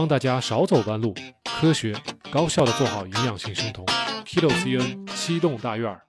[0.00, 1.14] 帮大家少走弯路，
[1.44, 1.94] 科学
[2.32, 3.84] 高效的做好营养性生酮。
[4.24, 6.00] Kilo CN 七栋大院。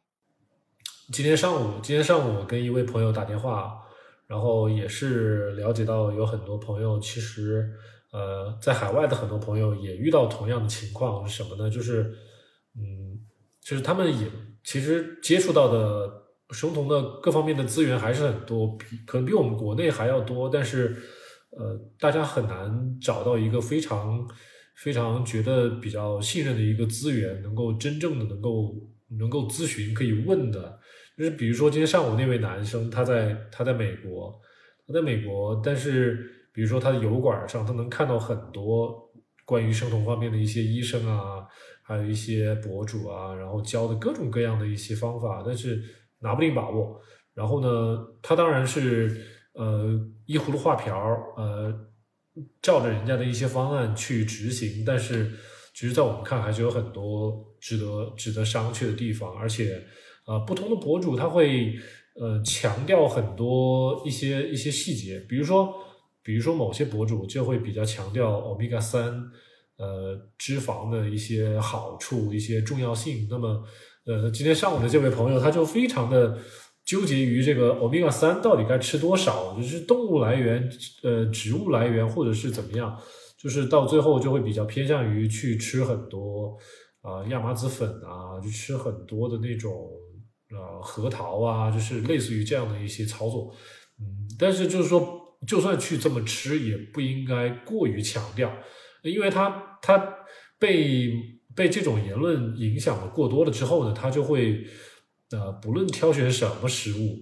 [1.11, 3.81] 今天上午，今天上午我跟一位朋友打电话，
[4.27, 7.69] 然后也是了解到有很多朋友其实，
[8.13, 11.69] 呃，在海外的很多朋友也遇到同样的情况是什么呢？
[11.69, 12.15] 就是，
[12.77, 13.19] 嗯，
[13.61, 14.25] 就是他们也
[14.63, 16.09] 其实接触到的
[16.51, 20.95] 生酮的各方面的资源还是很多，比可能比我们国内还要多，但是。
[21.51, 24.25] 呃，大家很难找到一个非常
[24.77, 28.73] 非常觉得比较信任的一个资源，能够真正的能够
[29.19, 30.79] 能够咨询可以问的，
[31.17, 34.39] 就是比如说今天上午那位男生，他在他在美国，
[34.87, 39.11] 他在美国，但是比如说他的油管上，他能看到很多
[39.43, 41.45] 关于生酮方面的一些医生啊，
[41.83, 45.83] 还有一些博主啊，然后教的各种各样的一些方法，但是
[46.19, 47.01] 拿不定把握。
[47.33, 49.39] 然后呢，他当然是。
[49.53, 50.95] 呃，一葫芦画瓢
[51.35, 51.73] 呃，
[52.61, 55.29] 照着人家的一些方案去执行，但是
[55.73, 59.35] 其实，在我们看，还是有很多值得值得商榷的地方。
[59.35, 59.83] 而且，
[60.25, 61.75] 呃，不同的博主他会
[62.15, 65.73] 呃强调很多一些一些细节，比如说，
[66.23, 69.21] 比如说某些博主就会比较强调欧米伽三
[69.75, 73.27] 呃脂肪的一些好处、一些重要性。
[73.29, 73.61] 那么，
[74.05, 76.37] 呃，今天上午的这位朋友他就非常的。
[76.83, 80.69] 纠结于这个欧米伽三到底该吃多少，就是动物来源、
[81.03, 82.99] 呃植物来源，或者是怎么样，
[83.37, 86.57] 就是到最后就会比较偏向于去吃很多
[87.01, 89.71] 啊亚麻籽粉啊，就吃很多的那种
[90.49, 93.53] 呃核桃啊，就是类似于这样的一些操作。
[93.99, 98.51] 嗯，但是就是说，就算去这么吃，也不应该过于强调，
[99.03, 99.97] 因为他他
[100.59, 101.13] 被
[101.55, 104.65] 被这种言论影响了过多了之后呢，他就会。
[105.31, 107.17] 呃，不论挑选什么食物、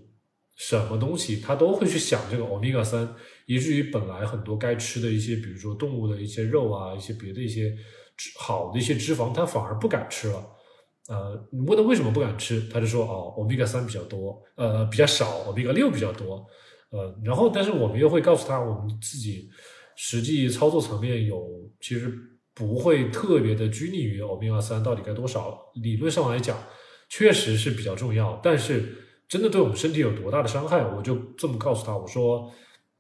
[0.57, 3.07] 什么东西，他都会去想这个欧米伽三，
[3.45, 7.71] 以至于本来很多该吃的一些，比如说动物的一些肉啊，一些别的一些
[8.39, 10.43] 好的一些脂肪，他反而不敢吃了。
[11.07, 16.43] 呃，你问他为什么不敢吃，他就说哦，欧米伽三比较多，呃，比较少，欧米伽六比较多。
[16.89, 19.47] 呃，然后但是我们又会告诉他，我们自己
[19.95, 21.47] 实际操作层面有，
[21.79, 22.11] 其实
[22.55, 25.59] 不会特别的拘泥于欧米伽三到底该多少。
[25.75, 26.57] 理论上来讲。
[27.09, 28.95] 确实是比较重要，但是
[29.27, 32.49] 真的对我们身体有多大的伤害，我就这么告诉他，我说，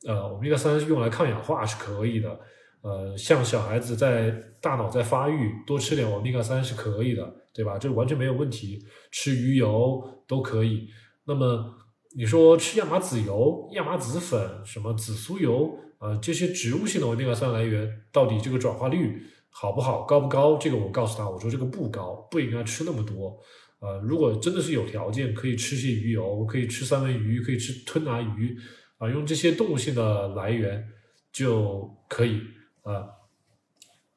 [0.05, 2.39] 呃，欧米伽三用来抗氧化是可以的，
[2.81, 4.29] 呃，像小孩子在
[4.61, 7.77] 大脑在发育，多吃点欧米伽三是可以的，对吧？
[7.77, 10.87] 这完全没有问题，吃鱼油都可以。
[11.25, 11.75] 那么
[12.15, 20.57] 你说吃亚麻籽油、亚麻籽粉、什么紫苏油，呃，这些植物性的欧米伽三来源，到底这个转化率好不好、高不高？
[20.57, 23.39] 这个我告诉他，我说这个不高，不应该吃那么多。
[23.81, 28.57] 呃，如果真的是有条件，可以吃些鱼油，可以吃三文鱼，可以吃吞拿鱼，
[28.97, 30.85] 啊，用这些动物性的来源
[31.31, 32.41] 就可以
[32.83, 33.07] 啊。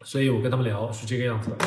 [0.04, 1.58] 所以我跟他们聊是这个样子的。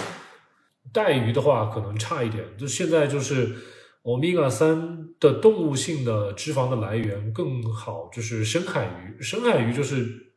[0.91, 3.55] 带鱼的话可能差一点，就现在就是
[4.01, 9.21] 欧米伽三的动物性的脂肪的来源更好，就是深海鱼。
[9.21, 10.33] 深海鱼就是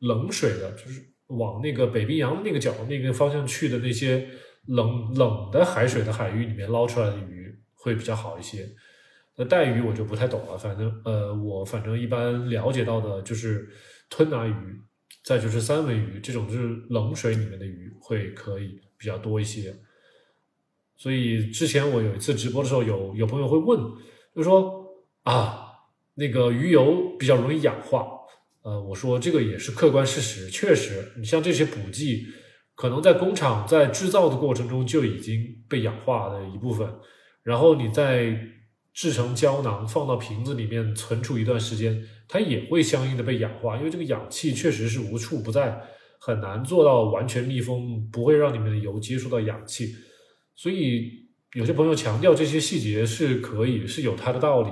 [0.00, 4.28] 冷水的，就是往那个北冰洋那个角那个方向去的那些。
[4.66, 8.66] 冷冷的海水的海域里面捞出来的鱼会比较好一些，
[9.36, 10.56] 那带鱼我就不太懂了。
[10.56, 13.68] 反正呃，我反正一般了解到的就是
[14.08, 14.80] 吞拿鱼，
[15.22, 19.74] 再就是三文鱼这种就是冷水里面的鱼会可以比较多一些。
[20.96, 23.78] 所以之前我有一次直播的时候，有有朋友会问，
[24.34, 24.86] 就说
[25.24, 25.72] 啊，
[26.14, 28.06] 那个鱼油比较容易氧化。
[28.62, 32.26] 呃，我说这个也是客观事实，确实，你像这些补剂。
[32.76, 36.88] 可能在工厂在制造的过程中就已经被氧化的一部分，
[37.44, 38.36] 然后你再
[38.92, 45.80] 制成胶囊放到瓶子里面存储一段时间，它也会相应的被氧化，因为这个氧气确实是无处不在，
[46.18, 49.94] 很难做到完全密封，不会让里面的油接触到氧气。
[50.56, 51.10] 所以
[51.52, 54.70] 有些朋友强调这些细节是可以是有它的道理，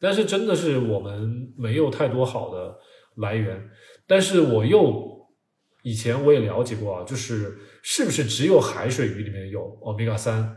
[0.00, 2.76] 但是真的是我们没有太多好的
[3.16, 3.70] 来源，
[4.08, 5.13] 但是我又。
[5.84, 10.56] 以前我也了解过啊，就是是不是只有海水鱼里面有欧米伽三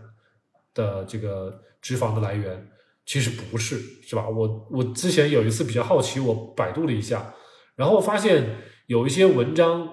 [0.73, 2.65] 的这个脂肪的来源？
[3.05, 3.77] 其实不是，
[4.07, 4.29] 是吧？
[4.29, 7.35] 我我之前有一次比较好奇，我百度了一下，
[7.75, 9.89] 然后发现有一些文章，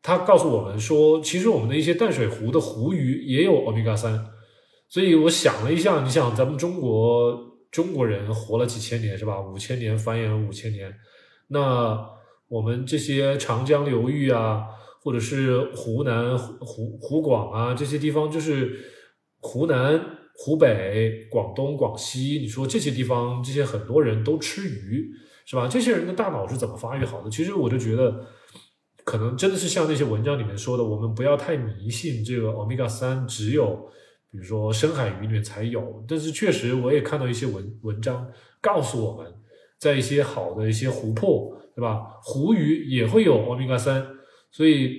[0.00, 4.28] 他告诉我们说，其实我们的一些淡水湖的湖鱼也有欧米伽三。
[4.88, 7.38] 所以我想了一下，你想咱们中国
[7.70, 9.38] 中国人活了几千年，是吧？
[9.42, 10.90] 五千年繁衍了五千年，
[11.48, 12.18] 那。
[12.50, 14.64] 我们这些长江流域啊，
[15.04, 18.76] 或者是湖南、湖湖广啊这些地方，就是
[19.38, 20.04] 湖南、
[20.34, 25.08] 湖北、广东、广西，你说这些地方，这些很多人都吃鱼，
[25.46, 25.68] 是吧？
[25.68, 27.30] 这些人的大脑是怎么发育好的？
[27.30, 28.26] 其实我就觉得，
[29.04, 33.88] 可能真的是像那些文章里面说的，我们不要太迷信这个欧米伽三只有
[34.32, 38.28] 比如说深海鱼里面才有，但是确实我也看到一些文文章
[38.60, 39.32] 告诉我们，
[39.78, 42.02] 在一些好的一些湖泊，对吧？
[42.22, 44.06] 湖鱼也会有欧米伽三，
[44.50, 44.98] 所以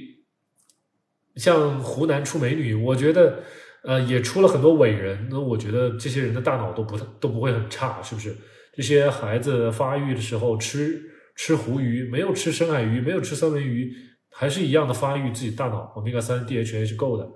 [1.35, 3.43] 像湖南出美女，我觉得
[3.83, 8.35] 呃也出了很多伟人，那我觉得这些人的大脑都不都不会很差，是不是？
[8.73, 10.99] 这些孩子发育的时候吃
[11.35, 13.93] 吃湖鱼，没有吃深海鱼，没有吃三文鱼，
[14.31, 17.29] 还是一样的发育自己大脑，欧米伽三 DHA 是够的。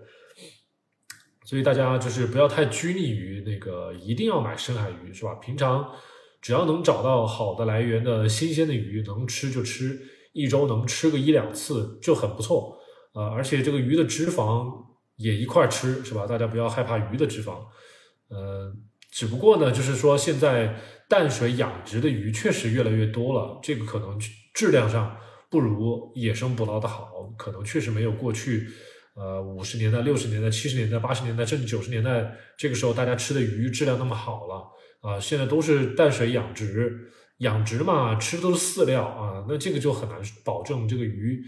[1.46, 5.36] 所以大家就是不要太拘泥于那个一定要买深海鱼，是吧？
[5.36, 5.88] 平常
[6.46, 10.00] 只要能找到好的来源的新鲜的鱼，能吃就吃，
[10.32, 12.78] 一周能吃个一两次就很不错。
[13.16, 14.72] 呃，而且这个鱼的脂肪
[15.16, 16.28] 也一块吃，是吧？
[16.28, 17.54] 大家不要害怕鱼的脂肪。
[18.28, 18.72] 呃，
[19.10, 20.76] 只不过呢，就是说现在
[21.10, 24.16] 淡水养殖的鱼确实越来越多了，这个可能
[24.54, 25.18] 质量上
[25.50, 28.68] 不如野生捕捞的好，可能确实没有过去。
[29.16, 34.64] 呃，五十年代、六十年代、七十年代、八十年代，甚至九十年代，这个时候大家吃的鱼质量那么好了
[35.06, 35.20] 啊！
[35.20, 41.44] 现在都是淡水养殖，养殖嘛，吃的都是饲料啊，那这个就很难保证这个鱼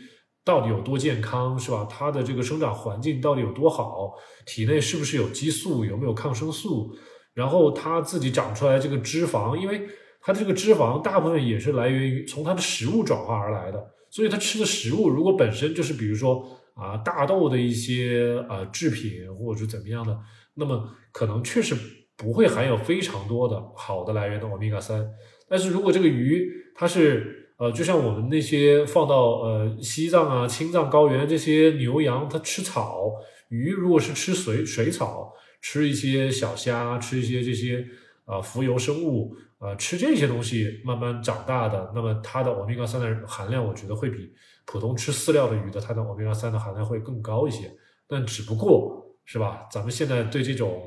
[0.46, 1.88] 到底有多健康，是吧？
[1.90, 4.14] 它的这个生长环境到底有多好，
[4.46, 6.96] 体内是不是有激素，有没有抗生素？
[7.34, 9.88] 然后它自己长出来这个脂肪，因为
[10.22, 16.48] 它的这个脂肪大部分也是来源于从它的食物转化而来的，所以它吃的食物如果本身就是比如说。
[16.78, 20.16] 啊，大豆的一些呃制品或者是怎么样的，
[20.54, 21.74] 那么可能确实
[22.18, 25.08] 不会含有非常多的好的来源的欧米伽三。
[25.48, 33.12] 但是如果这个鱼它是呃，就像我们那些放到呃西藏啊、青藏高原这些牛羊，它吃草；
[33.50, 37.84] 鱼如果是吃水水草，吃一些小虾，吃一些这些
[38.26, 44.32] 啊浮游生物啊，吃这些东西慢慢长大的，那么它的欧米伽三的含量，我觉得会比。
[44.68, 47.72] 普通吃饲料的鱼的，它的欧米伽三的含量会更高一些，
[48.06, 49.66] 但只不过是吧？
[49.72, 50.84] 咱们现在对这种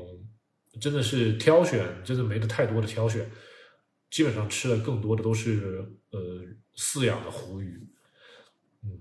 [0.79, 3.29] 真的是挑选，真的没得太多的挑选，
[4.09, 6.19] 基本上吃的更多的都是呃
[6.77, 7.87] 饲养的湖鱼。
[8.83, 8.99] 嗯，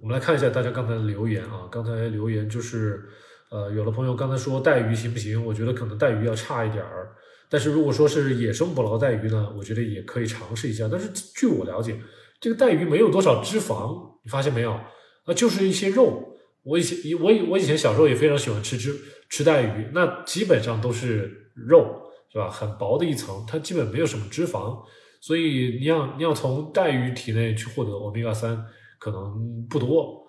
[0.00, 3.08] 我们来看一下大家刚才的留言啊，刚才留言就是
[3.50, 5.44] 呃，有的朋友刚才说带鱼行不行？
[5.44, 7.14] 我觉得可能带鱼要差一点儿，
[7.48, 10.88] 但是如果说是野生捕捞带鱼呢，我觉得也可以尝试一下。
[10.90, 12.00] 但是据我了解。
[12.40, 14.78] 这个带鱼没有多少脂肪，你发现没有？
[15.26, 16.36] 那就是一些肉。
[16.62, 18.92] 我以前以我以我以前小时候也非常喜欢吃吃
[19.34, 22.00] 吃带鱼，那基本上都是肉，
[22.30, 22.48] 是吧？
[22.48, 24.80] 很薄的一层，它基本没有什么脂肪，
[25.20, 28.64] 所以你要你要从带鱼体内去获得欧米伽三，
[29.00, 30.28] 可能不多。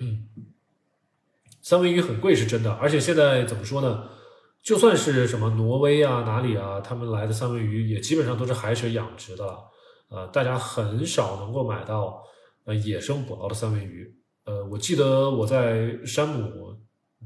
[0.00, 0.28] 嗯，
[1.62, 4.10] 三文鱼很贵是真的，而且现在怎么说呢？
[4.62, 9.58] 就算是什么挪威啊哪里啊，他们来的三文鱼也基本上都是海水养殖的了。
[10.10, 12.22] 呃，大家很少能够买到
[12.64, 14.14] 呃野生捕捞的三文鱼。
[14.44, 16.71] 呃，我记得我在山姆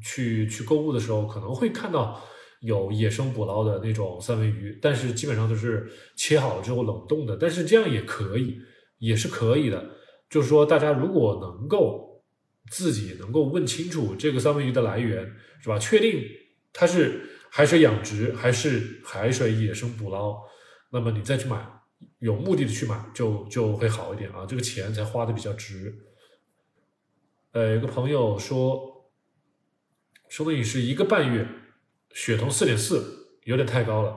[0.03, 2.23] 去去购物的时候，可能会看到
[2.61, 7.37] 有野生捕捞的那种三文鱼，但是基本上都是切好了之后冷冻的。
[7.37, 8.61] 但是这样也可以，
[8.99, 9.91] 也是可以的。
[10.29, 12.25] 就是说，大家如果能够
[12.71, 15.25] 自己能够问清楚这个三文鱼的来源，
[15.61, 15.79] 是吧？
[15.79, 16.25] 确定
[16.73, 20.37] 它是海水养殖还是海水野生捕捞，
[20.91, 21.65] 那么你再去买。
[22.19, 25.95] 有目的的去买就就会好一点啊，这个钱才花的比较值。
[27.53, 28.96] 呃，有个朋友说，
[30.37, 31.49] 说的你是一个半月，
[32.13, 34.15] 血酮四点四，有点太高了，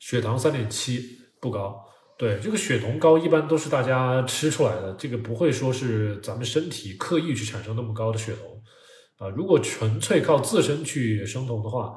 [0.00, 1.80] 血糖三点七不高。
[2.18, 8.60] 对，这个血酮高一般都是大家吃出来的，这个不会说是咱们身体刻意去产生那么高的血酮
[9.18, 9.28] 啊。
[9.28, 11.96] 如果纯粹靠自身去生酮的话，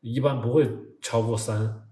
[0.00, 0.70] 一般不会
[1.02, 1.88] 超过三。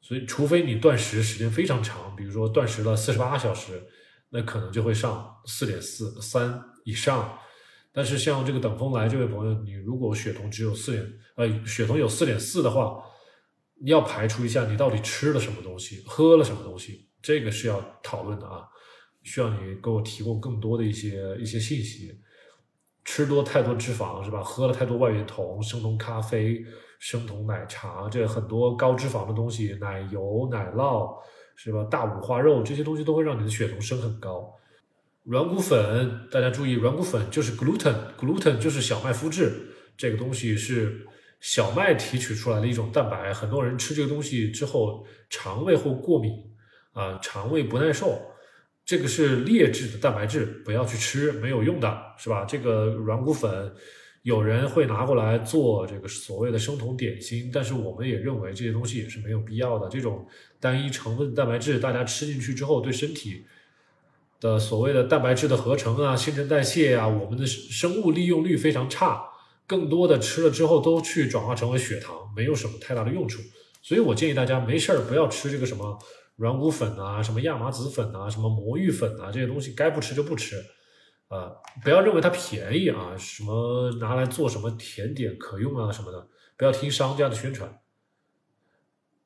[0.00, 3.86] 所以，除非你断食时间非常长，比如说断食了四十八小时，
[4.30, 7.38] 那可能就会上四点四三以上。
[7.92, 13.02] 但是像这个等风来这位朋友，你如果血酮只有四点，呃，血酮有四点四的话，
[13.80, 18.66] 你要排除一下你到底吃了什么东西，喝了什么东西，这个是要讨论的啊，
[19.22, 22.18] 需要你给我提供更多的一些一些信息。
[23.04, 24.42] 吃多太多脂肪是吧？
[24.42, 26.64] 喝了太多外源酮、生酮咖啡。
[27.04, 31.12] 生酮奶茶，这很多高脂肪的东西，奶油、奶酪，
[31.56, 31.82] 是吧？
[31.90, 34.48] 大五花肉这些东西都会让你的血酮升很高。
[35.24, 39.52] 软骨粉，大家注意，软骨粉就是 gluten，gluten 就是小麦麸质，
[39.96, 41.06] 这个东西是
[41.40, 43.32] 小麦提取出来的一种蛋白。
[43.32, 46.32] 很多人吃这个东西之后，肠胃会过敏
[46.92, 48.20] 啊，肠胃不耐受，
[48.84, 52.44] 这个是劣质的蛋白质，不要去吃，没有用的，是吧？
[52.44, 53.72] 这个软骨粉。
[54.22, 59.88] 有人会拿过来做这个所谓的生酮点心，但是我们也认为这些东西也是没有必要的。
[59.88, 60.24] 这种
[60.60, 63.44] 单一成分蛋白质，大家吃进去之后对身体
[64.42, 69.22] 的所谓的蛋白质的合成啊、新陈代谢啊，我们的生物利用率非常差，
[69.68, 73.40] 更多的吃了之后都去转化成为血糖，没有什么太大的用处。
[73.82, 75.96] 所以我建议大家没事儿不要吃这个什么
[76.34, 80.56] 软骨粉啊、什么亚麻籽粉啊、什么魔芋粉啊这些东西，该不吃就不吃。
[81.28, 87.78] 啊，不要认为它便宜啊，什么拿来做什么甜点可用啊什么的，不要听商家的宣传。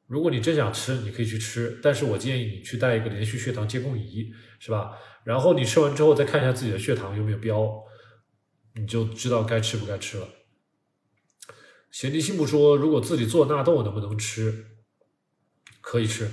[0.07, 4.99] 如果你真想吃，你可以去吃，但是我建议你去带一个连续血糖监控仪，是吧？
[5.25, 7.85] 然后你吃完之后再看一下自己的血糖有没有标，
[8.75, 10.29] 你就知道该吃不该吃了。
[11.91, 14.67] 贤弟信不说，如果自己做纳豆能不能吃？
[15.81, 16.29] 可以吃，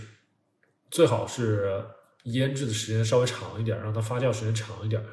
[0.90, 1.86] 最好是
[2.24, 5.06] 腌制的时间稍微长一点，让它发酵时间长一点。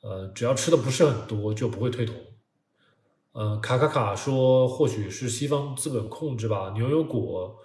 [0.00, 2.14] 呃，只要吃的不是很多，就不会退酮。
[3.32, 6.72] 呃，卡卡卡说，或许是西方资本控制吧。
[6.76, 7.56] 牛油果，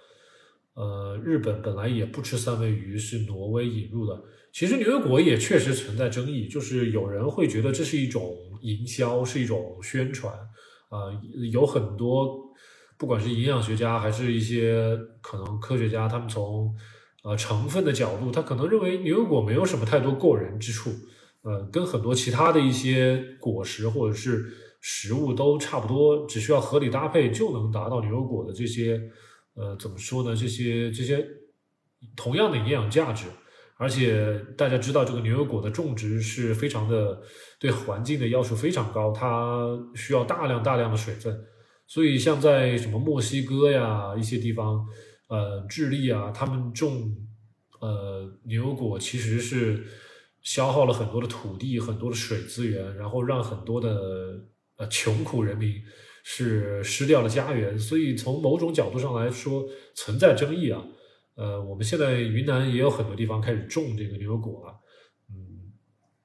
[0.74, 4.20] 呃，日本本来也不吃三文鱼，是挪威引入的。
[4.52, 10.32] 其实牛油果也确实存在争议，就是有人会觉得这是一种营销，是一种宣传。
[10.88, 11.06] 啊，
[11.52, 12.52] 有很多，
[12.98, 16.74] 不管是营养学家还是一些可能科学家，他们从
[17.22, 20.90] 呃成分的角度，他可能认为牛油果没有什么太多过人之处。
[21.42, 29.00] 呃，跟很多其他的一些果实或者是食物都差不多，只需要合理搭配就能达到牛油果的这些，
[29.54, 30.36] 呃，怎么说呢？
[30.36, 31.26] 这些这些
[32.14, 33.26] 同样的营养价值，
[33.80, 37.20] 而且大家知道，这个牛油果的种植是非常的
[37.58, 41.34] 对环境的要求非常高，它需要大量大量的水分，
[41.86, 44.86] 所以像在什么墨西哥呀一些地方，
[45.28, 47.16] 呃，智利啊，他们种
[47.80, 49.84] 呃牛油果其实是。
[50.42, 54.40] 消耗了很多的土地，很多的水资源，然后让很多的
[54.78, 55.74] 呃穷苦人民
[56.24, 59.62] 是失掉了家园，所以从某种角度上来说
[59.94, 60.82] 存在争议啊。
[61.40, 64.74] 呃，我们现在云南也有很多地方开始种这个牛油果了。
[65.30, 65.72] 嗯，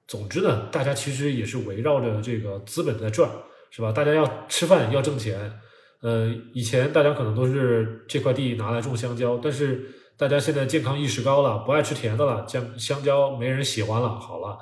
[0.05, 3.31] 总之呢，大家其实也是围绕着这个资本在转，
[3.71, 3.93] 是吧？
[3.93, 5.53] 大家要吃饭要挣钱。
[6.01, 9.89] 呃，以前大家可能都是这块地拿来种香蕉，但是。
[10.17, 14.17] 大家现在健康意识高了，不爱吃甜的了，香香蕉没人喜欢了。
[14.17, 14.57] 好了，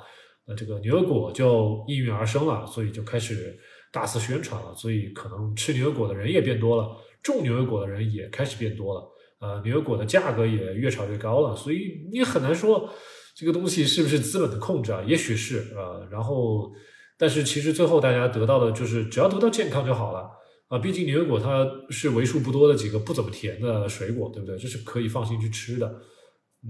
[0.48, 3.56] 那这个牛油果就应运而生了，所以就开始
[3.92, 4.74] 大肆宣传了。
[4.74, 6.88] 所以可能吃牛油果的人也变多了，
[7.22, 9.08] 种牛油果的人也开始变多了。
[9.44, 11.54] 呃，牛油果的价格也越炒越高了。
[11.54, 12.88] 所以你很难说
[13.36, 15.02] 这个东西是不是资本的控制啊？
[15.06, 16.00] 也许是啊。
[16.10, 16.72] 然后，
[17.18, 20.30] 但是其实最后大家得到的就是只要得到健康就好了。
[20.68, 24.56] 啊，毕竟牛油果它是为数不多的几个不怎么甜的水果，对不对？
[24.56, 25.94] 这是可以放心去吃的。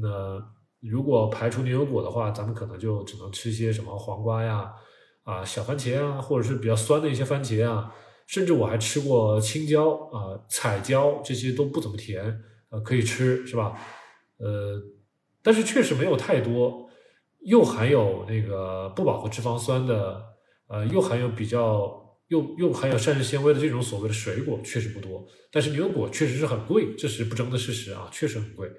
[0.02, 0.42] 那
[0.80, 4.68] 如果排除牛油果的话，咱们可能就只能吃一些什么黄瓜呀、
[5.22, 7.90] 啊小番茄啊，或者是比较酸的一些番茄啊，
[8.26, 12.36] 甚至我还吃过青椒啊、彩椒，这些都不怎么甜，
[12.80, 13.78] 可以吃，是吧？
[14.38, 14.80] 呃，
[15.42, 16.88] 但是确实没有太多，
[17.40, 20.22] 又含有那个不饱和脂肪酸的，
[20.68, 22.02] 呃，又含有比较。
[22.28, 28.72] 又又含有膳食纤维的这种所谓的水果确实不多，但是牛油果确实是很贵，这是不争的事实啊，确实很贵。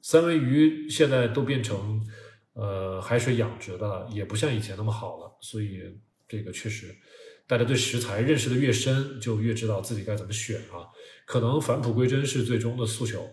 [0.00, 2.00] 三文鱼现在都变成
[2.52, 5.82] 呃海水养殖的，也不像以前那么好了，所以
[6.28, 6.94] 这个确实，
[7.48, 10.86] 大家对食材认识的越深，就越知道自己该怎么选啊。
[11.26, 13.28] 可能返璞归真是最终的诉求，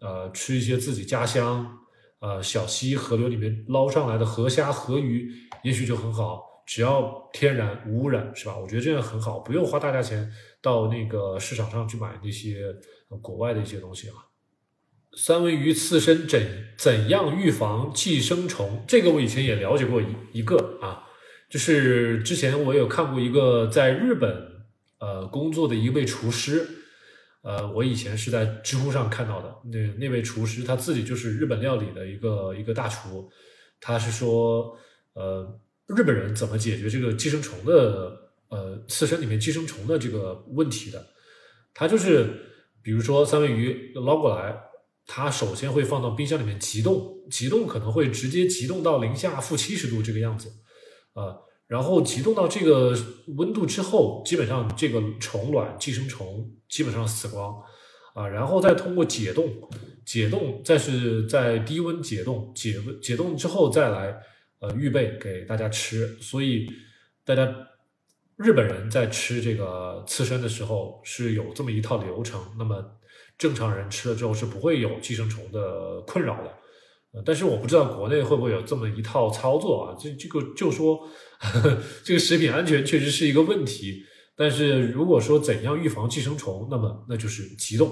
[0.00, 1.78] 呃，吃一些自己家乡
[2.18, 5.30] 呃小溪河流里面捞上来的河虾河鱼，
[5.62, 6.42] 也许就很好。
[6.66, 8.58] 只要天然无污染，是吧？
[8.58, 10.30] 我觉得这样很好，不用花大价钱
[10.60, 12.74] 到那个市场上去买那些
[13.22, 14.14] 国外的一些东西啊。
[15.16, 16.40] 三文鱼刺身怎
[16.76, 18.84] 怎样预防寄生虫？
[18.86, 21.04] 这个我以前也了解过一一个啊，
[21.48, 24.30] 就是之前我有看过一个在日本
[24.98, 26.77] 呃工作的一位厨师，
[27.42, 33.30] 呃，我以前是在知乎上看到的，那那位厨师他自己就是日本料理的一个一个大厨，
[33.80, 34.76] 他是说
[35.14, 35.60] 呃。
[35.96, 38.14] 日本人怎么解决这个寄生虫的
[38.48, 41.02] 呃刺身里面寄生虫的这个问题的？
[41.72, 42.28] 他就是
[42.82, 44.54] 比如说三文鱼捞过来，
[45.06, 50.50] 他首先会放到冰箱里面急冻，急冻可能会直接急冻到零下负七十度这个样子
[51.14, 52.92] 啊，然后急冻到这个
[53.36, 57.54] 温度之后，基本上这个虫卵寄生虫基本上死光
[58.14, 59.48] 啊，然后再通过解冻，
[60.04, 64.20] 解冻再是在低温解冻，解解冻之后再来。
[64.60, 66.66] 呃，预备给大家吃，所以
[67.24, 67.48] 大家
[68.34, 72.42] 日本人在吃这个刺身的时候是有这么一套流程。
[72.58, 72.84] 那么
[73.38, 76.52] 正常人吃了之后是不会有寄生虫的困扰的。
[77.12, 79.96] 呃，但是我不知道国内会不会有这么一套操作啊？
[79.98, 81.08] 这这个就说
[82.04, 84.02] 这个食品安全确实是一个问题。
[84.36, 87.90] 但是如果说怎样预防寄生虫，那么那就是急冻，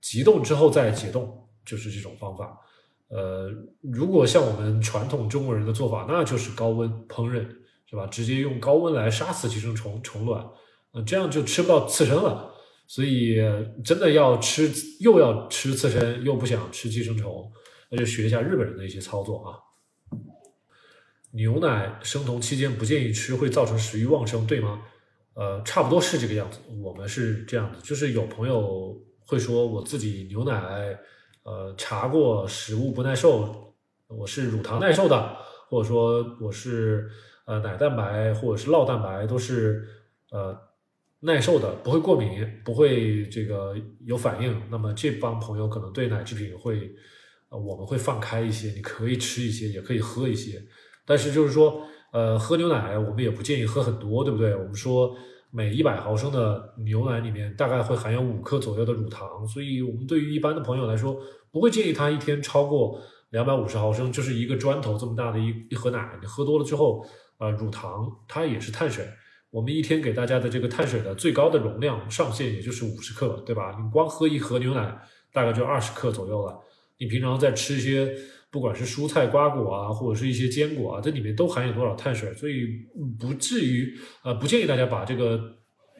[0.00, 2.56] 急冻之后再解冻，就是这种方法。
[3.08, 3.50] 呃，
[3.82, 7.46] 如果像我们传统中国人的做法，那就是高温烹饪，
[7.90, 8.06] 是吧？
[8.06, 10.46] 直接用高温来杀死寄生虫虫卵，
[10.92, 12.54] 呃，这样就吃不到刺身了。
[12.86, 13.36] 所以
[13.84, 17.52] 真的要吃，又要吃刺身，又不想吃寄生虫，
[17.88, 19.58] 那就学一下日本人的一些操作啊。
[21.32, 24.82] 牛奶生酮期间不建议吃，会造成食欲旺盛，对吗？
[25.34, 26.58] 呃，差不多是这个样子。
[26.82, 30.98] 我们是这样子，就是有朋友会说，我自己牛奶，
[31.42, 33.74] 呃，查过食物不耐受，
[34.08, 35.36] 我是乳糖耐受的，
[35.68, 37.08] 或者说我是
[37.44, 39.86] 呃奶蛋白或者是酪蛋白都是
[40.30, 40.58] 呃
[41.20, 43.76] 耐受的，不会过敏，不会这个
[44.06, 44.60] 有反应。
[44.70, 46.90] 那么这帮朋友可能对奶制品会，
[47.50, 50.62] 呃，我们会放开一些，你可以吃一些，也可以喝一些。
[51.06, 54.54] 但是就是说，呃，喝牛奶我们也不建议喝很多，对不对？
[54.54, 55.16] 我们说
[55.50, 61.18] 每一百毫升的牛奶里面大概会含有五克左右的乳糖，所以我们对于一般的朋友来说，
[61.50, 63.00] 不会建议他一天超过
[63.30, 66.18] 两百五十毫升，就是一个砖头这么大的一一盒奶。
[66.20, 67.02] 你喝多了之后，
[67.38, 69.06] 呃，乳糖它也是碳水，
[69.50, 73.74] 我们一天给大家的这个碳水的最高的容量上限也就是五十克，对吧？
[73.82, 74.98] 你光喝一盒牛奶
[75.32, 76.58] 大概就二十克左右了，
[76.98, 78.14] 你平常在吃一些。
[78.50, 82.66] 不管是蔬菜、瓜果啊，或者是一些坚果啊，这里面都含有多少碳水，所以
[83.20, 85.38] 不至于呃，不建议大家把这个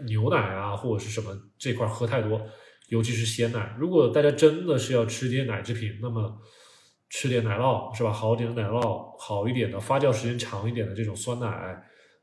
[0.07, 2.41] 牛奶啊或者是什么这块喝太多，
[2.89, 3.77] 尤其是鲜奶。
[3.79, 6.41] 如果大家真的是要吃点奶制品，那么
[7.11, 8.11] 吃点奶酪是吧？
[8.11, 11.47] 好点的奶酪，好一点的发酵时间长一点的这种酸奶，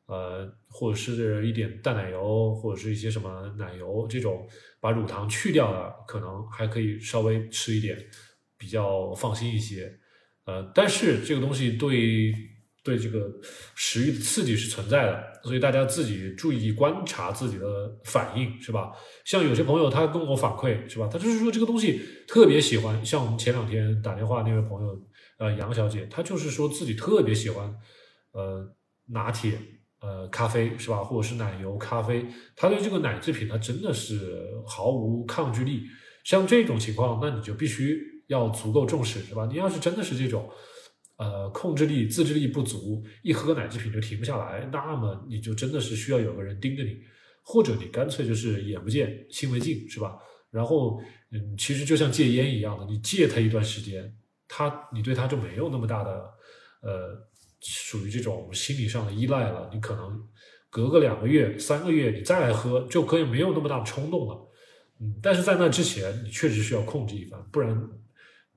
[0.08, 4.44] 呃，或者是一点淡奶油，或者是一些什么奶油这种，
[4.82, 7.96] 把乳糖去掉了，可能还可以稍微吃一点，
[8.58, 9.92] 比较放心一些。
[10.46, 12.32] 呃，但是这个东西对
[12.84, 13.28] 对这个
[13.74, 17.66] 食欲的刺激是存在的，所以大家自己注意观察自己的
[18.04, 18.92] 反应，是吧？
[19.26, 21.10] 像有些朋友他跟我反馈，是吧？
[21.12, 25.02] 他就是说这个东西特别喜欢，像我们前两天打电话那位朋友，
[25.40, 27.74] 呃，杨小姐，她就是说自己特别喜欢，
[28.34, 28.64] 呃，
[29.08, 29.58] 拿铁，
[30.00, 31.04] 呃，咖啡，是吧？
[31.04, 32.24] 或者是奶油咖啡，
[32.56, 35.86] 她对这个奶制品她真的是毫无抗拒力。
[36.24, 38.15] 像这种情况，那你就必须。
[38.28, 39.48] 要足够重视，是吧？
[39.52, 40.50] 你要是真的是这种，
[41.18, 46.98] 呃，控制力、自制力不足，一喝奶制品就停不下来，那么你就真的是需要有个人盯着你，
[47.44, 50.18] 或者你干脆就是眼不见心为净，是吧？
[50.52, 51.00] 然后，
[51.32, 54.16] 嗯，其实就像戒烟一样的，你戒他一段时间，
[54.48, 56.12] 他你对他就没有那么大的，
[56.82, 57.16] 呃，
[57.62, 59.70] 属于这种心理上的依赖了。
[59.74, 60.18] 你可能
[60.70, 64.52] 隔个两个月、三个月，你再来喝，就可以没有那么大的冲动了。
[65.02, 67.78] 嗯，但是在那之前，你确实需要控制一番，不然。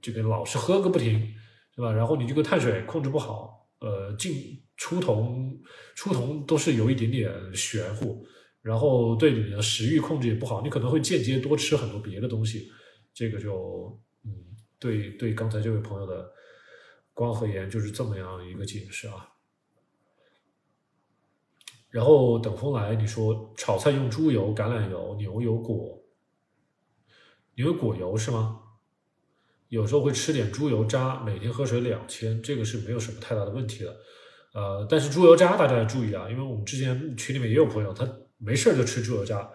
[0.00, 1.34] 这个老是喝个不停，
[1.74, 1.92] 是吧？
[1.92, 5.58] 然后你这个碳水控制不好，呃，进出酮
[5.94, 8.24] 出酮都是有一点点玄乎，
[8.62, 12.70] 然后对你的食欲控制也不好，你可能会间接多吃很多别的东西，
[13.12, 14.30] 这个就嗯，
[14.78, 16.30] 对对，刚才这位朋友的
[17.12, 19.28] 光和盐就是这么样一个解释啊。
[21.90, 26.04] 然后等风来，你说炒菜用猪油、橄榄油、牛油果，
[27.54, 28.60] 牛油果油是吗？
[29.68, 33.96] 有时候会吃点猪油渣，每天喝水两千，这个是没有什么太大的问题的。
[34.54, 39.48] 呃，但是猪油渣大家要注意啊，因为我们之前群里面也有朋友，他没事就吃猪油渣，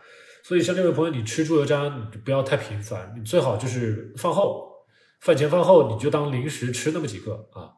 [0.44, 4.72] 所以像这位朋友，你吃猪油渣你不要太频繁，你最好就是饭后、
[5.20, 7.74] 饭前饭后你就当零食吃那么几个啊，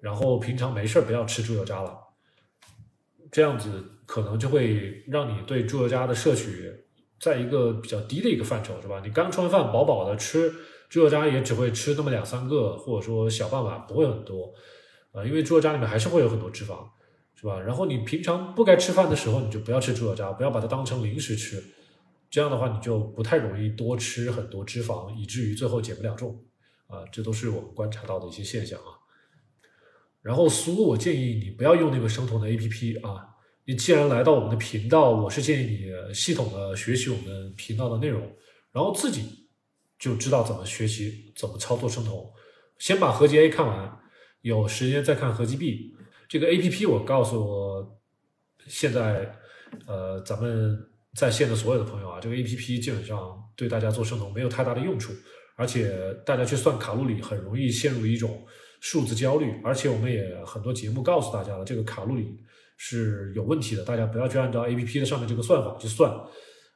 [0.00, 1.96] 然后平常没事不要吃猪油渣了，
[3.32, 6.70] 这样子可能就会让你对猪油渣的摄取
[7.18, 9.00] 在一个比较低的一个范畴，是吧？
[9.02, 10.52] 你刚吃完饭饱饱的吃。
[10.88, 14.54] 猪肉渣也只会吃那么两三个，或者说小半碗，不会很多，
[15.12, 16.88] 啊，因为猪肉渣里面还是会有很多脂肪，
[17.34, 17.60] 是吧？
[17.60, 21.62] 然后你平常不该吃饭的时候，你就不要吃猪肉渣，不要把它当成零食吃，
[22.30, 26.42] 这样的话你就不太容易多吃很多脂肪，以至于最后减不了重，
[26.86, 28.96] 啊，这都是我们观察到的一些现象啊。
[30.22, 33.28] 然后苏，我建议你不要用那个生酮的 A P P 啊，
[33.66, 38.22] 你既然来到我们的频道，我是建议你系统的学习我们频道的内容，
[38.72, 39.46] 然后自己。
[39.98, 42.32] 就知道怎么学习，怎么操作生酮。
[42.78, 43.98] 先把合集 A 看完，
[44.42, 45.94] 有时间再看合集 B。
[46.28, 48.00] 这个 A P P 我告诉我，
[48.66, 49.34] 现在
[49.86, 50.78] 呃咱们
[51.14, 55.12] 在线的所有的朋友啊，这个 A P P 基本上对大家做生酮没有太大的用处，
[55.56, 55.92] 而且
[56.24, 58.46] 大家去算卡路里很容易陷入一种
[58.80, 59.52] 数字焦虑。
[59.64, 62.38] 而且我们也很多节目告诉大家了，这个卡路里
[62.76, 66.14] 是有问题的，大家不要去按照 A P P 的上面这个算法去算。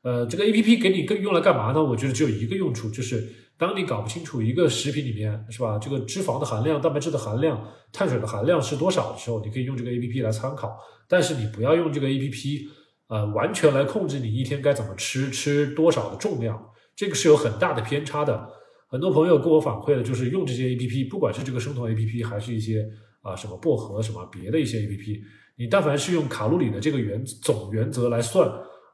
[0.03, 1.83] 呃，这个 A P P 给你更用来干嘛呢？
[1.83, 3.25] 我觉得只有一个用处，就是
[3.57, 10.77] 当你搞不清楚一个食品里面是吧，这个脂肪的含量、蛋白质的含量、碳水的含量是多少的时候，你可以用这个 A P P 来参考。
[11.09, 12.69] 但是你不要用这个 A P P，
[13.09, 16.61] 呃，完全来控制你一天该怎么吃，吃多少的重量，
[16.97, 18.49] 这个是有很大的偏差的。
[18.89, 22.85] 很多朋友跟我反馈的就是用这些 A P P，不管是这个生酮 A P P 还是一些
[23.21, 25.21] 啊什么薄荷什么别的一些 A P P，
[25.57, 28.51] 你但凡是用卡路里的这个原总原则来算，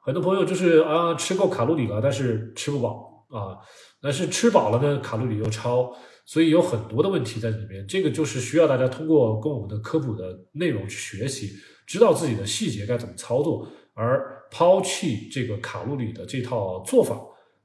[0.09, 3.59] 很多朋友就是啊吃够卡路里了，但是吃不饱啊，
[4.01, 5.95] 但是吃饱了呢卡路里又超，
[6.25, 7.87] 所以有很多的问题在里面。
[7.87, 11.53] 这个就是需要大家通过跟我们的科普的内容去学习，
[11.87, 17.15] 知道自己的细节该怎么操作，而抛弃这个卡路里的这套做法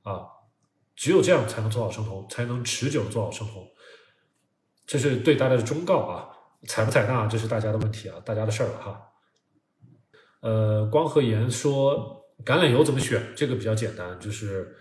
[0.01, 0.27] 啊。
[0.97, 3.65] 只有这样才能做好生酮，才能持久做好生酮。
[4.85, 6.27] 这是对大家的忠告啊，
[6.67, 9.01] 采不采纳这是大家的问题啊，大家的事儿了哈。
[10.41, 13.21] 呃，光和盐说橄榄油怎么选？
[13.35, 14.75] 这个比较简单，就是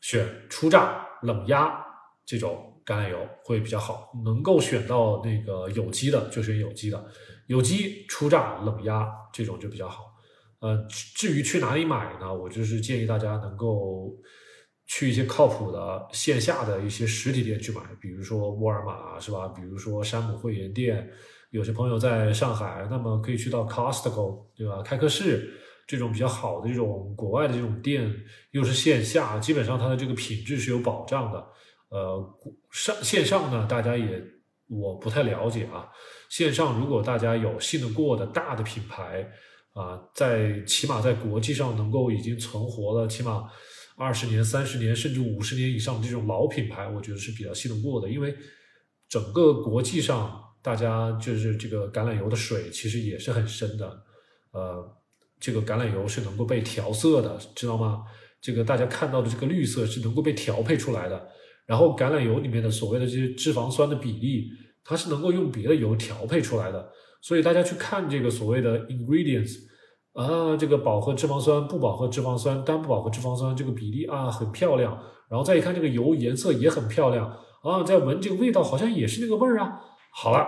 [0.00, 1.84] 选初榨冷压
[2.24, 4.12] 这种橄榄油会比较好。
[4.24, 7.04] 能够选到那个有机的，就选有机的，
[7.46, 10.14] 有机初榨冷压这种就比较好。
[10.60, 10.86] 呃，
[11.16, 12.32] 至于去哪里买呢？
[12.32, 14.12] 我就是建议大家能够。
[14.84, 19.48] 去一些靠谱的线下的一些实体店去买，比如说沃尔玛是吧？
[19.48, 21.08] 比如说山姆会员店，
[21.50, 24.82] 有些朋友在上海，那么可以去到 Costco 对吧？
[24.82, 25.50] 开克士
[25.86, 28.12] 这种比较好的这种国外的这种店，
[28.50, 31.46] 又是线下，基本上它的这个品质是有保障的。
[31.88, 32.38] 呃，
[32.70, 34.22] 上线上呢，大家也
[34.68, 35.88] 我不太了解啊。
[36.30, 39.30] 线上如果大家有信得过的大的品牌
[39.72, 43.48] 啊，在起码在国际上能够已经存活了，起码。
[43.94, 48.08] 二十年、三十年，甚至五十年以上的这种老品牌，我觉得是比较信得过的。
[48.08, 48.34] 因为
[49.06, 54.02] 整个国际上，大家就是这个橄榄油的水其实也是很深的。
[54.52, 54.96] 呃，
[55.42, 58.04] 这个橄榄油是能够被调色的，知道吗？
[58.40, 61.28] 这个大家看到的这个绿色是能够被调配出来的。
[61.66, 64.48] 然后橄榄油里面的所谓的这些脂肪酸的比例，
[64.84, 66.88] 它是能够用别的油调配出来的。
[67.20, 69.70] 所以大家去看这个所谓的 ingredients。
[70.14, 74.92] 啊，这个饱和脂肪酸、不饱和脂肪酸、单不饱和脂肪酸这个比例啊，很漂亮。
[75.30, 77.26] 然后再一看这个油颜色也很漂亮
[77.62, 79.80] 啊，再闻这个味道好像也是那个味儿啊。
[80.12, 80.46] 好了，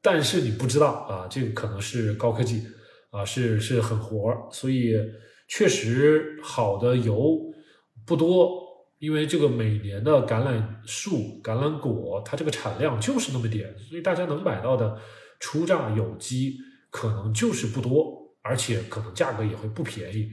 [0.00, 2.62] 但是你不知道啊，这个可能是高科技
[3.10, 4.94] 啊，是是很活，所以
[5.48, 7.38] 确实好的油
[8.06, 8.62] 不多，
[8.98, 14.98] 因为这个每年的橄榄树、橄榄果它这个产量就是那么点，所以大家能买到的
[15.38, 16.56] 初榨有机
[16.90, 18.18] 可能就是不多。
[18.42, 20.30] 而且可能价格也会不便宜，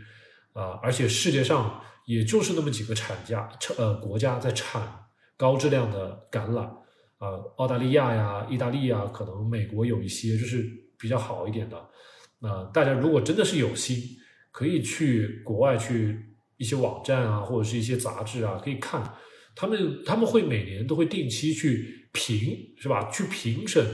[0.54, 4.82] 啊，而且世界上也就是那么几个产家，产呃，国家在产
[5.36, 6.62] 高质量的橄榄，
[7.18, 10.66] 啊，澳大利亚呀、意大利呀，可能美国有一些就是
[10.98, 11.78] 比较好一点的，
[12.40, 13.98] 那大家如果真的是有心，
[14.52, 16.18] 可以去国外去
[16.58, 19.14] 一些网站啊，或者是一些杂志啊，可以看，
[19.56, 23.10] 他们他们会每年都会定期去评，是吧？
[23.12, 23.86] 去评审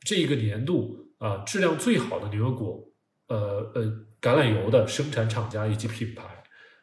[0.00, 2.84] 这一个年度啊质量最好的牛油果。
[3.28, 3.84] 呃呃，
[4.22, 6.24] 橄榄油的生产厂家以及品牌，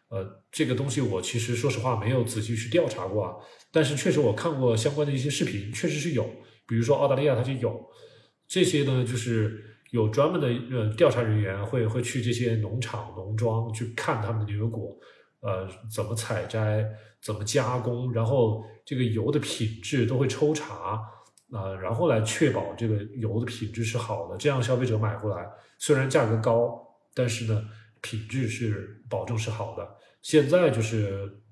[0.09, 3.33] 呃，这个东西我其实说实话没有仔细去调查过啊，
[3.71, 6.23] 但是确实我看过相关的一些视频，确实是有，
[6.67, 7.83] 比如说澳大利亚它就有
[8.47, 14.95] 这些呢，就是有专门的呃调查人员会会去这些农场农庄去看他们的牛油果，
[15.39, 16.86] 呃，怎么采摘，
[17.21, 21.01] 怎么加工，然后这个油的品质都会抽查。
[21.51, 26.75] 啊，然后来确保这个油的品质是好的，这样消费者买回来虽然价格高，
[27.13, 27.63] 但是呢
[28.01, 29.88] 品质是保证是好的。
[30.23, 31.43] 现在就是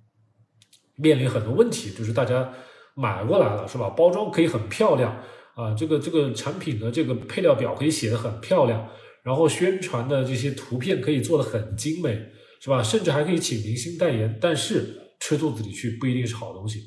[0.95, 2.51] 面临很多问题，就是大家
[2.95, 3.91] 买过来了是吧？
[3.91, 5.15] 包装可以很漂亮
[5.55, 8.89] 啊，这个这个产品的这个配料表可以写的很漂亮，
[9.21, 12.13] 然后宣传的这些图片可以做的很精美
[12.59, 12.81] 是吧？
[12.81, 16.83] 甚至还可以请明星代言，但是吃肚子里去不一定是好东西。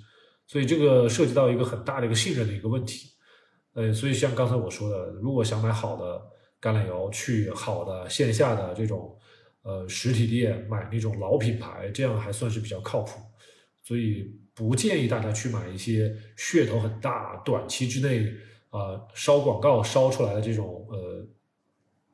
[0.47, 3.09] 所以这个涉及到一个很大的一个信任的一个问题，
[3.75, 6.23] 呃，所以像刚才我说的，如果想买好的
[6.61, 9.17] 橄榄油，去好的线下的这种
[9.63, 13.21] 呃实体店买那种老品牌，这样还算是比较靠谱。
[13.83, 14.25] 所以
[14.55, 18.33] 不建议大家去买一些噱头很大、短期之内
[18.77, 21.27] 啊烧广告烧出来的这种呃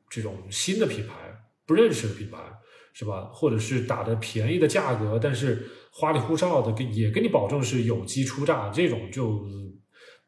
[0.09, 1.13] 这种新的品牌，
[1.65, 2.37] 不认识的品牌
[2.93, 3.29] 是吧？
[3.33, 5.67] 或者是打的便宜的价格，但是。
[5.95, 9.45] 花里胡哨的给也给你保证是有机出榨，这种就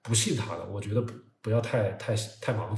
[0.04, 0.64] 不信他的。
[0.70, 2.78] 我觉得不不要太太太盲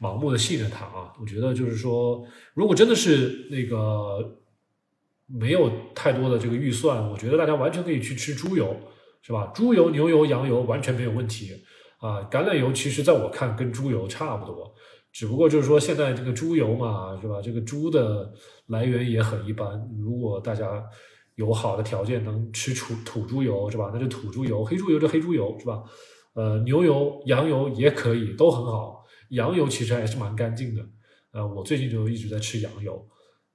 [0.00, 1.12] 盲目的信任他啊。
[1.20, 2.20] 我觉得就是说，
[2.54, 4.40] 如果真的是那个
[5.26, 8.76] 没有太多的这个预算，我觉得大家完全可以去吃猪油，
[9.22, 9.52] 是吧？
[9.54, 11.52] 猪油、牛油、羊油完全没有问题
[11.98, 12.26] 啊。
[12.30, 14.74] 橄榄油其实在我看跟猪油差不多，
[15.12, 17.40] 只不过就是说现在这个猪油嘛，是吧？
[17.42, 18.32] 这个猪的
[18.66, 19.88] 来源也很一般。
[20.00, 20.84] 如果大家
[21.36, 23.90] 有好的条件能吃土土猪油是吧？
[23.92, 25.82] 那就土猪油，黑猪油就黑猪油是吧？
[26.34, 29.04] 呃，牛油、羊油也可以，都很好。
[29.30, 30.84] 羊油其实还是蛮干净的。
[31.32, 33.06] 呃，我最近就一直在吃羊油，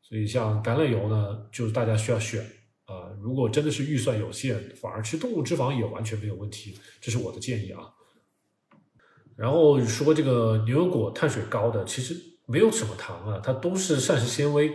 [0.01, 2.41] 所以像橄榄油呢，就是大家需要选
[2.85, 3.09] 啊。
[3.21, 7.81] 如果真的是预算有限，反而吃动物脂肪也完全没有问题，这是我的建议啊。
[9.35, 12.15] 然后说这个牛油果碳水高的，其实
[12.45, 14.71] 没有什么糖啊，它都是膳食纤维。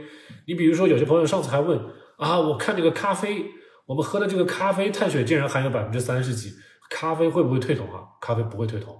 [0.46, 1.78] 你比如说，有些朋友上次还问
[2.16, 3.44] 啊，我看这个咖啡，
[3.86, 6.52] 我们喝的这个咖啡碳水竟然含有百分之三十几，
[6.90, 8.02] 咖啡会不会退酮啊？
[8.20, 8.94] 咖啡不会退酮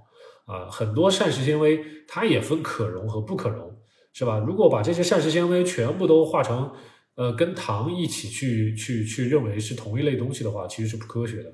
[0.47, 3.77] 啊，很多膳食纤维它也分可溶和不可溶，
[4.13, 4.39] 是吧？
[4.39, 6.71] 如果把这些膳食纤维全部都化成
[7.17, 11.53] 呃跟糖一起去去去认为是同一类东西的话，其实是不科学的。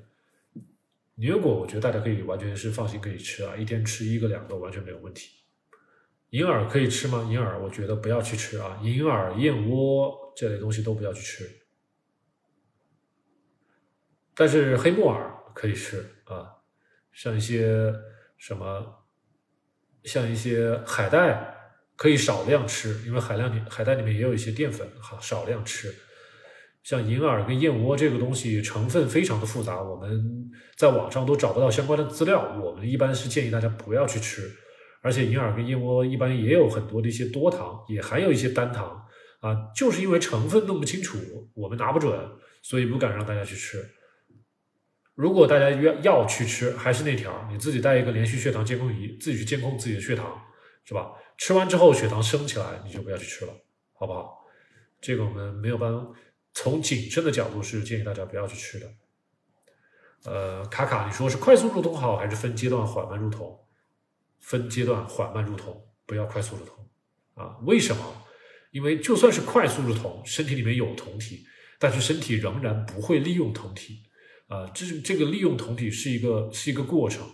[1.16, 5.30] 牛油果，我觉得大家可以完全是放心可以吃啊，一天吃一个两个完全没有问题。
[6.30, 7.22] 银耳可以吃吗？
[7.30, 11.48] 银耳我觉得不要去吃啊，银耳、燕窝这类东西都不要去吃。
[14.34, 16.56] 但是黑木耳可以吃啊，
[17.12, 17.94] 像一些
[18.36, 19.04] 什么，
[20.02, 21.54] 像一些海带
[21.94, 25.94] 可以少量吃，因为海量里海带里面也有一些淀粉，好少量吃。
[26.84, 32.60] 像银耳跟燕窝这个东西成分非常的复杂，我们在网上都找不到相关的资料。
[32.62, 34.50] 我们一般是建议大家不要去吃，
[35.00, 39.02] 而且银耳跟燕窝一般也有很多的一些多糖，也含有一些单糖
[39.40, 41.16] 啊，就是因为成分弄不清楚，
[41.54, 42.20] 我们拿不准，
[42.62, 43.82] 所以不敢让大家去吃。
[45.14, 50.38] 如果大家要要去吃，还是那条，你自己带一个连续血糖监控仪，自己去监控自己的血糖，
[50.84, 51.12] 是吧？
[51.38, 53.52] 吃完之后血糖升起来，你就不要去吃了，
[53.94, 54.44] 好不好？
[55.00, 56.06] 这个我们没有办法。
[56.54, 58.90] 从谨慎的角度是建议大家不要去吃的。
[60.24, 63.58] 呃，卡卡，你说是快速入酮好还是分阶段缓慢入酮？
[64.40, 66.88] 分阶段缓慢入酮，不要快速入酮
[67.34, 67.58] 啊？
[67.64, 68.22] 为什么？
[68.70, 71.44] 因为就算是快速入酮，身体里面有酮体，
[71.78, 74.02] 但是身体仍然不会利用酮体
[74.48, 74.66] 啊。
[74.74, 77.26] 这是这个利用酮体是一个是一个过程，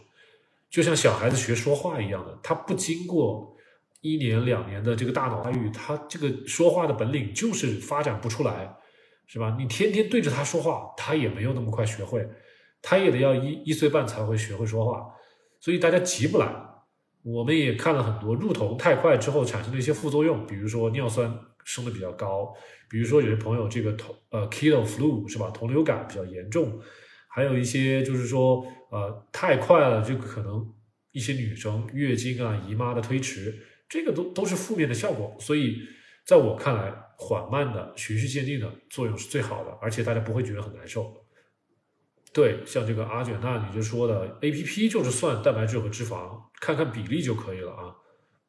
[0.69, 3.57] 就像小孩子学说话一样的，他不经过
[4.01, 8.77] 一年两年的这个大脑发育，他这个说话的本领就是发展不出来。
[9.33, 9.55] 是吧？
[9.57, 12.29] 你天天对着他说话，他也没有那么快学会，
[12.83, 15.07] 他也得要一一岁半才会学会说话，
[15.61, 16.53] 所以大家急不来。
[17.23, 22.53] 我们也看了很多入酮太快之后产生的一些副作用，比如说尿酸升的比较高，
[22.89, 25.49] 比如说有些朋友这个酮呃 keto flu 是吧？
[25.51, 26.81] 酮流感比较严重，
[27.29, 30.67] 还有一些就是说呃太快了，就可能
[31.13, 35.37] 一些女生月经啊姨妈的推迟，这个都都是负面的效果。
[35.39, 35.79] 所以
[36.27, 36.93] 在我看来。
[37.23, 41.15] 缓慢的、循序渐进的作用是最好的，而且大家不会觉得很难受。
[42.33, 47.95] 对，像这个阿卷娜，你就说的 A P P 就是算蛋白质和脂肪，看看比例就可以了啊，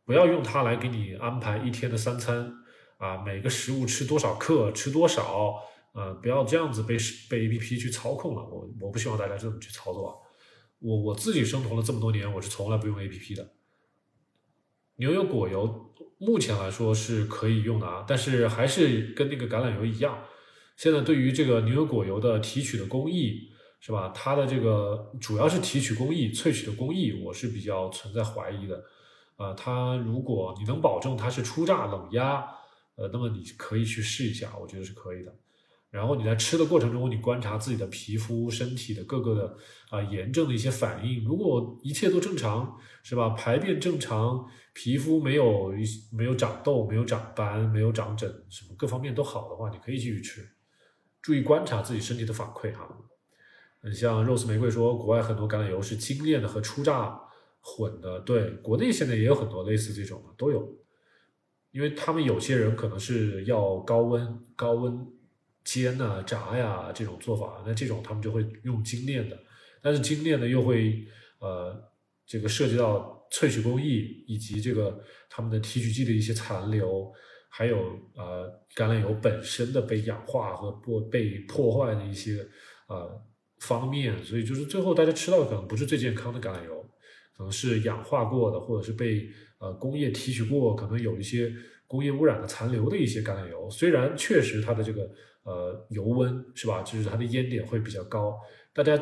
[0.06, 2.50] 不要用它来给你安排一天的三餐
[2.98, 5.56] 啊，每个食物吃多少克、吃多少，
[5.92, 6.96] 呃，不要这样子被
[7.30, 8.42] 被 A P P 去操控了。
[8.42, 10.22] 我我不希望大家这么去操作。
[10.80, 13.52] 我我自己生酮了这么多年，我是从来不用 A P P 的。
[14.96, 15.91] 牛油果油。
[16.22, 20.24] 目前来说是可以用的啊，但是还是跟那个橄榄油一样。
[20.78, 24.12] 现在对于这个牛油果油的提取的工艺，是吧？
[24.14, 28.84] 它的这个主要是提取工艺、萃取的工艺，我是比较存在怀疑的。
[29.36, 32.46] 啊，它如果你能保证它是初榨冷压，
[32.96, 35.36] 呃，那么你可以去试一下，我觉得是可以的。
[35.90, 39.58] 然后你在吃的过程中，你观察自己的皮肤、身体的各个的
[39.90, 41.24] 啊炎症的一些反应。
[41.26, 43.30] 如果一切都正常，是吧？
[43.30, 45.74] 排便正常，皮肤没有
[46.12, 50.48] 没有长痘、没有长斑、没有长疹，什么各方面都好的话，你可以继续吃。
[51.22, 52.88] 注意观察自己身体的反馈哈。
[53.82, 57.20] 嗯，像 rose 玫瑰说，国外很多橄榄油是精炼的和初榨
[57.60, 58.20] 混的。
[58.22, 60.78] 对，国内现在也有很多类似这种的都有，
[61.72, 65.08] 因为他们有些人可能是要高温高温。
[65.64, 69.40] 煎呐、炸呀这种做法，那这种他们就会用精炼的，
[69.80, 71.06] 但是精炼的又会
[71.38, 71.80] 呃
[72.26, 77.12] 这个涉及到萃取工艺以及这个他们的提取剂的一些残留，
[77.50, 77.78] 还有
[78.16, 82.46] 呃橄榄油本身的被氧化和破被破坏的一些
[82.88, 83.22] 呃
[83.60, 86.82] 方面，所以就是最后大家吃到的可能不是最健康的橄榄油，
[87.38, 89.28] 可能是氧化过的或者是被
[89.60, 91.52] 呃工业提取过，可能有一些
[91.88, 95.10] 工业污染的残留的一些橄榄油，虽然确实它的这个。
[95.44, 96.84] 呃，油温是吧？
[96.84, 98.38] 就是它的烟点会比较高，
[98.76, 98.96] 大家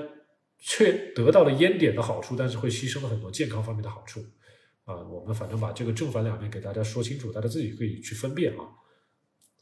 [0.60, 4.24] 却得到了烟点的好处，但是会牺牲了很多健康方面的好处
[4.84, 4.96] 啊。
[4.96, 8.68] 我们反正把这个正反两面给大家说清楚，大家自己可以去分辨啊。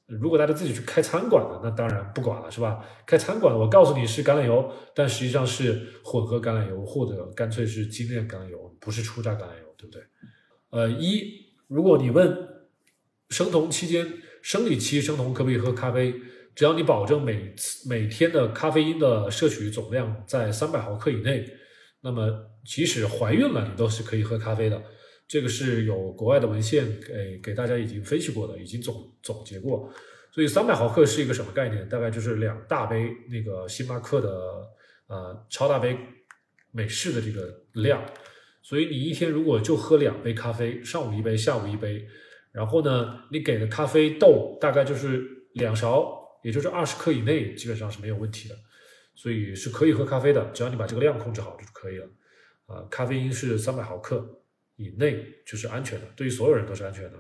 [0.08, 2.84] 如果大家自己去开餐馆的，那当然不管了，是吧？
[3.06, 10.02] 开餐馆，我告诉你是橄榄油，但实际上是混合橄榄油，或者干脆是精炼橄榄油，不是初榨橄榄油，对不对？
[10.70, 12.36] 呃，一，如果你问
[13.30, 14.08] 生酮期间
[14.42, 16.16] 生理期生酮可不可以喝咖啡？
[16.58, 21.48] 只要你保证每次每天的咖啡因的摄取总量在三百毫克以内，
[22.02, 22.28] 那么
[22.66, 24.82] 即使怀孕了，你都是可以喝咖啡的。
[25.28, 29.88] 这个是有国外的文献给给大家已经分析过的，已经总总结过。
[30.32, 31.88] 所以三百毫克是一个什么概念？
[31.88, 34.30] 大概就是两大杯那个星巴克的
[35.06, 35.96] 呃超大杯
[36.72, 38.04] 美式的这个量。
[38.64, 42.04] 所以你一天如果就喝两杯咖啡，上午一杯，下午一杯，
[42.52, 46.17] 然后呢，你给的咖啡豆大概就是两勺，
[46.48, 48.56] 也就是二十克以内，基本上是没有问题的。
[49.14, 52.08] 所以是可以喝咖啡的，只要你把这个量控制好就可以了。
[52.68, 54.44] 啊，咖啡因是三百毫克
[54.76, 57.18] 以内就是安全的，对于所有人都是安全的。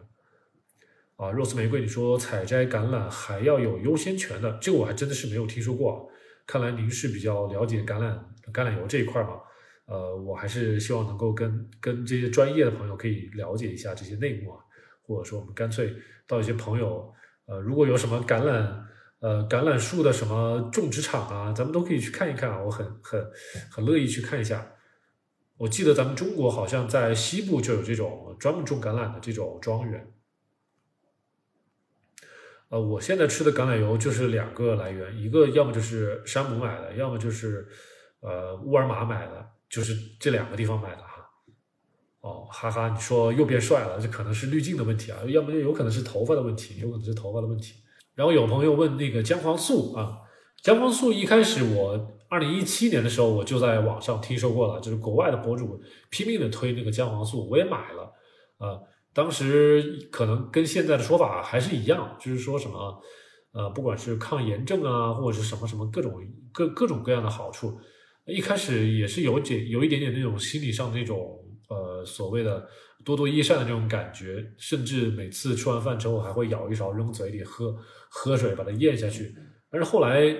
[1.15, 6.09] 啊，肉丝玫瑰，你说采摘橄榄还要有优先权的，这个我还真的是没有听说过。
[6.45, 8.17] 看来您是比较了解橄榄
[8.53, 9.41] 橄榄油这一块嘛？
[9.87, 14.63] 呃，我还是希望能够跟跟这些专业的朋友可以了解一下这些内幕啊，
[15.01, 15.91] 或者说我们干脆
[16.27, 17.11] 到一些朋友，
[17.47, 18.85] 呃，如果有什么橄榄。
[19.19, 23.31] 呃，橄榄树的什么种植场啊，咱们都可以去看一看啊，我很很
[23.71, 24.73] 很乐意去看一下。
[25.57, 30.13] 我记得咱们中国好像在西部就有这种专门种橄榄的这种庄园。
[32.69, 37.67] 呃，我现在吃的橄榄油就是两个来源，一个要么就是山姆买的，要么就是
[38.19, 41.27] 呃沃尔玛买的，就是这两个地方买的哈。
[42.19, 47.81] 哦，哈哈，你说又变帅了，这可能是滤镜的问题啊，要么就有可能是头发的问题，有可能是头发的问题。
[48.17, 50.17] 然后有朋友问那个姜黄素啊，
[50.63, 58.11] 姜黄素一开始我二零一七年的时候我就在网上听说过了，就是国外的博主拼命的推那个姜黄素，我也买了
[58.57, 58.81] 啊。
[59.13, 62.99] 当时可能跟现在的说法还是一样，就是说什么
[63.53, 66.13] 呃，不管是抗炎症啊，或者是什么什么各种
[66.51, 67.79] 各各种各样的好处，
[68.25, 72.67] 一开始也是有点有一点点那种心理上那种呃所谓的
[73.03, 77.75] 多多益善的那种感觉，甚至每次吃完饭之后还会舀一勺扔嘴里喝。
[78.09, 79.35] 喝水把它咽下去，
[79.69, 80.33] 但是后来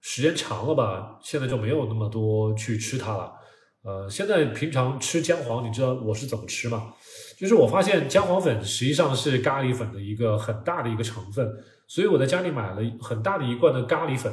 [0.00, 3.32] 时间长了吧，现在就没有那么多去吃它了。
[3.84, 6.92] 呃，现在平常吃姜黄，你知道我是怎么吃吗？
[7.38, 11.48] 就是我发现姜黄粉实际上是咖喱粉的一个很大的一个成分，
[11.86, 14.32] 所以我在家里买了很大的一罐的咖喱粉。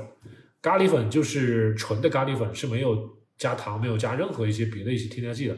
[0.60, 5.56] 咖喱粉就是纯的咖喱粉，是没有加糖、没有加任何一些别的一些添加剂的，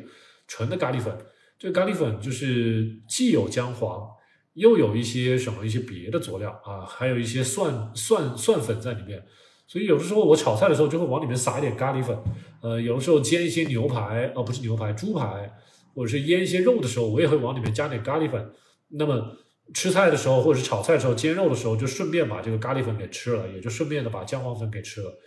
[0.47, 1.17] 纯的咖喱粉。
[1.57, 4.15] 这个咖喱粉就是既有姜黄。
[4.55, 9.21] 又有一些什么一些别的佐料啊，还有一些蒜蒜蒜粉在里面，
[9.67, 12.17] 所以有的时候我炒菜的时候就会往里面撒一点咖喱粉。
[12.61, 15.53] 呃，有的时候煎一些牛排，哦不是牛排，猪排，
[15.93, 18.49] 或者是腌一些肉的时候，我也会往里面加点咖喱粉。
[18.91, 19.35] 那么
[19.73, 25.19] 吃菜的时候，或者是炒菜的时候，煎肉的时候，就顺便把这个咖喱粉给吃了，也就顺便的把姜黄粉给吃了。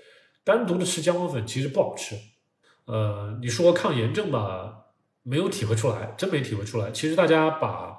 [0.42, 2.16] 单独的吃姜黄粉其实不好吃。
[2.86, 4.72] 呃，你说抗炎症吧，
[5.28, 6.90] 没有体会出来，真没体会出来。
[6.90, 7.98] 其实大家把。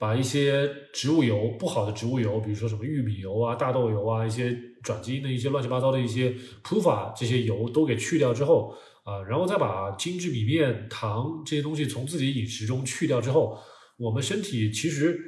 [0.00, 13.58] 把一些植物油不好的植物油，比如说什么玉米油啊、大豆油啊、一些转基因的一些乱七八糟的一些铺法这些油都给去掉之后啊，然后再把精致米面、糖这些东西从自己饮食中去掉之后，
[13.96, 15.18] 我们身体其实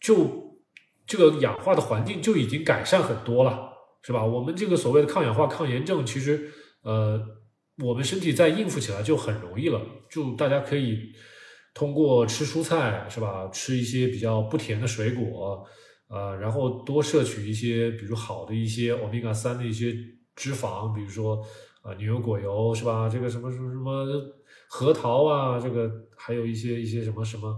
[0.00, 0.56] 就
[1.06, 3.70] 这个氧化的环境就已经改善很多了，
[4.02, 4.24] 是吧？
[4.24, 7.20] 我们这个所谓的抗氧化、抗炎症，其实呃，
[7.82, 11.12] 我们身体再应付起来就很容易了，就大家可以。
[11.74, 13.48] 通过吃蔬菜是吧？
[13.52, 15.64] 吃一些比较不甜的水果，
[16.08, 19.94] 呃，然后多摄取一些，比如好的一些欧米伽三的一些
[20.34, 21.40] 脂肪，比如说
[21.82, 23.08] 啊牛油果油是吧？
[23.08, 24.04] 这个什么什么什么
[24.68, 27.56] 核桃啊，这个还有一些一些什么什么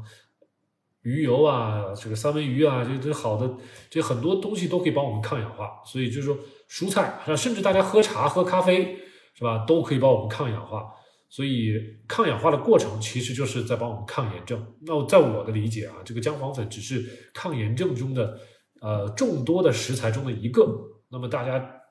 [1.01, 3.51] 鱼油啊，这个三文鱼啊，这这好的，
[3.89, 5.81] 这很多东西都可以帮我们抗氧化。
[5.87, 6.37] 所以就是说
[6.69, 8.99] 蔬菜啊，甚至大家喝茶喝咖啡
[9.41, 10.93] 是吧，都可以帮我们抗氧化。
[11.31, 14.75] 所以抗氧化的过程其实就是在帮我们抗炎症。
[14.81, 18.39] 那在我的理解啊，这个姜黄粉只是抗炎症中的
[18.83, 20.69] 呃众多的食材中的一个。
[21.09, 21.83] 那么大家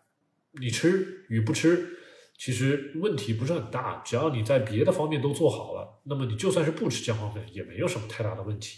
[0.60, 1.98] 你吃与不吃，
[2.38, 8.78] 其实问题不是很大，只要你在别的方面都做好了，那么你就算是不吃姜黄粉也没有什么太大的问题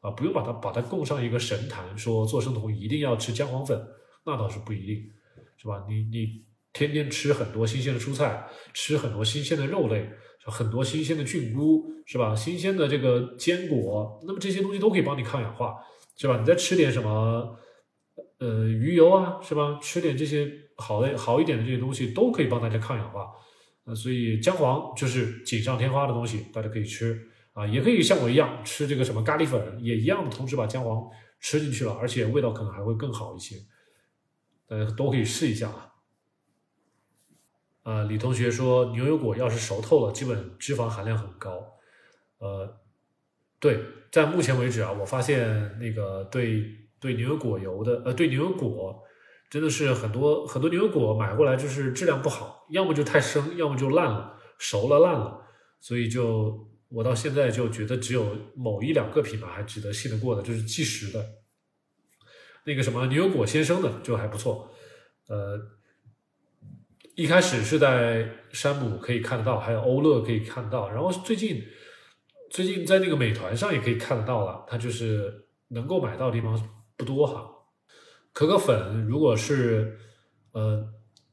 [0.00, 3.84] 啊，不用把它把它供上一个神坛，说做生酮一定要吃姜黄粉，
[4.24, 5.10] 那倒是不一定，
[5.56, 5.84] 是吧？
[5.88, 6.44] 你你。
[6.74, 10.10] 天天吃很多新鲜的蔬菜，吃很多新鲜的肉类，
[10.44, 12.34] 很多新鲜的菌菇，是吧？
[12.34, 15.76] 新鲜的这个坚果，那么这些东西都可以帮你抗氧化，
[16.16, 16.36] 是吧？
[16.38, 17.56] 你再吃点什么，
[18.38, 19.78] 呃，鱼油啊，是吧？
[19.80, 23.30] 吃点这些好的好一点的这些东西，都可以帮大家抗氧化。
[23.84, 27.20] 呃，所以姜黄就是锦上添花的东西，大家可以吃
[27.52, 31.08] 啊，也可以像我一样吃这个什么咖喱粉，也一样，同时把姜黄
[31.38, 33.56] 吃进去了，而且味道可能还会更好一些。
[34.66, 35.93] 大家都可以试一下啊。
[37.84, 41.62] 呃，李同学说牛油果要是熟透了，基本脂肪含量很高。
[42.38, 42.80] 呃，
[43.60, 43.78] 对，
[44.10, 46.64] 在目前为止啊，我发现那个对
[46.98, 49.02] 对牛油果油的，呃，对牛油果
[49.50, 55.42] 真的是很多很多牛油果买过来就是质量不好，要么就太生，要么就烂了，熟了烂了。
[55.80, 61.22] 所以就我到现在就觉得只有某一两个品牌还值得信得过的，就是即食的。
[62.64, 64.70] 那个什么牛油果先生的就还不错，
[65.28, 65.60] 呃，
[67.16, 71.64] 一开始是在山姆可以看得到，还有欧乐可以看到，然后最近
[72.50, 76.60] 最近在那个美团上也可以看得到了，它就是能够买到的地方
[76.96, 77.48] 不多哈。
[78.32, 79.96] 可可粉如果是
[80.52, 80.84] 呃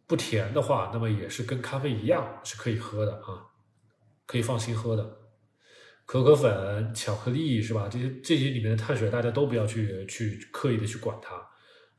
[0.05, 3.47] 不甜的话，那么也是跟咖啡一样是可以喝的啊，
[4.27, 5.17] 可以放心喝的。
[6.05, 7.87] 可可粉、巧克力是吧？
[7.89, 11.41] 这些这些里面的碳水，大家都不要去去刻意的去管它。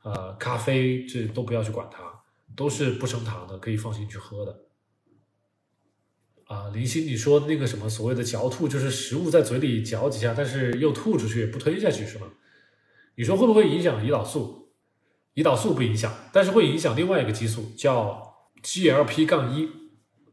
[0.03, 2.03] 呃，咖啡这都不要去管它，
[2.55, 4.59] 都是不升糖的，可以放心去喝的。
[6.45, 12.27] 啊，林鑫，你说那个什么所谓的嚼吐，就是食物在嘴里嚼几下，但是又吐出去，不吞下去是吗？
[13.15, 14.73] 你说会不会影响胰岛素？
[15.35, 19.67] 胰岛素不影响，但是会影响另外一个激素，叫 GLP 杠一，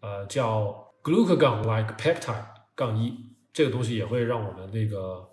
[0.00, 2.44] 呃，叫 glucagon-like peptide
[2.74, 3.14] 杠一，
[3.52, 5.26] 这个东西也会让我们那个，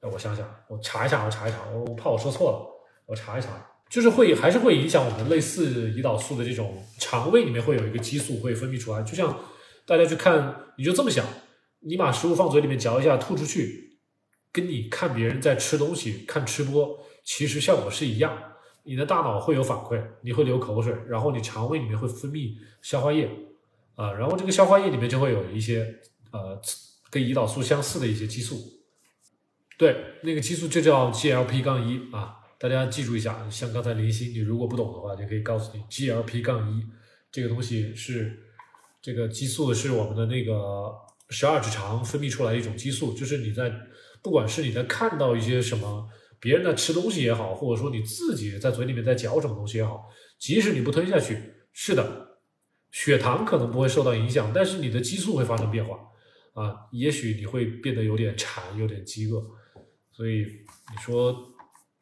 [0.00, 2.66] 我想想，我查一下，我查一查，我怕我说错了，
[3.06, 9.38] 我查一查，就是会还是会影响我们类似胰岛素的这种肠胃里面会有一个激素会分泌出来，就像
[9.84, 11.26] 大家去看，你就这么想，
[11.80, 13.98] 你把食物放嘴里面嚼一下，吐出去，
[14.50, 18.34] 跟你看别人在吃东西、看吃播，其实效果是一样。
[18.84, 23.28] 你的大脑会有反馈，你会流口水，然后你肠胃里面会分泌消化液，
[23.94, 25.86] 啊，然后这个消化液里面就会有一些
[26.30, 26.58] 呃
[27.10, 28.56] 跟胰岛素相似的一些激素，
[29.76, 33.50] 对，那个激素就叫 GLP 杠一啊，大家记住一下。
[33.50, 36.86] 像刚才林夕，你如果不懂的话，就可以告诉你 GLP 杠一
[37.32, 38.38] 这个东西是
[39.02, 40.94] 这个激素是我们的那个
[41.30, 43.72] 十二指肠分泌出来一种激素，就是你在
[44.22, 46.08] 不管是你在看到一些什么。
[46.38, 50.08] 别人在吃东西也好，或者说你自己在嘴里面在嚼什么东西也好，
[50.40, 51.38] 即使你不吞下去，
[51.72, 52.38] 是的，
[52.90, 55.96] 血糖可能不会受到影响，但是你的激素会发生变化
[56.54, 59.40] 啊，也许你会变得有点馋，有点饥饿。
[60.10, 61.51] 所以你说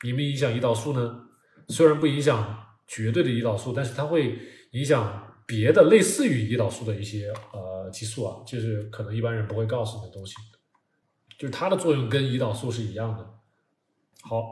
[0.05, 1.29] 影不影响胰岛素呢？
[1.69, 4.39] 虽然不影响绝对的胰岛素，但是它会
[4.73, 10.35] 影响别的类似于胰岛素的一些呃激素啊，就是可能一般人不会告诉你的东西，
[11.39, 13.25] 就是它的作用跟胰岛素是一样的。
[14.23, 14.43] 好，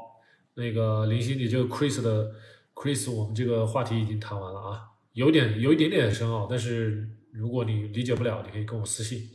[0.54, 2.32] 那个林夕，你这个 Chris 的
[2.74, 4.82] Chris，我们这个话题已经谈完了啊，
[5.12, 9.28] 有点有一点点深奥，但是如果你理解不了，你可以跟我私信。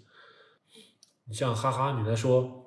[1.25, 2.62] 你像哈哈，你在说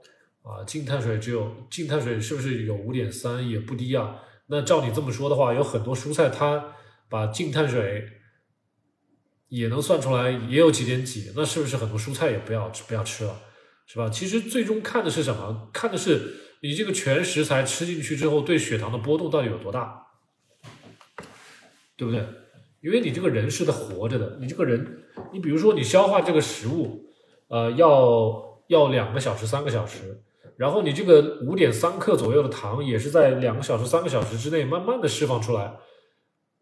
[0.47, 4.23] 啊，净碳水只有净碳水是不是有五点三也不低啊？
[4.47, 6.77] 那照你这么说的话，有很多蔬菜它
[7.09, 8.07] 把净碳水
[9.49, 13.37] 也能算出来，也有几点几，那是不是很多蔬菜也不要不要吃了，
[13.87, 14.09] 是吧？
[14.09, 15.69] 其实最终看的是什么？
[15.73, 16.43] 看的是。
[16.63, 20.07] 你这个全食材吃进去之后，对血糖的波动到底有多大，
[21.97, 22.27] 对不对？
[22.81, 27.05] 因为你这个人是在活着的，你这个人，你比如说你消化这个食物，
[27.49, 30.25] 呃，要要两个小时、三个小时，
[30.57, 35.75] 然后你这个五点三克左右的糖也是在两个小时、三个小时之内慢慢的释放出来，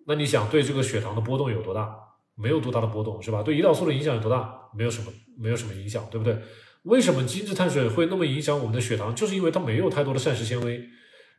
[0.06, 1.94] 那你想对这个血糖的波动有多大？
[2.36, 3.42] 没有多大的波动，是吧？
[3.42, 4.52] 对胰岛素的影响有多大？
[4.76, 6.36] 没有什么，没有什么影响，对不对？
[6.82, 9.14] 为什么精致碳水会那么影响我们的血糖？
[9.14, 10.78] 就是因为它没有太多的膳食纤维，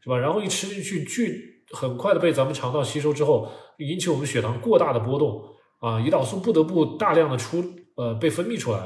[0.01, 0.17] 是吧？
[0.17, 5.43] 然后一吃进去，巨很快的被咱们肠道吸收之后，引起我们血糖过大的波动
[5.79, 7.61] 啊，胰岛素不得不大量的出
[7.95, 8.79] 呃被分泌出来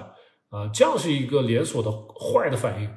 [0.49, 2.89] 啊，这样是一个连锁的坏的反应。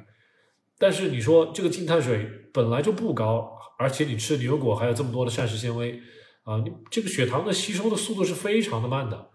[0.83, 5.97] 但是你说这个净碳水本来就不高，而且你吃牛油果还有这么多的膳食纤维
[6.43, 9.29] 啊，你这个血糖的吸收的速度是非常的慢的。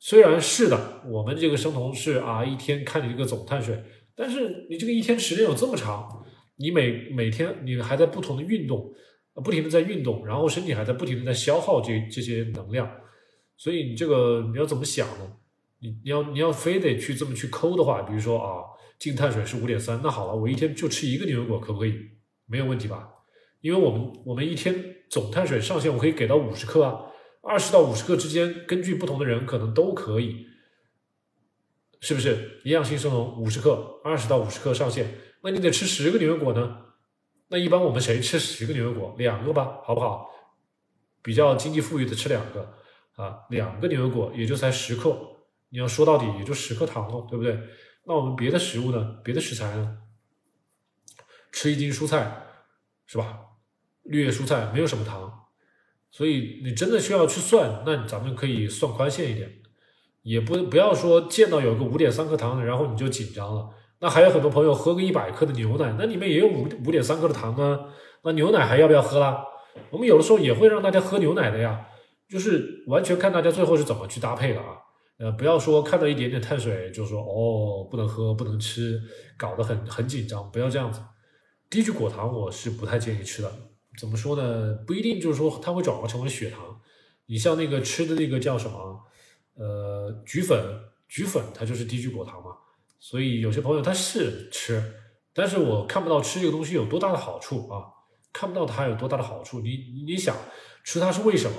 [0.00, 3.80] 虽然是的，我们这个生酮是啊，一天看你这个总碳水，
[4.16, 6.26] 但是你这个一天时间有这么长，
[6.56, 8.92] 你每每天你还在不同的运动，
[9.44, 12.90] 不停的在运动，然后身体还在不停的在消耗这这些能量，
[13.56, 15.32] 所以你这个你要怎么想呢？
[15.80, 18.64] 你你要你要非得去这么去抠的话，比如说啊，
[18.98, 21.94] 净碳水是五点三，那好了，我一天就吃一个牛油果可不可以？
[22.46, 23.08] 没有问题吧？
[23.60, 27.04] 因为我们我们一天总碳水上限我可以给到五十克啊。
[27.40, 30.46] 二十到五十克之间，根据不同的人可能都可以，
[32.00, 32.60] 是不是？
[32.64, 35.14] 营养性生酮五十克，二十到五十克上限。
[35.42, 36.78] 那你得吃十个牛油果呢？
[37.48, 39.14] 那一般我们谁吃十个牛油果？
[39.16, 40.28] 两个吧，好不好？
[41.22, 42.74] 比较经济富裕的吃两个
[43.14, 45.16] 啊，两个牛油果也就才十克。
[45.70, 47.58] 你要说到底也就十克糖了，对不对？
[48.08, 49.18] 那我们别的食物呢？
[49.22, 49.98] 别的食材呢？
[51.52, 52.46] 吃一斤蔬菜
[53.06, 53.38] 是吧？
[54.04, 55.44] 绿叶蔬菜没有什么糖。
[56.10, 59.60] 所以你真的需要去算，那咱们可以算宽限一点，
[60.22, 63.68] 也不不要说见到有个五点三克糖，然后你就紧张了。
[64.00, 67.78] 那还有很多朋友喝个一百克的牛奶，那里面也有五五点三克的糖啊，
[68.22, 69.44] 那牛奶还要不要喝啦？
[69.90, 71.86] 我们有的时候也会让大家喝牛奶的呀，
[72.26, 74.78] 就是完全看大家最后是怎么去搭配的啊。
[75.18, 79.02] 呃，不要说看到一点点碳水就说哦不能喝不能吃，
[79.36, 81.00] 搞得很很紧张，不要这样子。
[81.68, 83.52] 低聚果糖我是不太建议吃的。
[83.98, 84.74] 怎么说呢？
[84.86, 86.80] 不一定就是说它会转化成为血糖。
[87.26, 89.00] 你像那个吃的那个叫什么？
[89.54, 90.64] 呃，菊粉，
[91.08, 92.52] 菊粉它就是低聚果糖嘛。
[93.00, 94.80] 所以有些朋友他是吃，
[95.34, 97.82] 但是我看不到吃这个东西有多大的好处啊，
[98.32, 99.60] 看不到它有多大的好处。
[99.60, 100.36] 你你想
[100.84, 101.56] 吃它是为什么？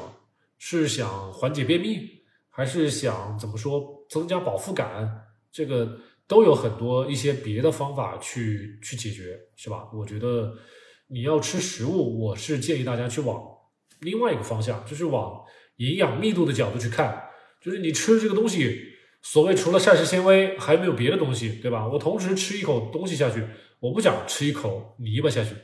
[0.58, 2.19] 是想缓解便秘，
[2.50, 5.26] 还是想怎么说增加饱腹感？
[5.52, 5.98] 这个
[6.28, 9.90] 都有很多一些别的方法去去解决，是吧？
[9.94, 10.54] 我觉得
[11.08, 13.42] 你要吃食物，我是建议大家去往
[14.02, 15.42] 另外一个方向，就是往
[15.78, 17.24] 营养密度的角度去看，
[17.60, 18.80] 就是你吃这个东西，
[19.22, 21.88] 所谓除了膳食纤维，还没有别的东西，对吧？
[21.88, 23.44] 我同时吃一口东西下去，
[23.80, 25.56] 我不想吃一口泥巴下去。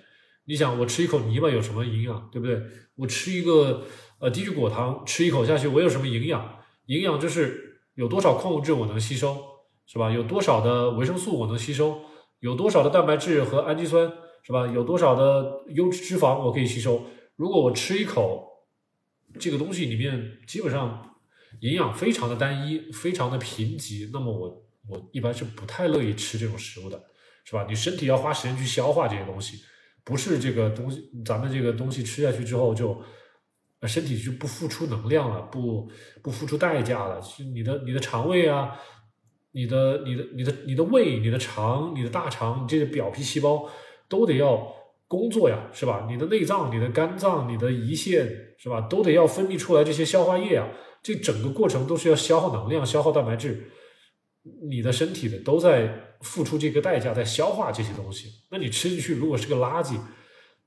[0.46, 2.60] 你想，我吃一口泥巴有什么营养，对不对？
[2.96, 3.86] 我吃一个
[4.20, 6.60] 呃低聚果糖，吃一口下去，我有什么营养？
[6.88, 9.38] 营养就是有多少矿物质我能吸收，
[9.86, 10.12] 是吧？
[10.12, 12.02] 有多少的维生素我能吸收？
[12.40, 14.12] 有多少的蛋白质和氨基酸，
[14.44, 14.68] 是吧？
[14.68, 17.06] 有多少的优质脂肪我可以吸收？
[17.36, 18.54] 如果我吃一口。
[19.38, 21.14] 这个东西里面基本上
[21.60, 27.04] 营养非常的单一，非常的贫瘠，那么我我一般是不太乐意吃这种食物的，
[27.44, 27.66] 是吧？
[27.68, 29.58] 你身体要花时间去消化这些东西，
[30.06, 32.98] 不是这个东西，咱们这个东西吃下去之后就
[33.82, 35.90] 那身体就不付出能量了，不
[36.22, 37.22] 不付出代价了，
[37.54, 38.72] 你的你的肠胃啊，
[39.52, 43.70] 你的你的你的你的胃、你的肠、你的大肠，你这些表皮细胞
[44.08, 44.74] 都得要。
[45.08, 46.08] 工作呀，是吧？
[46.10, 48.82] 你的内脏、你的肝脏、你的胰腺，是吧？
[48.90, 50.68] 都得要分泌出来这些消化液啊。
[51.04, 53.70] 这整个过程都是要消耗能量、消耗蛋白质，
[54.68, 58.30] 你的身体的都在付出这个代价，在消化这些东西。
[58.50, 59.96] 那你吃进去如果是个垃圾，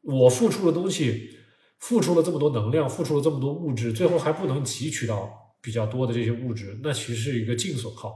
[0.02, 1.37] 我付出的东西，
[1.78, 8.12] 付出了这么多能量，付出了这么多物质，最后还不能汲取到比较多的这些物质，那其实是一个净损耗。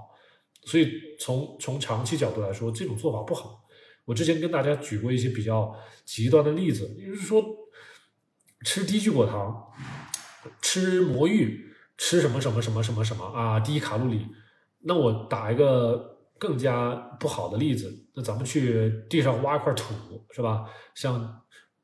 [0.64, 3.64] 所以从从长期角度来说，这种做法不好。
[4.04, 7.44] 我之前跟大家举过一些比较极端的例子，就是说
[8.64, 9.64] 吃低聚果糖、
[10.60, 14.26] 吃魔芋、吃什么什么什么什么什么啊，低卡路里。
[14.80, 19.94] 那我打一个更加不好的例子，那咱们去地上挖一块土，
[20.32, 20.64] 是吧？
[20.94, 21.41] 像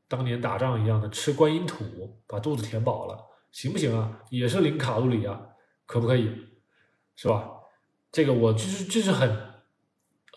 [0.09, 1.85] 当年打仗一样的吃观音土，
[2.27, 3.19] 把肚子填饱了，
[3.53, 4.21] 行不行啊？
[4.31, 5.41] 也是零卡路里啊，
[5.87, 6.31] 可不可以？
[7.15, 7.51] 是吧？
[8.11, 9.49] 这个我就是这是很。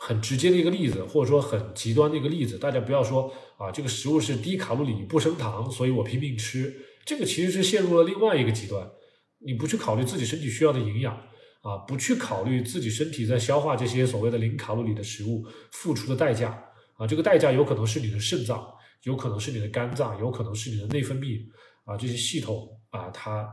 [0.03, 8.89] 很直接的一个例子，或者说很极端的一个例子，大家不要说啊，这个食物是低卡路里不升糖，所以我拼命吃，这个其实是陷入了另外一个极端。
[9.38, 11.13] 你不去考虑自己身体需要的营养
[11.61, 16.49] 啊，不去考虑自己身体在消化这些所谓的零卡路里的食物付出的代价
[16.97, 18.74] 啊，这个代价有可能是你的肾脏，
[19.04, 21.41] 有可能是你的肝脏，有可能是你的内分泌
[21.86, 23.49] 啊这些系统啊，它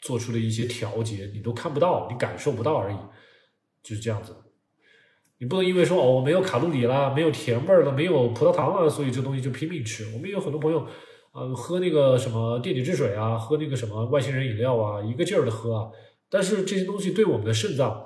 [0.00, 2.96] 做出的一些调节，你都看不到，你感受不到而已，
[3.82, 4.34] 就是这样子。
[5.40, 10.04] 你不能因为说哦，我没有卡路里啦，没有甜味儿了，没有葡萄糖了，所以这东西就拼命吃。
[10.12, 10.86] 我们也有很多朋友，
[11.32, 15.90] 呃，喝那个什么电解质水啊，喝那个什么外星人饮料啊，一个劲儿的喝啊。
[16.28, 18.04] 但是这些东西对我们的肾脏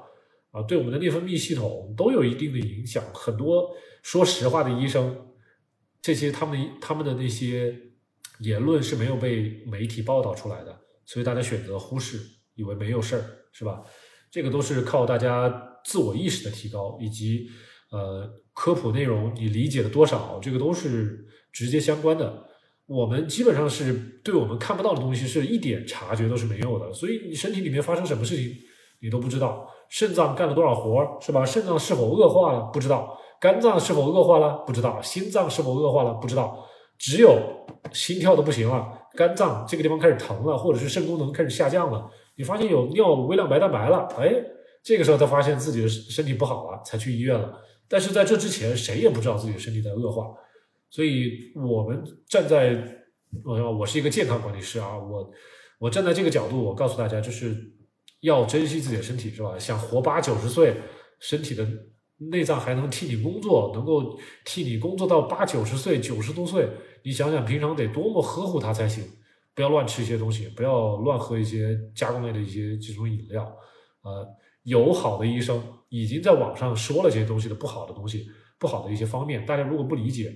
[0.51, 3.03] 啊，对我们的内分泌系统都有一定的影响。
[3.15, 3.71] 很多
[4.03, 5.32] 说实话的医生，
[6.03, 7.75] 这些他们他们的那些
[8.41, 10.77] 言论是没有被媒体报道出来的，
[11.07, 12.19] 所以大家选择忽视，
[12.57, 13.83] 以为没有事儿，是吧？
[14.31, 15.69] 这个都是靠大家。
[15.85, 17.49] 自我意识的提高，以及
[17.91, 22.47] 呃科普内容你理解了多少，这个都是直接相关的。
[22.87, 23.93] 我们基本上是
[24.23, 28.55] 对我们看不到的东西是一点察觉都是没有的，所以你身体里面发生什么事情
[29.01, 29.69] 你都不知道。
[29.91, 31.45] 肾脏干了多少活儿是吧？
[31.45, 36.65] 肾脏是否恶化了不知道，肝脏是否恶化了不知道，心脏是否恶化了不知道。
[36.97, 37.37] 只有
[37.93, 44.33] 心跳的不行了，肝脏这个地方开始疼了，或者是肾功能开始下降了，你发现有尿微量白蛋白了，哎。
[44.85, 47.57] 这个时候他发现自己的身体不好了，才去医院了。
[47.89, 50.27] 但是在这之前，谁也不知道自己的身体在恶化。
[50.91, 52.83] 所以，我们站在，
[53.45, 55.31] 我我是一个健康管理师啊，我
[55.79, 57.57] 我站在这个角度，我告诉大家，就是
[58.23, 59.57] 要珍惜自己的身体，是吧？
[59.57, 60.75] 想活八九十岁，
[61.21, 61.65] 身体的
[62.31, 66.69] 内脏还能替你工作，能够替你工作到八九十岁、九十多岁，
[67.03, 69.05] 你想想平常得多么呵护它才行。
[69.55, 73.45] 不要乱吃一些东西，不要乱喝一些加工类的一些这种饮料，
[74.03, 74.27] 呃。
[74.65, 78.29] 有好的医生已经在网上说了这些东西的不好的东西，
[78.61, 79.45] 不好的一些方面。
[79.45, 80.33] 大家如果不理解，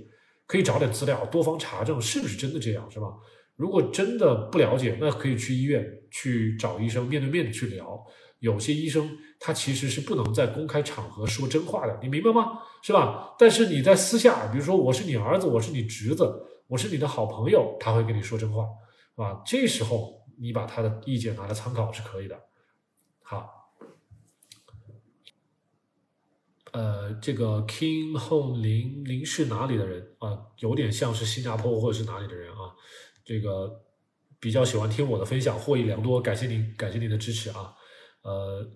[0.49, 3.07] 可以找点资料，多方查证是不是真的这样，是吧？
[3.55, 8.05] 如果真的不了解，那可以去医院去找医生，面对面的去聊。
[8.41, 12.61] 有些医生他其实是不能在公开场合说真话的，你明白吗？
[12.83, 13.35] 是吧？
[13.39, 18.65] 但是你在私下，比如说我是你儿子，我是你侄子，我是你的好朋友，他会跟你说真话，
[19.15, 19.43] 是吧？
[19.45, 22.39] 这时候你把他的意见拿来参考是可以的。
[23.23, 23.55] 好。
[26.73, 30.39] 呃，这个 King Home 林林是哪里的人啊？
[30.59, 32.77] 有点像是新加坡或者是哪里的人啊？
[33.25, 33.81] 这个
[34.39, 37.75] 比较喜欢听我的分享，获益良多，感谢您，感谢您的支持啊。
[38.27, 38.69] 呃，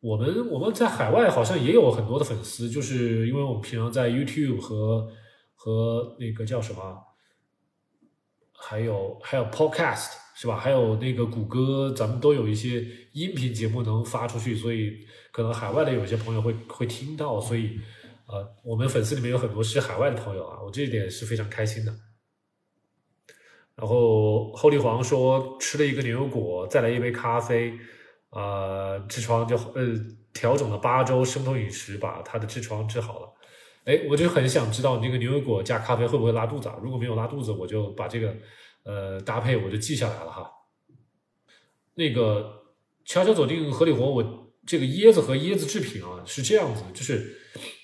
[0.00, 5.06] 我们我们在海外好像也有很多的粉丝，就是因为我们平常在 YouTube 和
[5.54, 6.98] 和那个叫什么，
[8.52, 10.56] 还有还有 Podcast 是吧？
[10.56, 15.06] 还有那个谷歌，咱们都有一些音频节目能发出去，所以。
[15.36, 17.78] 可能海外的有些朋友会会听到，所以，
[18.26, 21.94] 呃，我们粉丝里面有很多是海外的朋友啊，我这一点是非常开心的。
[23.74, 27.78] 然后后立煌说吃了一个牛油果，再来一杯咖啡，
[28.30, 29.94] 啊，痔疮就呃
[30.32, 33.32] 调整了八周生酮饮食，把他的痔疮治好了。
[33.84, 36.76] 哎，我就很想知道你这个牛油果加咖啡会不会拉肚子啊？
[36.82, 38.36] 如果没有拉肚子，我就把这个
[38.84, 40.50] 呃搭配我就记下来了哈。
[41.94, 42.64] 那个
[43.04, 44.42] 悄悄走进合理活我。
[44.66, 47.38] 这个椰子和椰子制品啊是这样子，就是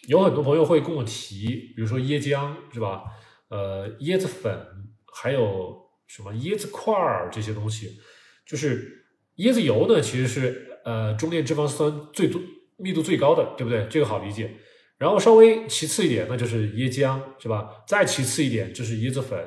[0.09, 3.05] 有很多朋友会跟我提，比如说椰浆是吧？
[3.51, 4.66] 呃，椰子粉，
[5.14, 8.01] 还有什么椰子块儿这些东西，
[8.45, 9.01] 就是
[9.37, 12.41] 椰子油呢，其实是呃中链脂肪酸最多、
[12.76, 13.87] 密度最高的，对不对？
[13.91, 14.51] 这个好理解。
[14.99, 17.68] 然后稍微其次一点，那就是椰浆是吧？
[17.87, 19.39] 再其次一点就是椰子粉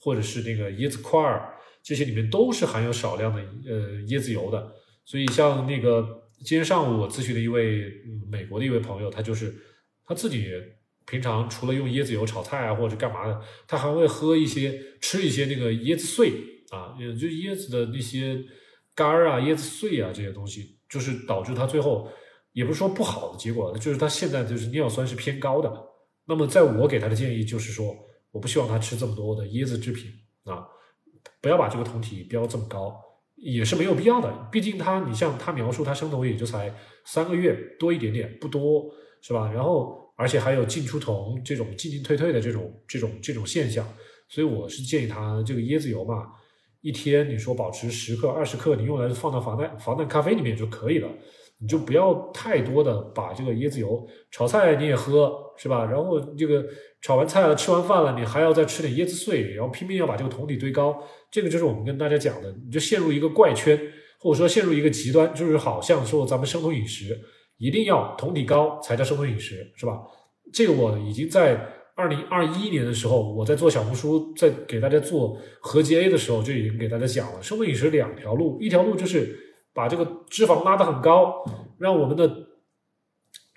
[0.00, 4.72] 或者是那个椰子块儿，这些里面都是含有少量的呃椰子油的。
[5.04, 6.24] 所以像那个。
[6.44, 7.92] 今天上午我咨询的一位
[8.30, 9.52] 美国的一位朋友，他就是
[10.06, 10.46] 他自己
[11.04, 16.30] 平常除了用椰子油炒菜啊或者干嘛的，他还会喝一些吃一些那个椰子碎
[16.70, 18.40] 啊，也就椰子的那些
[18.98, 22.10] 干儿啊、椰子碎啊这些东西，就是导致他最后
[22.50, 25.72] 也不是说不好的结果，就是他现在就是尿酸是偏高的。
[26.24, 27.94] 那么在我给他的建议就是说，
[28.32, 30.10] 我不希望他吃这么多的椰子制品
[30.42, 30.66] 啊，
[31.40, 32.92] 不要把这个酮体标这么高。
[33.36, 36.74] 也是没有必要的，毕竟他，你像他描述他生酮也就才
[37.04, 38.92] 三个月多一点点，不多，
[39.22, 39.48] 是吧？
[39.52, 43.86] 然后而且还有进出酮这种进进退退的这种这种这种现象，
[44.28, 46.26] 所以我是建议他这个椰子油嘛，
[46.80, 51.08] 一天你说保持十克二十克，你用来放到防弹防弹咖啡里面就可以了，
[51.58, 55.84] 你就不要太多的把这个椰子油炒菜你也喝，是吧？
[55.84, 56.64] 然后这个。
[57.00, 61.00] 炒完菜了，吃完饭了，你还要再吃点椰子碎，然后拼命要把这个桶底堆高，
[61.30, 63.80] 这个就是我们跟大家讲的，你就陷入一个怪圈，
[64.18, 67.16] 或者说陷入一个极端，就是好像说咱们生酮饮食
[67.56, 70.00] 一定要桶底高才叫生酮饮食，是吧？
[70.52, 71.54] 这个我已经在
[71.98, 79.36] 二零二一年的时候，我在做小红书，在给大家做合集 A 的时候就已经给大家讲了，生酮饮食两条路，一条路就是
[79.74, 81.44] 把这个脂肪拉得很高，
[81.76, 82.30] 让我们的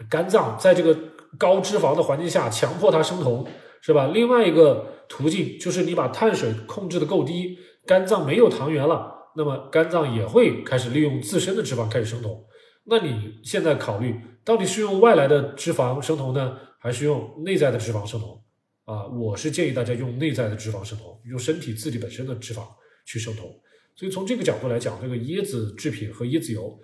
[0.10, 0.98] 肝脏在这个。
[1.38, 3.48] 高脂肪的环境下强迫它生酮，
[3.82, 4.08] 是吧？
[4.14, 12.44] 另外一个途径就是你把碳水控制的够低，肝脏没有糖原了，那么肝脏也会开始利用自身的脂肪开始生酮。
[12.84, 14.14] 那你现在考虑
[14.44, 18.44] 到底是用外来的脂肪生酮呢，还是用内在的脂肪生酮？
[18.86, 22.64] 啊，我是建议大家用内在的脂肪生酮，用身体自己本身的脂肪
[23.06, 23.48] 去生酮。
[23.96, 26.80] 所以从这个角度来讲，这个椰子制品和椰子油，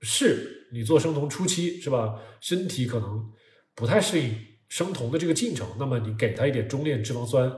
[0.00, 2.18] 是你做生酮初期是吧？
[2.40, 3.30] 身体可能。
[3.72, 4.34] 不太适应
[4.68, 7.50] 生酮的这个进程，那么你给他一点中链脂肪酸，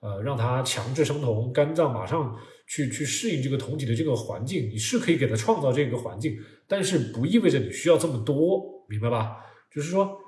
[0.00, 9.36] 呃，让他强制生酮，肝脏马上去去适应这个酮体的这个环境，你是可以给他创造这个环境，但是不意味着你需要这么多，明白吧？
[9.70, 10.18] 就是说，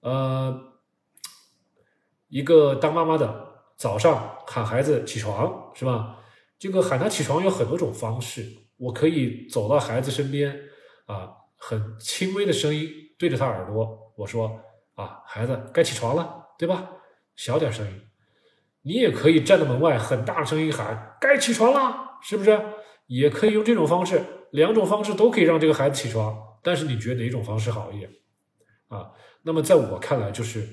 [0.00, 0.60] 呃，
[2.28, 6.18] 一个当妈妈的早上喊孩子起床是吧？
[6.58, 8.46] 这个喊他起床有很多种方式，
[8.76, 10.54] 我可以走到孩子身边
[11.06, 14.60] 啊，很轻微的声音对着他耳朵，我说。
[14.96, 16.90] 啊，孩子该起床了，对吧？
[17.34, 18.02] 小点声音，
[18.82, 22.60] 你也可以站在门外，很大声音喊该起床了，是不是？
[23.06, 26.36] 也可以用这种方式，两种方式都可以让这个孩子起床。
[26.62, 28.10] 但是你觉得哪种方式好一点？
[28.88, 29.10] 啊，
[29.42, 30.68] 那么在我看来，就是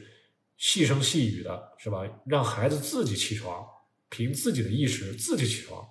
[0.57, 2.03] 细声细语的，是吧？
[2.25, 3.65] 让孩子自己起床，
[4.09, 5.85] 凭自己的意识自己起床，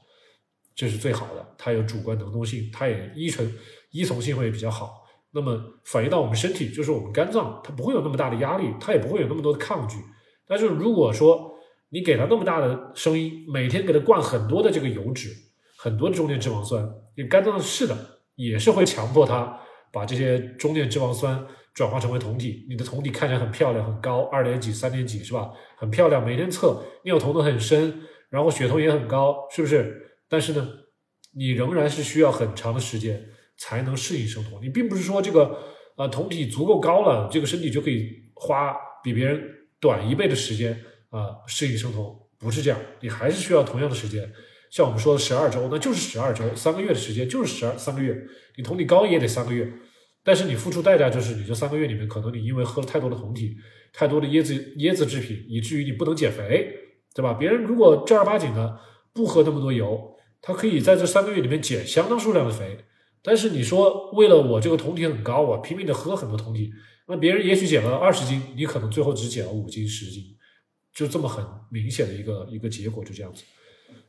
[0.75, 1.55] 这是最好的。
[1.57, 3.51] 他有主观能动性，他也依从
[3.91, 5.07] 依从性会比较好。
[5.33, 9.97] 那么反映到我们身体，就是我们肝脏，它不会有那么大的压力，它也不会有那么多的抗拒。
[10.47, 11.55] 但是如果说
[11.91, 15.31] 你给它那么大的声音，每天给它灌很多的这个油脂，
[15.77, 19.61] 很多的中链脂肪酸，你肝脏是的，也是会强迫它
[19.93, 21.47] 把这些中链脂肪酸
[21.77, 22.67] 转化成为酮体。
[22.69, 25.53] 你的酮体看起来很漂亮，很高，二点几、三点几，是吧？
[25.77, 28.01] 很漂亮，每天测尿酮都很深，
[28.31, 30.19] 然后血酮也很高，是不是？
[30.29, 30.69] 但是呢，
[31.37, 33.25] 你仍然是需要很长的时间。
[33.59, 34.63] 才能适应生酮。
[34.63, 35.59] 你并不是说这个
[35.97, 39.43] 呃酮体足够高了，这个身体就可以花比别人
[39.81, 44.31] 短一倍的时间啊适应生酮，不是这样，你还是需要同样的时间。
[44.71, 48.15] 像我们说的十二周，那就是十二周，三个月的时间就是十二三个月。
[48.59, 49.67] 你酮体高也得三个月，
[50.27, 53.57] 但是你付出代价就是你这三个月里面，可能你因为喝了太多的酮体、
[53.93, 56.69] 太多的椰子椰子制品，以至于你不能减肥，
[57.15, 57.35] 对吧？
[57.35, 58.77] 别人如果正儿八经的
[59.13, 62.77] 不喝那么多油，他可以在这三个月里面减相当数量的肥。
[63.23, 66.73] 但是你说为了我这个酮体很高，我拼命的喝很多酮体，
[67.07, 70.25] 那别人也许减了二十斤，你可能最后只减了五斤、十斤，
[70.93, 73.45] 就这么很明显的一个一个结果，就这样子。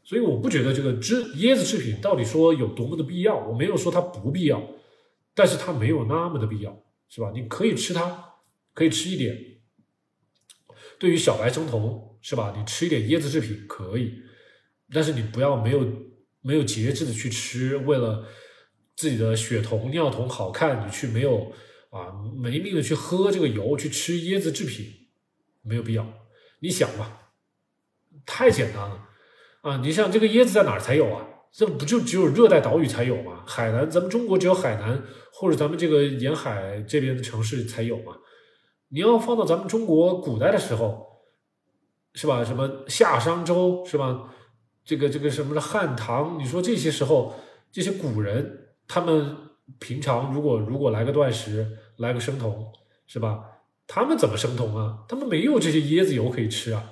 [0.03, 4.59] 所以我不觉得这个制椰子制品到底说有多么的必要，我没有说它不必要，
[5.37, 7.31] 但是它没有那么的必要，是吧？
[7.33, 8.33] 你可以吃它，
[8.73, 9.37] 可以吃一点。
[10.99, 12.53] 对于小白生酮，是吧？
[12.57, 14.23] 你吃一点椰子制品可以，
[14.91, 15.87] 但是你不要没有
[16.41, 18.27] 没有节制的去吃，为了。
[18.99, 21.53] 自己的血酮、尿酮好看，你去没有
[21.91, 22.11] 啊？
[22.35, 24.91] 没命的去喝这个油，去吃椰子制品，
[25.61, 26.11] 没有必要。
[26.61, 27.29] 你想吧，
[28.25, 29.07] 太简单了
[29.61, 29.77] 啊！
[29.83, 31.27] 你像这个椰子在哪儿才有啊？
[31.57, 33.41] 这不就只有热带岛屿才有吗？
[33.47, 35.01] 海南，咱们中国只有海南
[35.33, 38.15] 或者咱们这个沿海这边的城市才有嘛？
[38.89, 41.03] 你要放到咱们中国古代的时候，
[42.13, 42.45] 是吧？
[42.45, 44.31] 什么夏商周是吧？
[44.85, 47.33] 这个这个什么的汉唐，你说这些时候
[47.71, 48.65] 这些古人。
[48.87, 49.35] 他们
[49.79, 52.71] 平常如果如果来个断食，来个生酮，
[53.07, 53.43] 是吧？
[53.87, 54.99] 他们怎么生酮啊？
[55.09, 56.91] 他们没有这些椰子油可以吃啊，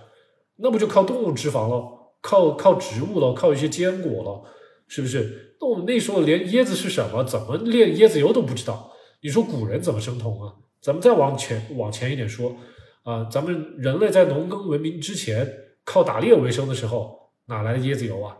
[0.55, 4.43] 那不就靠动物脂肪了，靠靠植物了，靠一些坚果了，
[4.87, 5.55] 是不是？
[5.59, 8.91] 那我们那时候连椰子是什么，怎么炼椰子油都不知道。
[9.21, 10.53] 你说古人怎么生酮啊？
[10.81, 12.55] 咱们再往前往前一点说
[13.03, 15.51] 啊，咱们人类在农耕文明之前，
[15.83, 18.37] 靠打猎为生的时候，哪来的椰子油啊？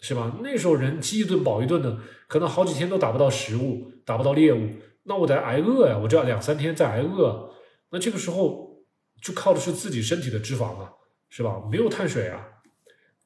[0.00, 0.38] 是吧？
[0.42, 4.68] 那时候人饥一顿饱一顿的，可能好几天都打不到食物，打不到猎物，
[5.04, 5.98] 那我得挨饿呀！
[6.02, 7.50] 我这两三天再挨饿，
[7.90, 8.84] 那这个时候
[9.22, 10.92] 就靠的是自己身体的脂肪啊，
[11.30, 11.62] 是吧？
[11.70, 12.46] 没有碳水啊，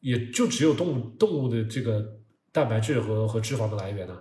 [0.00, 2.19] 也就只有动物动物的这个
[2.52, 4.16] 蛋白质和和脂肪的来源呢。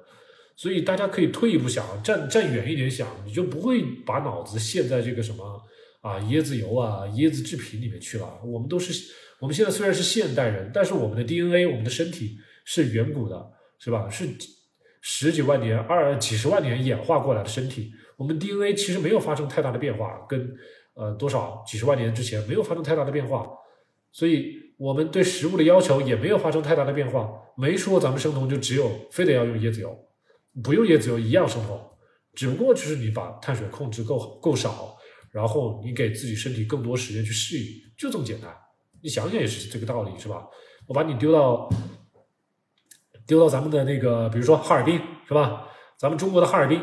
[0.56, 5.62] 所以大家可以退一步想，站站远一点想，你就不会把脑子陷在这个什么
[6.02, 8.40] 啊椰子油啊椰子制品里面去了。
[8.44, 8.94] 我们都是。
[9.40, 14.10] 我们现在虽然是现代人，但是我们的 DNA，我们的身体是远古的，是吧？
[14.10, 14.28] 是
[15.00, 17.90] 十几万年、二几十万年演化过来的身体。
[18.18, 20.54] 我们 DNA 其实没有发生太大的变化，跟
[20.94, 23.48] 呃多少几十万年之前没有发生太大的变化，
[24.12, 27.30] 所以我们对食物的要求也没有发生太大的变化。
[27.58, 29.94] 没说咱们生酮就只有非得要用椰子油，
[30.64, 31.78] 不用椰子油一样生酮，
[32.34, 34.96] 只不过就是你把碳水控制够够少，
[35.32, 37.66] 然后你给自己身体更多时间去适应，
[37.98, 38.50] 就这么简单。
[39.04, 40.48] 你想想也是这个道理，是吧？
[40.88, 41.70] 我把你丢到
[43.28, 45.68] 丢到咱们的那个，比如说哈尔滨，是吧？
[45.98, 46.82] 咱们中国的哈尔滨，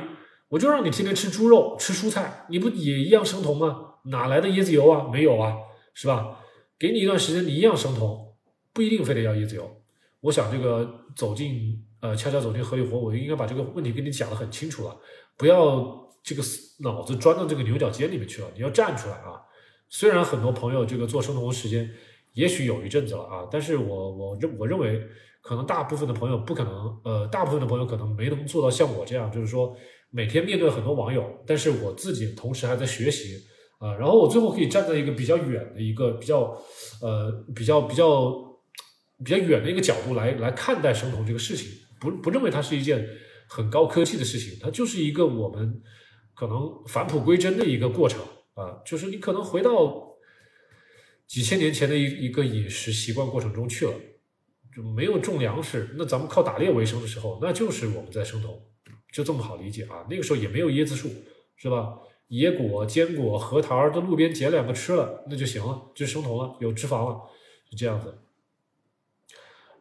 [0.49, 3.94] 我就让你天天吃猪肉、吃蔬菜，你不也一样生酮吗？
[4.11, 5.09] 哪来的椰子油啊？
[5.11, 5.57] 没有啊，
[5.94, 6.36] 是吧？
[6.78, 8.34] 给你一段时间，你一样生酮，
[8.72, 9.82] 不一定非得要椰子油。
[10.20, 14.96] 我想这个走进呃，悄悄走进合理活，我应该把这个问题跟你讲的很清楚了，
[15.36, 16.42] 不要这个
[16.80, 19.40] 脑子钻到这个牛角尖里面去了，你要站出来啊！
[19.88, 21.88] 虽然很多朋友这个做生酮时间
[22.32, 25.00] 也许有一阵子了啊，但是我我认我认为
[25.40, 29.74] 可能大部分的朋友不可能，呃，大部分的朋友可能没能做到像我这样，就是说
[30.10, 33.38] 每天面对很多网友，但是我自己同时还在学习
[33.78, 36.56] 啊，然后我最后可以站在一个比较远的一个比较
[37.02, 38.32] 呃比较比较
[39.24, 41.70] 比较远的一个角度来来看待生酮这个事情，
[42.00, 43.06] 不不认为它是一件
[43.48, 45.82] 很高科技的事情，它就是一个我们
[46.34, 48.20] 可能返璞归真的一个过程。
[48.54, 50.16] 啊，就是你可能回到
[51.26, 53.92] 几千年前的一一个饮食习惯过程中去了，
[54.74, 58.58] 就没有种粮食，那咱们靠打猎为生的时候，那就是我们在生酮，
[59.12, 60.06] 就这么好理解啊。
[60.08, 61.10] 那个时候也没有椰子树，
[61.56, 61.98] 是吧？
[62.28, 67.20] 野果、坚果、核桃在路边捡两个吃了，那就行了，就生酮了，有脂肪了，
[67.70, 68.18] 就这样子。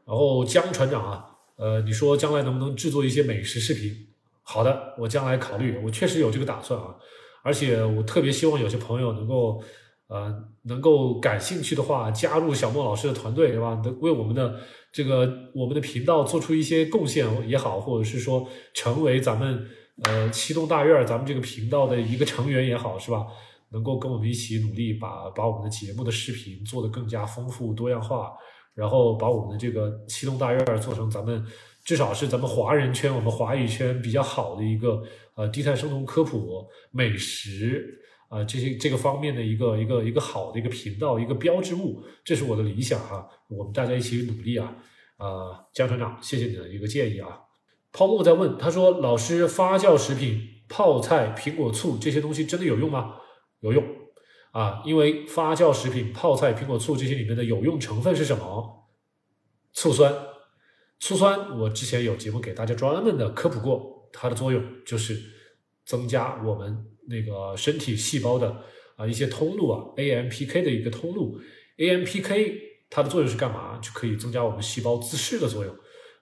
[0.06, 1.26] 然后江船长啊，
[1.56, 4.08] 呃，你说将来能不能制作一些美食视频？
[4.44, 6.96] 好的，我将来考虑，我确实有这个打算啊。
[7.42, 9.64] 而且我特别希望有些朋友能够，
[10.08, 13.82] 呃，能够感兴趣的话，加入小莫老师的团队，对吧？
[13.84, 14.60] 能为我们的
[14.92, 19.68] 这个我们的频道做出一些贡献也好，或者是说成为咱们
[20.04, 23.26] 呃七栋大院咱们这个频道的一个成员也好，是吧？
[23.72, 28.32] 能够跟我们一起努力，把把我们的节目的视频做得更加丰富多样化，
[28.74, 31.46] 然后把我们的这个七栋大院做成咱们。
[31.84, 35.04] 至少是咱们华人圈、我们华语圈比较好的一个
[35.36, 43.30] 呃低碳生酮科普、美食啊这些这个方面的一个一个一个好的一个频道、一个标志物，这是我的理想哈。
[43.50, 44.76] 我们大家一起努力啊！
[45.18, 47.40] 啊，江船长，谢谢你的一个建议啊。
[47.96, 53.16] 泡沫在问，他说：“老师，发酵食品、泡菜、苹果醋这些东西真的有用吗？”
[53.64, 53.82] 有用
[54.52, 58.90] 啊，因为发酵食品、泡菜、苹果醋这些里面的有用成分是什么？
[59.72, 60.14] 醋酸。
[61.00, 65.18] 醋酸，我之前有节目给大家专门的科普过，它的作用就是
[65.86, 68.58] 增加我们那个身体细胞的
[68.98, 71.40] 啊一些通路啊，AMPK 的一个通路
[71.78, 72.56] ，AMPK
[72.90, 73.80] 它的作用是干嘛？
[73.80, 75.74] 就可以增加我们细胞自噬的作用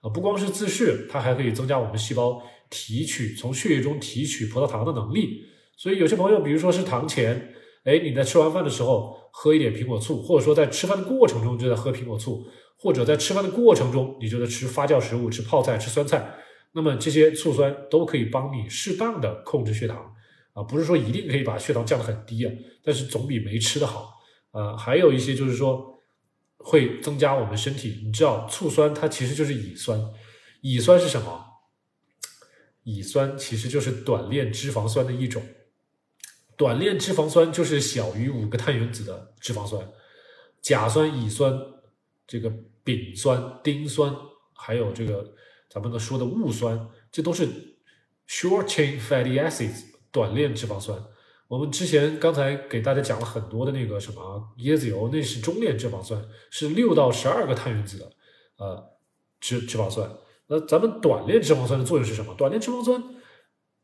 [0.04, 5.42] 啊，不光是自噬，它还可以增加我们细胞提取从血液中提取葡萄糖的能力。
[5.78, 12.46] 所以有些朋友，比如说是糖前，哎，你在吃完饭的时候喝一点苹果醋，或者说在吃饭的过程中就在喝苹果醋，
[12.78, 16.36] 或者在吃饭的过程中你就在吃发酵食物、吃泡菜、吃酸菜。
[16.72, 20.12] 那么这些醋酸都可以帮你适当的控制血糖
[20.52, 22.52] 啊，不是说一定可以把血糖降得很低啊，
[22.84, 24.12] 但是总比没吃的好
[24.50, 24.76] 啊。
[24.76, 25.93] 还有一些就是说
[26.64, 30.00] 会增加我们身体，你知道醋酸它其实就是乙酸，
[30.62, 31.44] 乙酸是什么？
[32.82, 35.42] 乙酸其实就是短链脂肪酸的一种，
[36.56, 39.86] 短链脂肪酸就是小于五个碳原子的脂肪酸，
[40.62, 41.52] 甲酸、乙酸、
[42.26, 42.50] 这个
[42.82, 44.12] 丙酸、丁酸，
[44.54, 45.34] 还有这个。
[45.66, 47.48] 咱们的说的戊酸，这都是
[48.28, 50.96] short chain fatty acids 短链脂肪酸。
[51.48, 58.12] 我们之前刚才给大家讲了很多的那个什么椰子油，那是中链脂肪酸，是六到十二个碳原子的
[58.56, 58.82] 呃
[59.40, 60.10] 脂脂肪酸。
[60.46, 62.34] 那咱们短链脂肪酸的作用是什么？
[62.34, 63.02] 短链脂肪酸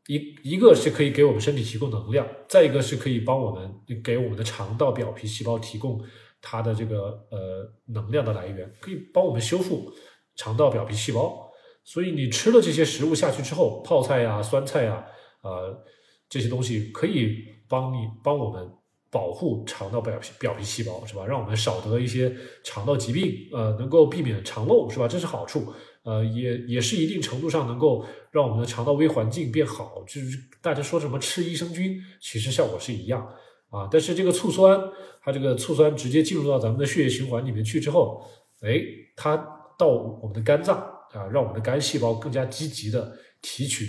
[0.07, 6.03] 一一个是可以给我们身体提供能量，再一个是可以帮我们给我们的肠道表皮细胞提供
[6.41, 9.93] 它的这个呃能量的来源，可以帮我们修复
[10.35, 11.51] 肠道表皮细胞。
[11.85, 15.05] 所以你吃了这些食物下去之后，泡菜呀、酸菜呀，
[15.43, 15.85] 呃，
[16.29, 18.69] 这些东西可以帮你帮我们
[19.11, 21.25] 保护肠道表皮表皮细胞，是吧？
[21.25, 25.07] 让我们少得一些肠道疾病，呃，能够避免肠漏，是吧？
[25.07, 30.03] 这是好处，呃，也也是一定程度上能够让我们的肠道微环境变好。
[30.07, 33.27] 就是大家说什么吃益生菌，其实效果是一样
[33.71, 33.89] 啊。
[33.91, 34.79] 但是这个醋酸，
[35.23, 38.23] 它这个醋酸直接进入到咱们的血液循环里面去之后，
[38.61, 38.83] 哎，
[39.17, 39.37] 它
[39.79, 40.87] 到我们的肝脏。
[41.11, 43.13] 啊，让我们的肝细胞更加积极的
[43.43, 43.85] 提取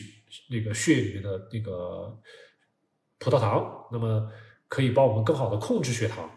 [0.49, 2.17] 那个血液里面的那个
[3.22, 4.30] 葡萄糖，那么
[4.67, 6.30] 可以帮我们更好的控制血糖，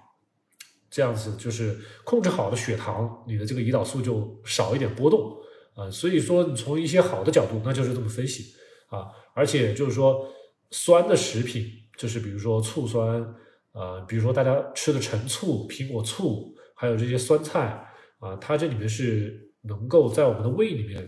[0.89, 5.37] 这样子就是控制好的血糖，你的这个胰岛素就少一点波动
[5.75, 5.91] 啊。
[5.91, 8.55] 所以说，你从一些好的角度，那就是这么分析
[8.89, 9.09] 啊。
[9.35, 10.25] 而且就是说，
[10.71, 11.67] 酸的食品，
[11.97, 13.21] 就是比如说醋酸
[13.73, 17.85] 啊，比如说大家吃的陈醋、苹果醋，还有这些酸菜
[18.21, 19.43] 啊，它这里面是。
[19.67, 21.01] 能够在我们的胃里面，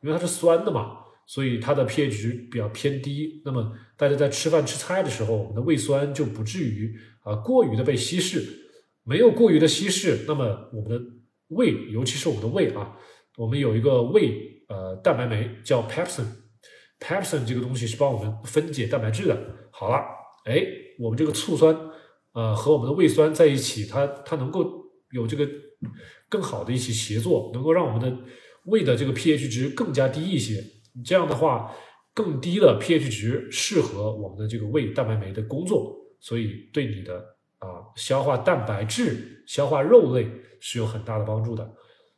[0.00, 3.42] 因为它是酸的嘛，所以它的 pH 值比较偏低。
[3.44, 8.42] 那么大家在吃饭吃菜的时候，我们的胃酸就不至于啊过于的被稀释，
[9.04, 10.98] 没有过于的稀释，那么我们的
[11.48, 12.96] 胃，尤其是我们的胃啊，
[13.36, 19.36] 我们有一个胃呃蛋白酶叫 pepsin，pepsin 这个东西是帮我们分解蛋白质的。
[19.70, 20.02] 好了，
[20.46, 20.64] 哎，
[20.98, 21.76] 我们这个醋酸
[22.32, 24.64] 呃和我们的胃酸在一起，它它能够
[25.12, 25.46] 有这个。
[26.28, 28.14] 更好的一起协作，能够让我们的
[28.66, 30.62] 胃的这个 pH 值更加低一些。
[31.02, 31.74] 这样的话，
[32.14, 37.18] 更低的 pH 值适合我们的这个胃蛋白酶的工作，所以对你的
[37.58, 40.28] 啊消化蛋白质、消化肉类
[40.60, 41.64] 是有很大的帮助的。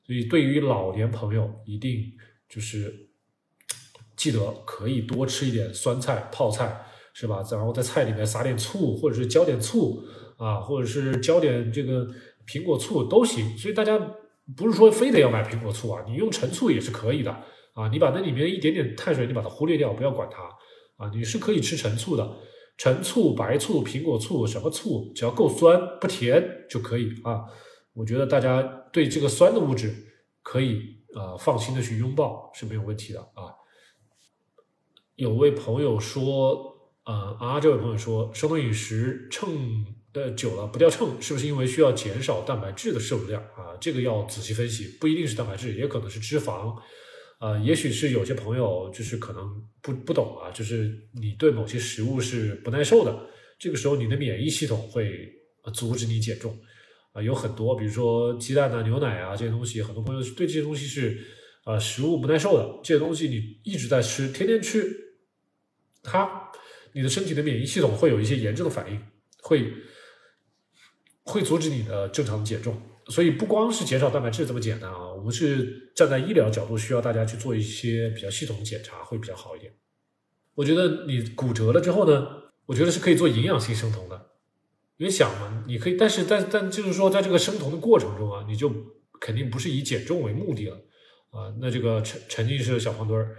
[0.05, 2.03] 所以对于老年朋友，一定
[2.49, 3.09] 就是
[4.17, 6.85] 记得可以多吃一点酸菜、泡菜，
[7.15, 7.43] 是吧？
[7.51, 10.03] 然后在菜里面撒点醋，或者是浇点醋
[10.37, 12.07] 啊，或者是浇点这个。
[12.45, 13.97] 苹果醋都行，所以大家
[14.57, 17.41] 不是说非得要买苹果醋啊，你用陈醋也是可以的
[17.75, 17.89] 啊。
[17.89, 20.43] 你把那里面一点点碳水你把它忽略掉，不要管它
[20.97, 22.37] 啊，你是可以吃陈醋的，
[22.77, 27.45] 陈醋、白醋、苹果醋什么醋，只要够酸不甜就可以啊。
[27.93, 28.63] 我觉得大家
[28.93, 29.95] 对这个酸的物质
[30.43, 30.81] 可以
[31.15, 33.53] 啊放心的去拥抱是没有问题的啊。
[35.17, 39.87] 有位朋友说，啊啊，这位朋友说，生酮饮食称。
[40.15, 43.73] 呃，久了不掉秤，是不是因为需要减少蛋白质的摄入量啊？
[43.81, 46.77] 这个要仔细分析，不一定是蛋白质，也可能是脂肪，
[47.43, 49.43] 啊，也许是有些朋友就是可能
[49.81, 53.29] 不不懂啊，就是你对某些食物是不耐受的，
[53.59, 55.29] 这个时候你的免疫系统会
[55.75, 56.57] 阻止你减重
[57.13, 61.19] 啊，有很多，比如说鸡蛋啊、牛奶啊这些东西，很多朋友对这些东西是
[61.65, 65.17] 啊食物不耐受的，这些东西你一直在吃，天天吃，
[66.01, 66.49] 它
[66.93, 69.01] 你的身体的免疫系统会有一些炎症的反应，
[69.43, 69.73] 会。
[71.25, 72.77] 会阻止你的正常减重，
[73.07, 79.73] 所以不光是减少蛋白质这么简单啊，我们是站在医疗角度，需要大家去做一些比较系统的检查，会比较好一点。
[80.57, 82.27] 我觉得你骨折了之后呢，
[82.67, 84.31] 我觉得是可以做营养性生酮的。
[84.97, 88.69] 你想嘛，你可以，但是但但就是说，在这个生酮的过程中啊，你就
[89.21, 90.75] 肯定不是以减重为目的了
[91.31, 91.55] 啊。
[91.61, 93.37] 那这个沉沉浸式小胖墩儿，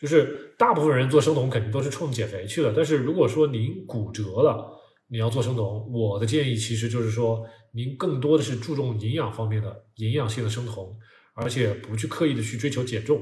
[0.00, 4.72] 就是大部分人做生酮肯定都是冲减肥去了，但是如果说您骨折了。
[5.08, 10.98] 你要做生酮，我的建议其实就是说，您更多的是注重营养方面的营养性的生酮，
[11.36, 13.20] 而且不去刻意的去追求减重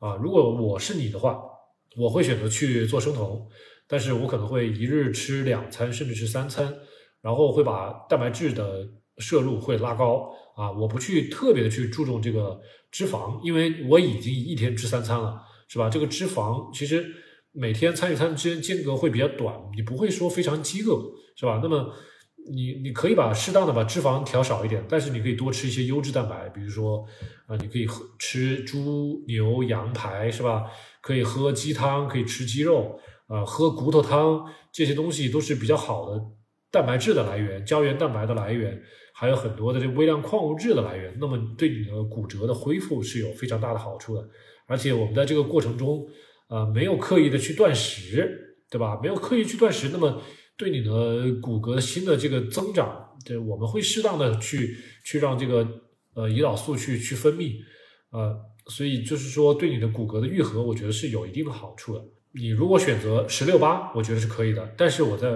[0.00, 0.16] 啊。
[0.16, 1.40] 如果我是你的话，
[1.96, 3.46] 我会选择去做生酮。
[3.88, 6.74] 但是我可能会一日吃两餐，甚至是三餐，
[7.20, 8.88] 然后会把蛋白质的
[9.18, 12.58] 摄入会拉高啊，我不去特别的去注重这个
[12.90, 15.90] 脂肪，因为我已经一天吃三餐了，是吧？
[15.90, 17.04] 这个脂肪其实
[17.50, 20.98] 每天餐与餐之间间隔会比较短，你不会说非常饥饿，
[21.36, 21.60] 是吧？
[21.62, 21.94] 那么
[22.50, 27.04] 你你可以把适当的把脂肪调少一点，但是你可以多吃一些优质蛋白，比如说
[27.46, 30.64] 啊，你可以喝吃猪牛羊排，是吧？
[31.00, 36.20] 可以喝鸡汤，可以吃鸡肉，啊，喝骨头汤，这些东西都是比较好的
[36.70, 38.82] 蛋白质的来源，胶原蛋白的来源，
[39.14, 41.16] 还有很多的这微量矿物质的来源。
[41.20, 44.28] 那么对你的骨折的恢复是有非常大的好处的。
[44.66, 46.06] 而且我们在这个过程中，
[46.48, 48.98] 呃，没有刻意的去断食，对吧？
[49.02, 50.22] 没有刻意去断食，那么
[50.56, 55.66] 对你的骨骼新的这个增长，对，我们会适当的去去让这个
[56.14, 57.56] 呃胰岛素去去分泌，
[58.10, 62.04] 呃，所以就是说对你的骨骼的愈合，我觉得是有一定的好处的。
[62.32, 65.28] 你如果选择十六八，我觉得是可以的，但是我在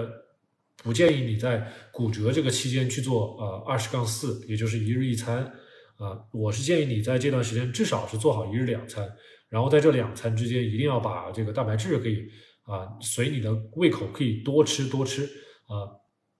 [0.83, 5.51] 不建议你在骨折这个期间去做呃二十杠四，也就是一日一餐。
[5.97, 9.03] 啊，我是建议你在这段时间至少是做好一日两餐，
[9.49, 12.23] 然后在这两餐之间一定要把这个蛋白质可以
[12.67, 15.23] 啊随你的胃口可以多吃多吃
[15.65, 15.89] 啊，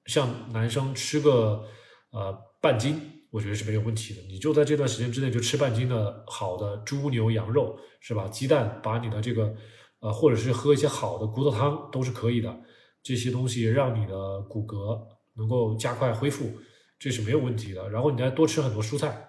[0.06, 1.66] 像男生吃个
[2.12, 3.02] 呃半斤，
[3.32, 4.22] 我觉得是没有问题的。
[4.30, 8.28] 你就在这段时间之内就吃半斤的好的猪牛羊肉是吧？
[8.28, 9.56] 鸡蛋把你的这个
[10.02, 12.56] 呃或者是喝一些好的骨头汤都是可以的，
[13.02, 15.00] 这些东西让你的骨骼
[15.36, 16.52] 能够加快恢复，
[17.00, 17.90] 这是没有问题的。
[17.90, 19.24] 然后你再多吃很多蔬菜。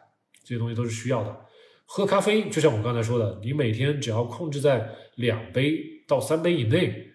[0.45, 1.41] 这些东西都是需要的。
[1.85, 5.79] 喝咖啡，就像我刚才说的，你每天只要控制在两杯
[6.09, 7.13] 到三杯以内，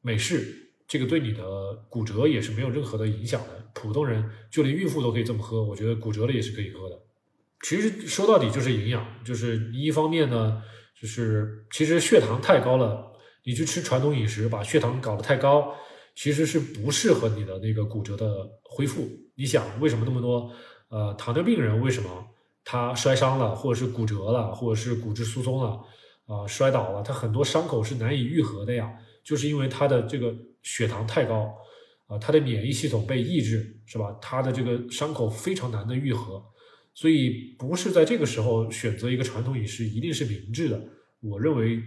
[0.00, 3.62] 美式，这个对你的骨折也是没有任何的影响的。
[3.74, 6.98] 普通人就连孕妇都可以这么喝，我觉得骨折了也是可以喝的。
[7.60, 10.62] 其实说到底就是营养，就是一方面呢，
[11.00, 13.12] 就是其实血糖太高了，
[13.44, 15.74] 你去吃传统饮食，把血糖搞得太高，
[16.16, 19.08] 其实是不适合你的那个骨折的恢复。
[19.34, 20.50] 你想，为什么那么多
[20.88, 22.26] 呃糖尿病人为什么？
[22.64, 25.80] 他摔伤了，或者是骨折了，或者是骨质疏松了，
[26.32, 28.90] 啊，摔倒了，他很多伤口是难以愈合的呀，
[29.22, 31.54] 就是因为他的这个血糖太高，
[32.06, 34.16] 啊，他的免疫系统被抑制，是吧？
[34.22, 36.42] 他的这个伤口非常难的愈合，
[36.94, 40.82] 所以不是在这个时候选择一个传统饮食一定是明智的。
[41.20, 41.82] 我认为，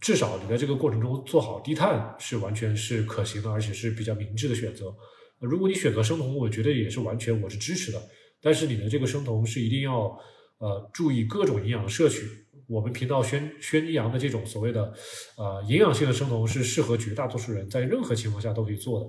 [0.00, 4.92] 至少你在这个过程中做好低碳是完全是可行的，而且是比较明智的选择。
[5.38, 8.02] 如果你选择生酮，我觉得也是完全我是支持的。
[8.42, 10.18] 但是你的这个生酮是一定要
[10.58, 12.26] 呃注意各种营养的摄取。
[12.68, 14.92] 我们频道宣宣扬的这种所谓的
[15.36, 19.06] 呃营养性的生酮是适合绝大多数人在任何情况下都可以做的。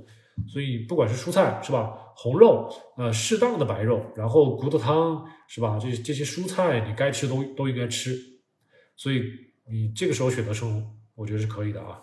[0.47, 8.15] 所以不管是蔬菜是吧，红肉呃适当的白肉，然后骨头汤是吧，这这些蔬菜你该吃都都应该吃。
[8.95, 9.23] 所以
[9.67, 10.85] 你这个时候选择生酮，
[11.15, 11.99] 我觉得是可以的啊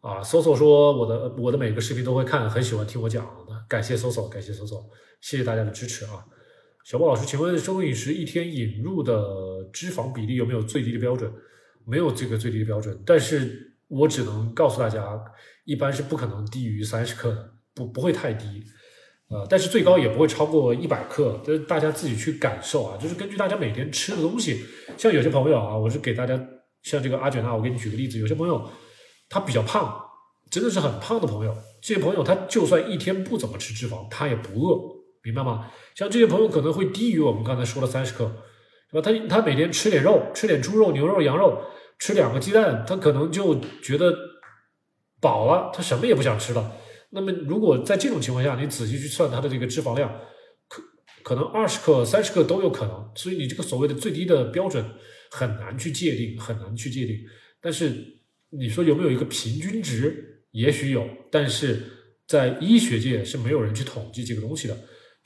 [0.00, 0.22] 啊。
[0.22, 3.24] 搜索说我的我的每个视频都会看，很喜欢听我讲，
[3.68, 4.84] 感谢搜索，感谢搜索，
[5.20, 6.26] 谢谢大家的支持啊。
[6.88, 9.22] 小波老师，请问生酮饮食一天引入的
[9.70, 11.30] 脂肪比例有没有最低的标准？
[11.84, 15.22] 没有这个最低的标准，但是我只能告诉大家，
[15.66, 18.64] 一般是不可能低于三十克的，不不会太低，
[19.28, 24.64] 呃，但是最高也不会超过一百克，这大家自己去感受啊，就是根据大家每天吃的东西。
[24.96, 26.42] 像有些朋友啊，我是给大家，
[26.84, 28.66] 像这个阿卷娜，我给你举个例子，有些朋友
[29.28, 29.94] 他比较胖，
[30.50, 34.97] 真的是很胖的朋友，这些朋友他就算一天不怎么吃脂肪，他也不饿。
[35.28, 35.70] 明白吗？
[35.94, 38.24] 像这些朋友可能会低于我们刚才说的三十克，
[38.90, 39.12] 对吧？
[39.28, 41.62] 他他每天吃点肉，吃点猪肉、牛肉、羊肉，
[41.98, 44.14] 吃两个鸡蛋，他可能就觉得
[45.20, 46.72] 饱了，他什么也不想吃了。
[47.10, 50.10] 那么如果在这种情况下，你仔细去算他的这个脂肪量，
[50.66, 50.82] 可
[51.22, 53.10] 可能二十克、三十克都有可能。
[53.14, 54.84] 所以你这个所谓的最低的标准
[55.30, 57.16] 很难去界定，很难去界定。
[57.60, 57.92] 但是
[58.50, 60.24] 你说有没有一个平均值？
[60.52, 61.82] 也许有，但是
[62.26, 64.74] 在医学界是没有人去统计这个东西的。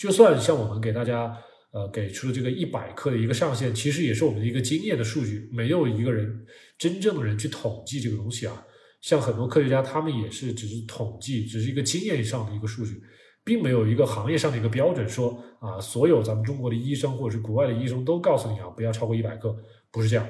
[0.02, 1.32] 就算像我们给大家
[1.70, 6.44] 呃给出的这个一百克的一个上限，其实也是我们的一个经验的数据，没有一个人
[6.76, 8.66] 真正的人去统计这个东西啊。
[9.00, 13.00] 像很多科学家，他们也是只是统计，只是一个经验上的一个数据，
[13.44, 19.56] 并没有一个行业上的一个标准，说啊，所有咱们中国的医生或者是国外的医生都告诉你啊，不要超过一百克，
[19.92, 20.28] 不是这样。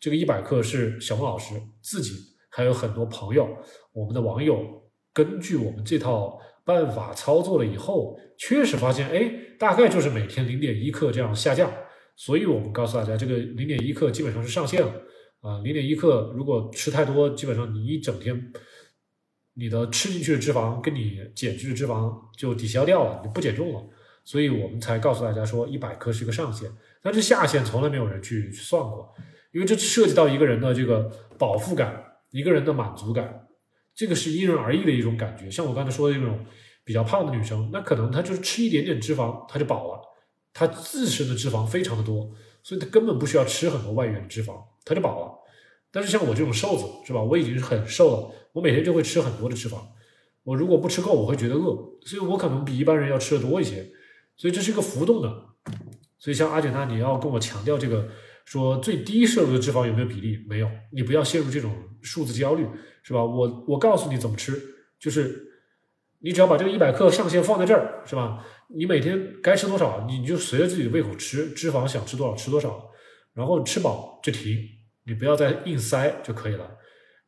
[0.00, 2.10] 这个一百克是小孟老师自己
[2.50, 3.48] 还有很多朋友，
[3.92, 4.82] 我们的网友
[5.14, 6.40] 根据我们这套。
[6.64, 11.72] 办法操作了以后，确实发现，哎，大概就是每天零点一克这样下降。
[12.14, 14.92] 所以我们告诉大家，这个零点一克基本上是上限了
[15.40, 15.60] 啊。
[15.64, 18.52] 零点一克如果吃太多，基本上你一整天，
[19.54, 23.82] 你的吃进去的脂肪跟你减去的脂肪就抵消掉了，你不减重了。
[24.24, 26.70] 所以我们才告诉大家说，一百克是一个上限，
[27.02, 29.12] 但是下限从来没有人去算过，
[29.52, 33.41] 因为这涉及到一个人的这个饱腹感，一个人的满足感。
[34.02, 35.48] 这个是因人而异的一种感觉。
[35.48, 36.44] 像我刚才说的那种
[36.82, 40.00] 比较胖的女生，那可能她就是吃一点点脂肪，她就饱了，
[40.52, 42.28] 她自身的脂肪非常的多，
[42.64, 45.32] 所以她根本不需要吃很多外源脂肪，她就饱了。
[45.92, 47.22] 但是像我这种瘦子，是吧？
[47.22, 49.76] 我已经很瘦了，我每天就会吃很多的脂肪。
[50.42, 53.88] 我如果不吃够，我会觉得饿，所以我可能比一般人要吃的多一些。
[54.36, 55.32] 所以这是一个浮动的。
[56.18, 58.08] 所以像阿简娜，你要跟我强调这个。
[58.44, 60.44] 说最低摄入的脂肪有没有比例？
[60.48, 61.72] 没有，你不要陷入这种
[62.02, 62.66] 数字焦虑，
[63.02, 63.24] 是吧？
[63.24, 64.60] 我我告诉你怎么吃，
[64.98, 65.46] 就是
[66.18, 68.44] 你只要把这个一百克上限放在这儿，是吧？
[68.74, 72.90] 你每天该吃多少，你就随着自己的胃口吃，脂肪想吃多少吃多少，
[73.34, 74.58] 然后吃饱就停，
[75.06, 76.70] 你不要再硬塞就可以了。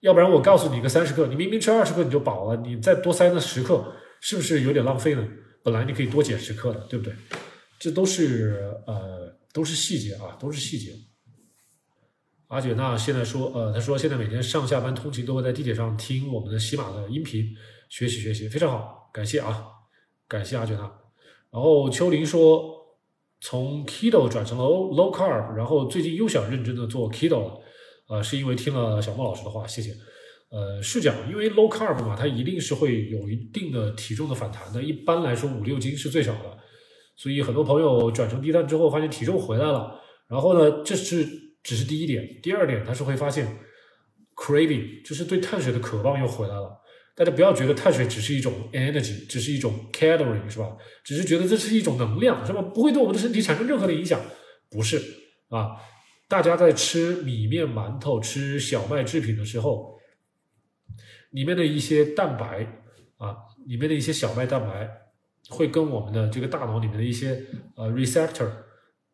[0.01, 5.27] 要不然我告诉你一个三十克，你明明吃二十克你就饱了，你再多塞那十克，是不是有点浪费呢？
[5.63, 7.15] 本来你可以多减十克的，对不对？
[7.79, 9.14] 这都是呃。
[9.55, 10.93] 都是细节啊，都是细节。
[12.49, 17.47] 阿姐娜现在说，呃，她说现在每天上下班通勤都会在地铁上听我们的喜马的音频
[17.89, 19.65] 学习学习，非常好，感谢啊，
[20.27, 20.81] 感谢阿姐娜。
[21.51, 22.69] 然后秋林说，
[23.41, 27.61] 从 keto 转成了 low carb，然后最近又想认真的做 keto 了，
[28.09, 29.95] 呃，是因为听了小莫老师的话，谢谢。
[30.51, 36.59] 呃，是这样，因为 low carb 嘛，它一定是会有一定的体重的反弹的，一般来说五六斤是最少的。
[37.17, 40.01] 所以很多朋友转成低碳之后，发现体重回来了。
[40.27, 41.27] 然后呢，这是
[41.63, 42.41] 只是第一点。
[42.43, 43.47] 第二点，他是会发现
[44.35, 46.81] craving，就是对碳水的渴望又回来了。
[47.15, 50.77] 大家不要觉得碳水只是一种 energy，只是一种 calorie，是吧？
[51.05, 52.61] 只是觉得这是一种能量，是吧？
[52.61, 54.21] 不会对我们的身体产生任何的影响。
[54.69, 55.01] 不是
[55.51, 55.77] 啊，
[56.29, 59.97] 大家在吃米面馒头、吃小麦制品的时候，
[61.31, 62.67] 里面的一些蛋白
[63.19, 63.37] 啊，
[63.67, 65.04] 里面的一些小麦蛋白。
[65.51, 67.45] 会跟我们的这个大脑里面的一些
[67.77, 68.51] 呃 receptor，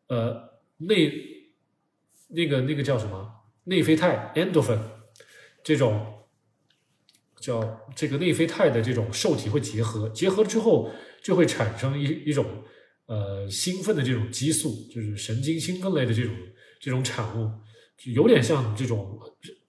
[0.09, 1.12] 呃内
[2.28, 3.28] 那个那个叫什么
[3.64, 4.78] 内啡肽 endorphin
[5.62, 6.07] 这种
[7.41, 10.91] 叫这个内啡肽的这种受体会结合，结合之后
[11.22, 12.47] 就会产生一一种
[13.07, 16.35] 呃兴奋的这种激素，就是神经兴奋类的这种
[16.78, 17.51] 这种产物，
[18.14, 19.18] 有点像这种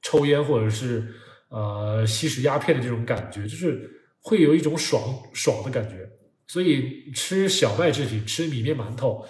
[0.01, 1.14] 抽烟或者是
[1.49, 3.89] 呃吸食鸦片的这种感觉，就是
[4.20, 5.01] 会有一种爽
[5.34, 6.07] 爽的感觉。
[6.51, 9.25] 所以吃小麦制品、吃米面馒头，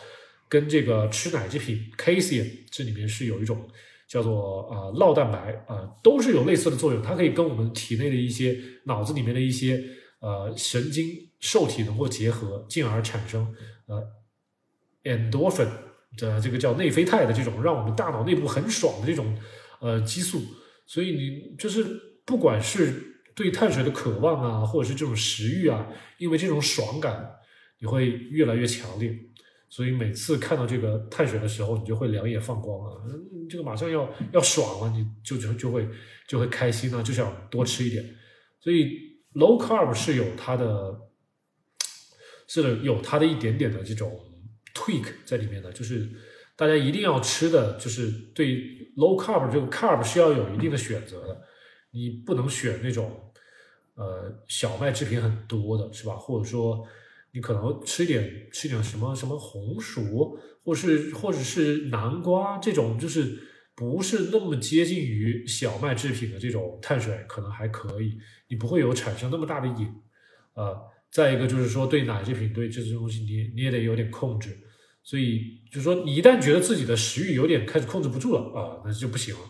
[0.49, 3.69] 跟这个吃奶制品 casein 这里面是有一种
[4.07, 6.99] 叫做啊酪蛋白啊，都是有类似的作用。
[6.99, 9.79] 它可以跟我们体内的一些脑子里面的一些
[10.19, 13.55] 呃神经受体能够结合，进而产生
[13.85, 14.03] 呃
[15.03, 15.69] endorphin
[16.17, 19.37] 的这个叫内啡肽的这种让我们大脑内部很爽的这种
[19.79, 20.41] 呃激素。
[20.87, 21.85] 所以你就是
[22.25, 23.10] 不管是。
[23.41, 25.87] 对碳水的渴望啊，或者是这种食欲啊，
[26.19, 27.39] 因为这种爽感，
[27.79, 29.17] 你会越来越强烈。
[29.67, 33.01] 所以每次看到这个碳水的时候，你就会两眼放光啊，
[33.49, 35.87] 这个马上要要爽了，你就就就会
[36.27, 38.05] 就会开心啊，就想多吃一点。
[38.59, 40.99] 所以 low carb 是有它的，
[42.47, 44.19] 是有它的一点点的这种
[44.75, 46.07] tweak 在里面的，就是
[46.55, 48.57] 大家一定要吃的就是对
[48.97, 51.41] low carb 这个 carb 是要有一定的选择的。
[51.93, 53.30] 你不能选那种，
[53.95, 56.15] 呃，小麦制品很多的，是吧？
[56.15, 56.87] 或者说，
[57.33, 63.37] 你可能吃一点，吃点什么什么红薯，或是或者是南瓜这种，就是
[63.75, 68.17] 不是那么接近于小麦制品的这种碳水，可能还可以，
[68.47, 69.93] 你不会有产生那么大的瘾。
[70.53, 70.75] 呃，
[71.11, 74.57] 再一个就是说，对奶制品，对这些东西，你你也得有点控制。
[75.03, 79.41] 所以就是说，你一旦觉得自己的食欲有点开始控制不住了啊，那就不行了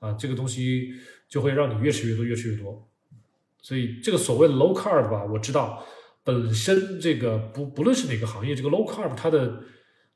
[0.00, 0.92] 啊，这个东西。
[1.28, 2.88] 就会让你越吃越多，越吃越多。
[3.66, 5.84] 所以这个所谓的 low carb 吧，我知道
[6.22, 9.60] 本身这个不不论是哪个行业，这个 low carb 它的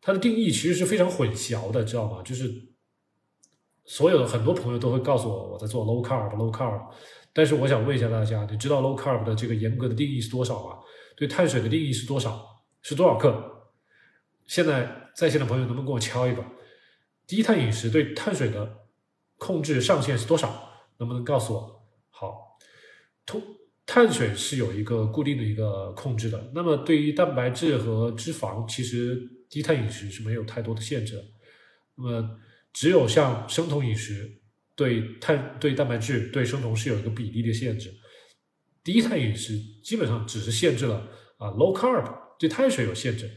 [0.01, 2.23] 它的定义其实是非常混淆的，知道吗？
[2.23, 2.49] 就是
[3.85, 6.81] 所有的很多朋友都会告诉我我在做 low carb low carb，
[7.33, 10.79] 但是我想问一下大家，你知道 low carb 的这个严格的定义是多少吗？
[11.17, 12.47] 对碳水的定义是多少？
[12.83, 13.35] 是多少克？
[14.47, 16.45] 现在在线的朋友能不能跟我敲一个？
[17.27, 18.87] 低碳饮食对碳水的
[19.39, 20.71] 控制上限是多少？
[20.99, 21.83] 能不能告诉我？
[22.11, 22.50] 好，
[23.31, 23.43] 碳
[23.87, 26.51] 碳水是有一个固定的一个控制的。
[26.55, 31.23] 那么对于蛋白质和脂肪，其实低碳饮食是没有太多的限制。
[31.97, 32.39] 那么
[32.73, 34.31] 只有像生酮饮食，
[34.75, 37.93] 对碳、对蛋白质、对生酮是有一个比例的限制。
[38.83, 41.09] 低碳饮食基本上只是限制了
[41.39, 43.31] 啊，low carb 对碳水有限制。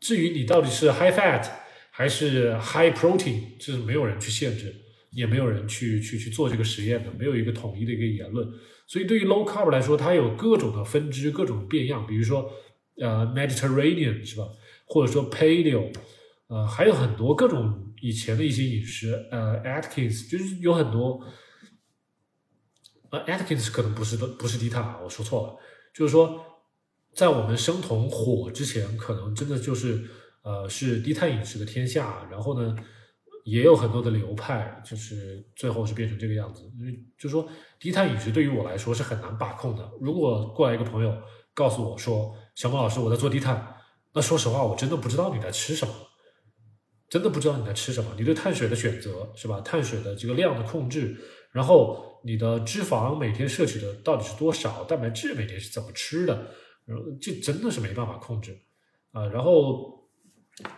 [0.00, 1.48] 至于你到底是 high fat
[1.90, 4.74] 还是 high protein，这是没有人去限制。
[5.12, 8.46] 也没有人去去去做这个实验的，没有一个统一的一个言论。
[8.86, 12.06] 所以对于 low carb 来说，它有各种的分支，各种变样。
[12.06, 12.50] 比如说，
[13.00, 14.46] 呃，Mediterranean 是吧？
[14.86, 15.92] 或者说 Paleo，
[16.46, 19.26] 呃，还有很多各种以前的一些饮食。
[19.32, 21.24] 呃，Atkins 就是有很多
[23.10, 25.56] 呃，Atkins 可能不是不是低碳啊，我说错了，
[25.92, 26.40] 就是说
[27.12, 30.08] 在我们生酮火之前，可能真的就是
[30.42, 32.76] 呃是低碳饮食的天下，然后呢。
[33.46, 36.68] 也有很多的流派，就是最后是变成这个样子。
[36.80, 37.48] 因为就是说，
[37.78, 39.88] 低碳饮食对于我来说是很难把控的。
[40.00, 41.16] 如果过来一个朋友
[41.54, 43.74] 告诉我说：“小孟老师，我在做低碳。”
[44.12, 45.94] 那说实话，我真的不知道你在吃什么，
[47.08, 48.12] 真的不知道你在吃什么。
[48.18, 49.60] 你对碳水的选择是吧？
[49.60, 51.16] 碳水的这个量的控制，
[51.52, 54.82] 然后你的脂肪每天摄取的到底是多少？
[54.82, 56.34] 蛋白质每天是怎么吃的？
[56.84, 58.58] 然后这真的是没办法控制
[59.12, 59.24] 啊。
[59.28, 60.10] 然后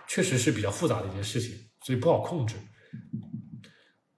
[0.06, 1.56] 确实是比较复杂的一件事情。
[1.88, 2.54] 所以不好控制，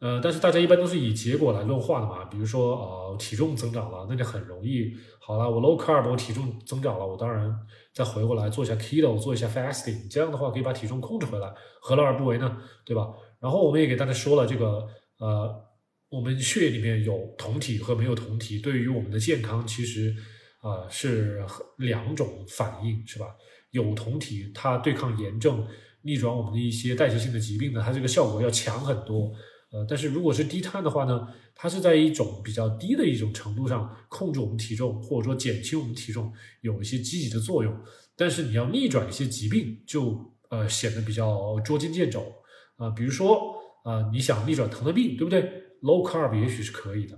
[0.01, 2.24] 呃，但是大家一般都是以结果来论化的嘛。
[2.24, 4.92] 比如说，呃，体重增长了，那就很容易。
[5.20, 7.56] 好了，我 low carb，我体重增长了，我当然
[7.94, 12.60] 再回过来做一下 keto，做一下 fasting，这样的话可以把体重控制回来，何乐而不为呢？
[12.84, 13.06] 对吧？
[13.38, 14.84] 然后我们也给大家说了，这个
[15.20, 15.64] 呃，
[16.09, 20.12] 我们血液里面有酮体和没有酮体，对于我们的健康其实
[20.60, 23.26] 啊是两种反应，是吧？
[23.70, 25.64] 有酮体，它对抗炎症。
[26.02, 29.32] 逆转我们的一些代谢性的疾病呢，它这个效果要强很多。
[29.72, 36.32] 呃，但是如果是低碳的话呢，它是在一种比较低的一种程度上控制我们体重，或者说减轻我们体重，
[36.62, 37.72] 有一些积极的作用。
[38.16, 42.32] 但是你要逆转一些疾病，就呃显得比较捉襟见肘
[42.77, 42.90] 啊。
[42.90, 43.55] 比如说
[43.85, 45.43] 啊，你想逆转糖尿病，对不对
[45.82, 47.16] ？Low carb 也许是可以的，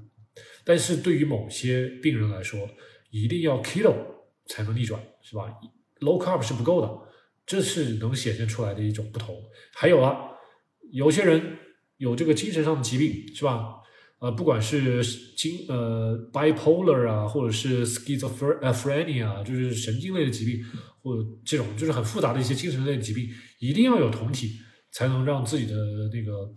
[0.62, 2.68] 但是对于某些病人来说，
[3.10, 3.94] 一定要 keto
[4.46, 5.52] 才能逆转，是吧
[6.00, 7.11] ？Low carb 是不够的。
[7.44, 9.36] 这是能显现出来的一种不同。
[9.74, 10.16] 还有啊，
[10.92, 11.58] 有些人
[11.96, 13.76] 有这个精神上的疾病，是吧？
[14.20, 15.04] 呃，不管是
[15.36, 20.64] 精呃 bipolar 啊，或者是 schizophrenia，就是神经类的疾病，
[21.02, 23.28] 或者这种就是很复杂的一些精神类的疾病，
[23.58, 24.52] 一定要有酮体，
[24.92, 25.74] 才能让自己的
[26.12, 26.54] 那个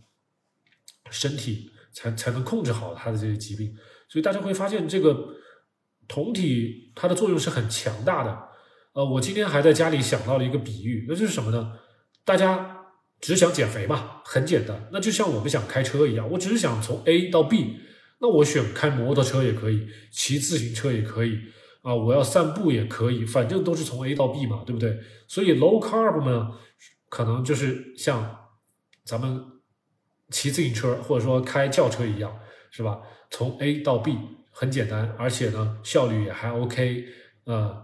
[1.09, 3.75] 身体才才能控制好他的这些疾病。
[4.09, 5.35] 所以大家会发现，这个
[6.07, 8.55] 酮体它的作用是很强大的。
[8.95, 11.73] 呃，我今天还在家里想到了一个比喻，那就是什么呢？
[12.23, 12.85] 大家
[13.19, 14.88] 只想减肥嘛，很简单。
[14.93, 17.81] 那就像我们想开车一样，我只是想从 A 到 B，
[18.19, 21.38] 那我选开摩托车也可以，骑自行车也可以，
[21.81, 24.97] 啊，我要散步也可以，反正都是从 A 到 B 嘛，对不对？
[25.27, 26.51] 所以 low carb 呢，
[27.09, 28.47] 可能就是像
[29.03, 29.43] 咱们
[30.30, 32.34] 骑自行车或者说开轿车一样，
[32.72, 33.01] 是吧？
[33.30, 34.17] 从 A 到 B
[34.51, 37.03] 很简单，而且呢效率也还 OK，
[37.43, 37.84] 呃。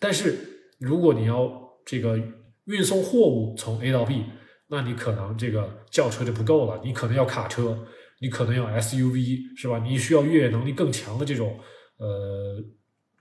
[0.00, 0.34] 但是
[0.78, 2.18] 如果你要这个
[2.64, 4.24] 运送货物从 A 到 B，
[4.68, 7.86] 那你可能这个轿车就不够了，你可能要卡车，
[8.20, 9.78] 你可能要 SUV，是吧？
[9.80, 11.60] 你需要越野能力更强的这种
[11.98, 12.64] 呃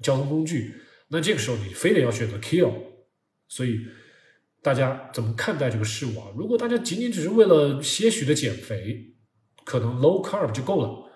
[0.01, 0.73] 交通工具。
[1.10, 2.73] 那这个时候你非得要选择 Kilo，
[3.47, 3.80] 所以
[4.61, 6.27] 大家怎么看待这个事物啊？
[6.38, 9.15] 如果大家仅仅只是为了些许的减肥，
[9.65, 11.11] 可能 Low Carb 就够了。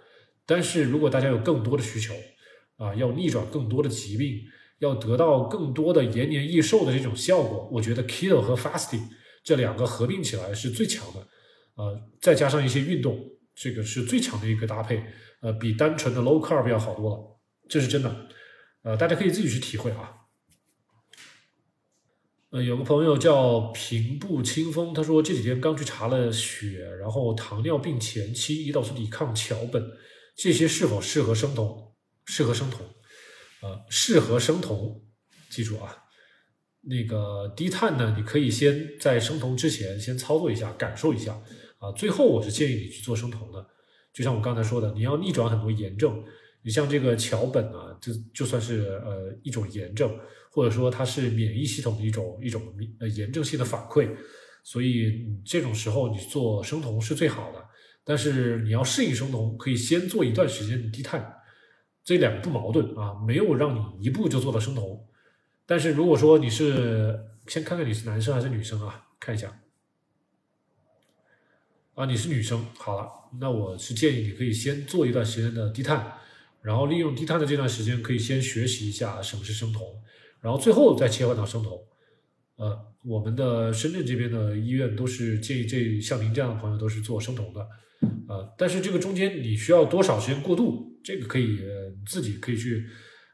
[0.46, 2.14] 但是如果大家有更多的需求
[2.76, 4.42] 啊，要逆转更多的疾病。
[4.84, 9.02] 要得到更多的延年益寿的这种效果，我觉得 keto 和 fasting
[9.44, 11.28] 这两个合并起来是最强的，
[11.76, 13.18] 呃，再加上一些运动，
[13.56, 15.02] 这个是最强的一个搭配，
[15.42, 17.40] 呃，比单纯的 low carb 要好多了，
[17.70, 18.28] 这是真的，
[18.84, 20.14] 呃，大家可以自己去体会啊。
[22.52, 29.84] 呃，有个朋友叫平步清风，他说这几天刚去查了血，然后糖尿病前期，胰岛素抵抗桥本，
[30.36, 31.94] 这些是否适合生酮？
[32.26, 32.80] 适合生酮？
[33.64, 35.02] 呃，适合生酮，
[35.50, 35.96] 记住啊，
[36.82, 41.42] 那个低碳呢，你可以先在生酮之前先操作一下，感受一下
[41.78, 41.90] 啊。
[41.96, 43.66] 最后我是建议你去做生酮的，
[44.14, 46.22] 就像我刚才说的，你要逆转很多炎症，
[46.62, 50.14] 你像这个桥本啊，就就算是呃一种炎症，
[50.52, 52.62] 或者说它是免疫系统的一种一种
[53.00, 54.14] 呃炎症性的反馈，
[54.66, 57.64] 所以这种时候你做生酮是最好的。
[58.04, 61.34] 但是你要适应生酮，可以先做一段时间的低碳。
[62.04, 65.06] 这两个不矛盾啊，没有让你一步就做到生酮。
[65.66, 67.18] 但是如果说你是
[67.48, 69.60] 先看看你是男生还是女生啊，看一下
[71.96, 73.10] 啊，你是女生，好了，
[73.40, 76.18] 那我是建议你可以先做一段时间的低碳，
[76.62, 79.82] 然后利用低碳的这段时间可以先学习一下什么是生酮，
[80.42, 81.80] 然后最后再切换到生酮。
[82.56, 87.68] 呃，我们的深圳这边的医院都是建议这像您这样的朋友都是做生酮的。
[88.28, 90.93] 呃，但是这个中间你需要多少时间过渡？
[91.04, 91.60] 这个可以
[92.08, 92.88] 自己可以去，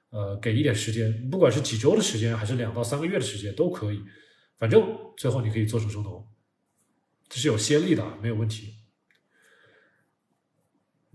[0.10, 4.02] 呃，给一点时间，不管是几周的时间，还是两到三个月的时间都可以。
[4.58, 4.84] 反正
[5.16, 6.28] 最后你可以做成生酮，
[7.30, 8.74] 这是有先例的，没有问题。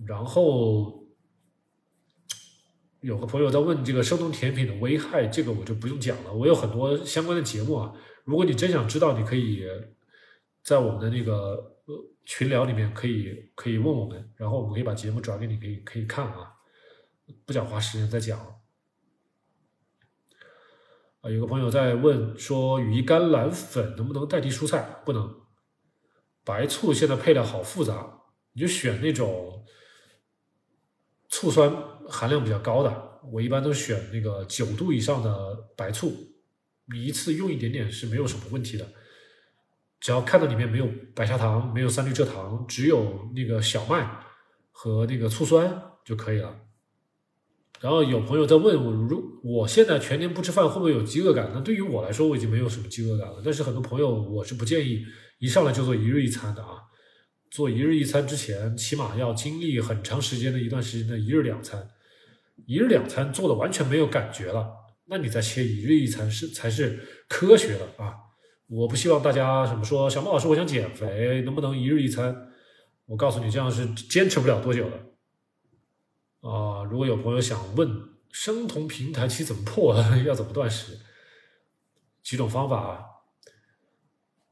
[0.07, 1.07] 然后
[3.01, 7.93] 有个朋友在问这个生酮甜品的危害，这个我就不用讲了，我有很多相关的节目啊。
[8.25, 9.63] 如果你真想知道，你可以
[10.63, 11.95] 在我们的那个呃
[12.25, 16.53] 群聊里面可以可以问我们，然后我们可以把节目转给你，可以可以看啊，
[17.45, 18.39] 不想花时间再讲。
[21.21, 25.03] 啊，有个朋友在问说，羽衣甘蓝粉能不能代替蔬菜？
[25.05, 25.43] 不能。
[26.45, 28.21] 白醋现在配料好复杂，
[28.53, 29.65] 你就选那种
[31.31, 31.71] 醋酸
[32.07, 33.21] 含量比较高的。
[33.33, 36.13] 我一般都选那个九度以上的白醋，
[36.93, 38.87] 你一次用一点点是没有什么问题的。
[40.05, 44.07] 只要看到里面没有白砂糖、没有三氯蔗糖，只有那个小麦
[44.71, 46.55] 和那个醋酸就可以了。
[47.81, 51.51] 然后有朋友在问我，如我现在全年不吃饭会不会有饥饿感？
[51.55, 53.41] 那对于我来说，我已经没有什么饥饿感了。
[53.43, 55.03] 但是很多朋友，我是不建议
[55.39, 56.83] 一上来就做一日一餐的啊。
[57.51, 61.89] 做一日一餐之前，起码要经历很长时间的一段时间的一日两餐。
[62.67, 64.71] 一日两餐做的完全没有感觉了，
[65.07, 68.17] 那你再切一日一餐是才是科学的啊！
[68.67, 72.35] 我不希望大家什么说小孟老师，我想减肥，能不能一日一餐？
[73.07, 74.97] 我告诉你，这样是坚持不了多久的。
[76.49, 77.89] 啊，如果有朋友想问
[78.31, 79.95] 生酮平台期怎么破，
[80.27, 80.99] 要怎么断食？
[82.23, 83.11] 几种方法。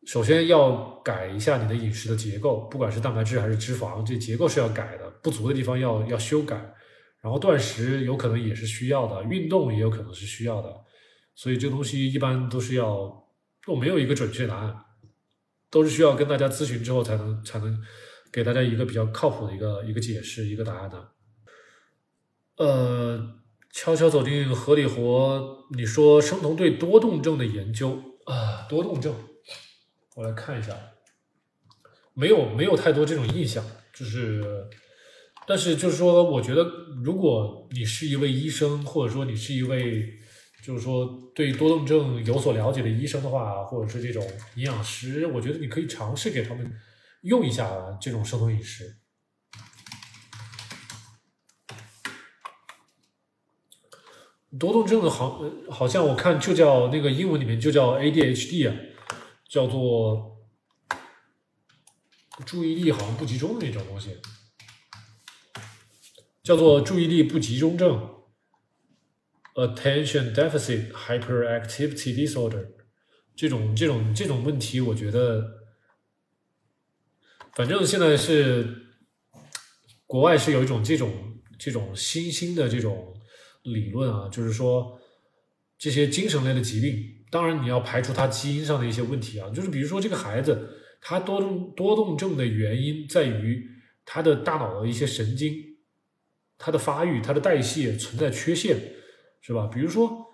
[0.04, 6.74] 首先要改一下你的饮食的结构，不管是蛋白质还是脂肪，这结构是要改的，不足的地方要要修改。
[7.20, 10.74] 然后断食有可能也是需要的，运动也有可能是需要的，
[11.36, 13.21] 所以这东西一般都是要，
[13.66, 14.76] 我没有一个准确答案，
[15.70, 17.80] 都是需要跟大家咨询之后才能才能
[18.32, 21.08] 给大家一个比较靠谱的一个一个解释一个答案的。
[22.56, 23.34] 呃，
[23.72, 29.14] 悄悄走进合理活，你说生酮对多动症的研究啊，多动症，
[30.16, 30.76] 我来看一下，
[32.14, 33.64] 没有没有太多这种印象，
[33.94, 34.68] 就是。
[35.44, 36.62] 但是就是说，我觉得
[37.02, 40.08] 如果你是一位医生，或者说你是一位
[40.62, 44.24] 就是说对多动症有所了解的医生的话，或者是这种
[44.54, 46.72] 营养师，我觉得你可以尝试给他们
[47.22, 47.68] 用一下
[48.00, 48.98] 这种生酮饮食。
[54.60, 58.76] 多动症的好，好像我看就叫那个英文里面就叫 ADHD 啊，
[59.48, 60.36] 叫做
[62.46, 64.16] 注意力好像不集中的那种东西。
[66.42, 68.11] 叫做注意力不集中症
[69.54, 72.68] （Attention Deficit Hyperactivity Disorder）
[73.34, 75.44] 这种这种这种问题，我觉得，
[77.54, 78.86] 反正现在是
[80.06, 83.14] 国外是有一种这种这种新兴的这种
[83.62, 85.00] 理论啊，就是说
[85.78, 86.96] 这些精神类的疾病，
[87.30, 90.68] 当然你要排除他基因上的一些问题啊，就是比如说这个孩子
[91.00, 93.68] 他多动多动症的原因在于
[94.04, 95.70] 他的大脑的一些神经。
[96.64, 98.76] 它的发育、它的代谢存在缺陷，
[99.42, 99.66] 是吧？
[99.66, 100.24] 比如说，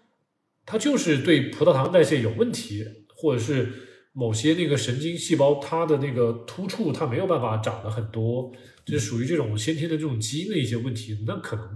[0.65, 2.85] 它就是对葡萄糖代谢有问题，
[3.17, 3.73] 或者是
[4.13, 8.53] 某些那个神经细胞它的那个突触它没有办法长得很多，
[8.85, 11.25] 就属于这种先天的这种基因的一些问题。
[11.27, 11.67] 那可能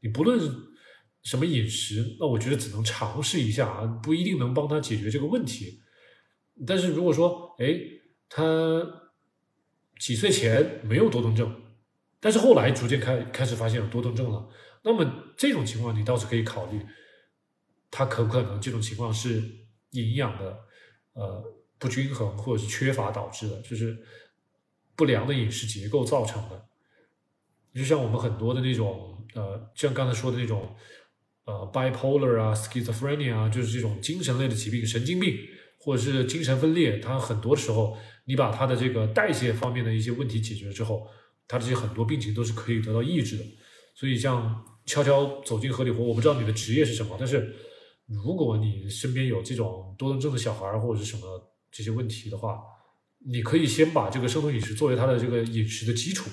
[0.00, 0.40] 你不论
[1.22, 5.80] 什么饮食，那我觉得只能尝试一下啊，不一定能帮他解决这个问题。
[6.66, 7.78] 但是如果说，哎，
[8.28, 8.84] 他
[9.98, 11.54] 几岁前没有多动症。
[12.22, 14.46] 但是后来逐渐开开始发现有多动症了，
[14.82, 16.80] 那么这种情况你倒是可以考虑，
[17.90, 19.42] 他可不可能这种情况是
[19.90, 20.58] 营养的
[21.12, 21.44] 呃
[21.78, 23.98] 不均衡或者是缺乏导致的，就是
[24.96, 26.66] 不良的饮食结构造成的。
[27.74, 30.74] 就像我们很多的那种呃，像刚才说的那种
[31.44, 35.36] 呃 bipolar 啊，schizophrenia 啊，就是这种精神类的疾病，神经病
[35.78, 41.06] 或者是精神分裂，它很多时候你把它的这个代谢方面的一些问题解决之后。
[41.52, 43.44] 它这些很多病情都是可以得到抑制的，
[43.96, 47.54] 所以像悄悄走进合理活，我不知道你的职业是什么，但是
[48.06, 52.60] 如果你身边有这种多动症的小孩或者是什么这些问题的话，
[53.24, 56.28] 你可以先把这个生酮饮食作为他的这个饮食的基础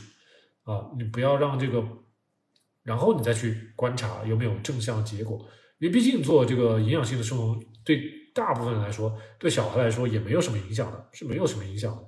[0.63, 1.85] 啊，你不要让这个，
[2.81, 5.37] 然后你再去观察有没有正向结果，
[5.77, 8.01] 因为毕竟做这个营养性的生酮对
[8.33, 12.03] 大部分人来说，对小孩来说也没有什么影响的，是没有什么影响的。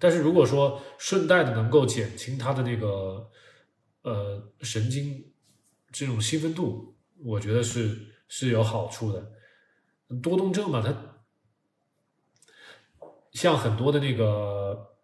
[0.00, 3.30] 但是如果说顺带的能够减轻他的那个
[4.02, 5.24] 呃神经
[5.90, 9.32] 这种兴奋度，我觉得是是有好处的。
[10.22, 11.16] 多动症嘛，它
[13.32, 14.94] 像很多的那个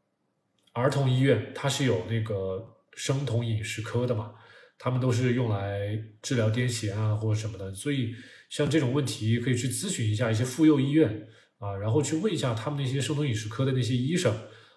[0.72, 4.34] 儿童医院，它是有那个生酮饮食科的嘛，
[4.78, 8.14] 他们都是用来治疗癫痫啊或者什么的，所以
[8.48, 14.34] 像这种问题可以去咨询一下一些妇幼医院啊，然后去问一下他们那些生酮饮食科的那些医生。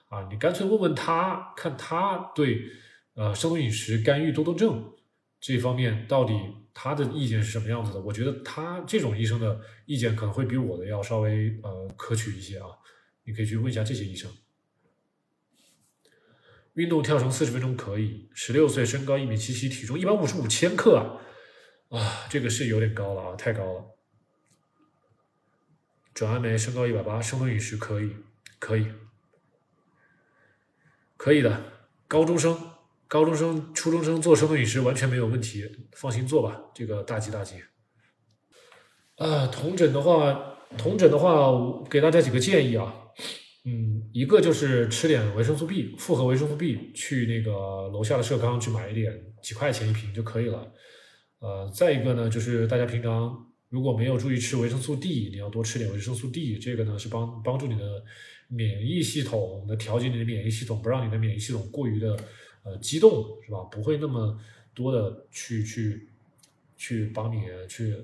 [0.09, 2.71] 啊，你干脆问问他，看他对
[3.17, 4.93] 呃生酮饮食干预多动症
[5.39, 6.33] 这方面到底
[6.71, 7.99] 他的意见是什么样子的？
[7.99, 12.67] 我觉得他这种医生的意见可能会比我的要稍微呃可取一些啊。
[13.23, 14.31] 你可以去问一下这些医生。
[16.75, 21.17] 运动跳绳四十分钟可以，十六岁，身高一米七七，体重一百五十五千克啊，
[21.89, 23.85] 啊，这个是有点高了啊，太高了。
[26.13, 28.15] 转氨酶，身高一百八，生酮饮食可以，
[28.59, 28.87] 可以，
[31.17, 31.73] 可以的。
[32.07, 32.76] 高中生、
[33.07, 35.63] 高中生、初中生做生酮饮食完全没有问题，
[35.93, 37.55] 放心做吧，这个大吉大吉。
[39.15, 42.93] 啊，同诊的话，同诊的话，我给大家几个建议啊。
[43.65, 50.71] 嗯，一个就是吃点维生素 B，复合维生素 B，去那个楼下的社康去买一点，几块钱一瓶就可以了。
[51.39, 53.35] 呃，再一个呢，就是大家平常
[53.69, 58.03] 如果没有注意吃维生素 D，你要多吃点维生素 D，这个呢是帮帮助你的
[58.47, 62.17] 免疫系统的调节你的免疫系统，不让你的免疫系统过于的
[62.67, 63.59] 呃激动，是吧？
[63.71, 64.37] 不会那么
[64.75, 66.09] 多的去去
[66.75, 67.95] 去帮你去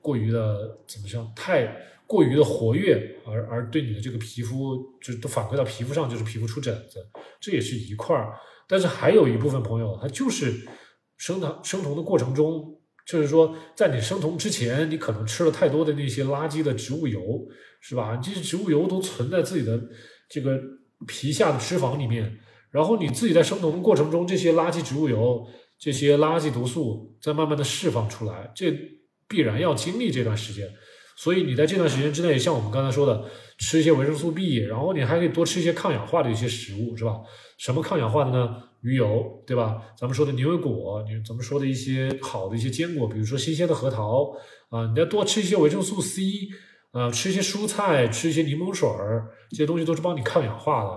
[0.00, 1.76] 过于的怎么说太。
[2.06, 7.04] 过于的活跃，而而对你的这个皮肤就都反馈到皮肤上，就是皮肤出疹子，
[7.40, 8.38] 这也是一块儿。
[8.68, 10.68] 但是还有一部分朋友，他就是
[11.16, 17.48] 生酮生酮的过程中，就是说在你生酮之前，你可能吃了太多的那些垃圾的植物油，
[17.80, 18.16] 是吧？
[18.18, 19.82] 这些植物油都存在自己的
[20.28, 20.60] 这个
[21.06, 22.38] 皮下的脂肪里面，
[22.74, 25.46] 然后你自己在生酮过程中，这些垃圾植物油、
[25.78, 28.76] 这些垃圾毒素在慢慢的释放出来，这
[29.28, 30.68] 必然要经历这段时间。
[31.16, 37.20] 所以你在这段时间之内，像我们刚才说的，吃一些维生素 B，然后你还可以多吃一些抗氧化的一些食物，是吧？
[37.58, 38.56] 什么抗氧化的呢？
[38.80, 39.80] 鱼油，对吧？
[39.96, 44.32] 咱们说的牛油果，你咱们说的一些好的一些坚果，比如说新鲜的核桃
[44.70, 46.22] 啊，你要多吃一些维生素 C，
[46.90, 50.90] 啊，吃一些蔬菜，吃一些柠檬水儿，这些东西都是帮你抗氧化的。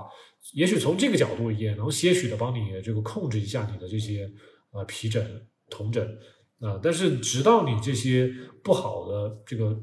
[0.53, 4.31] 也许从这个角度也能些许的帮你这个控制一下你的这些
[4.71, 6.17] 呃皮疹、酮疹
[6.59, 6.79] 啊。
[6.81, 8.33] 但是直到你这些
[8.63, 9.79] 不好的这个。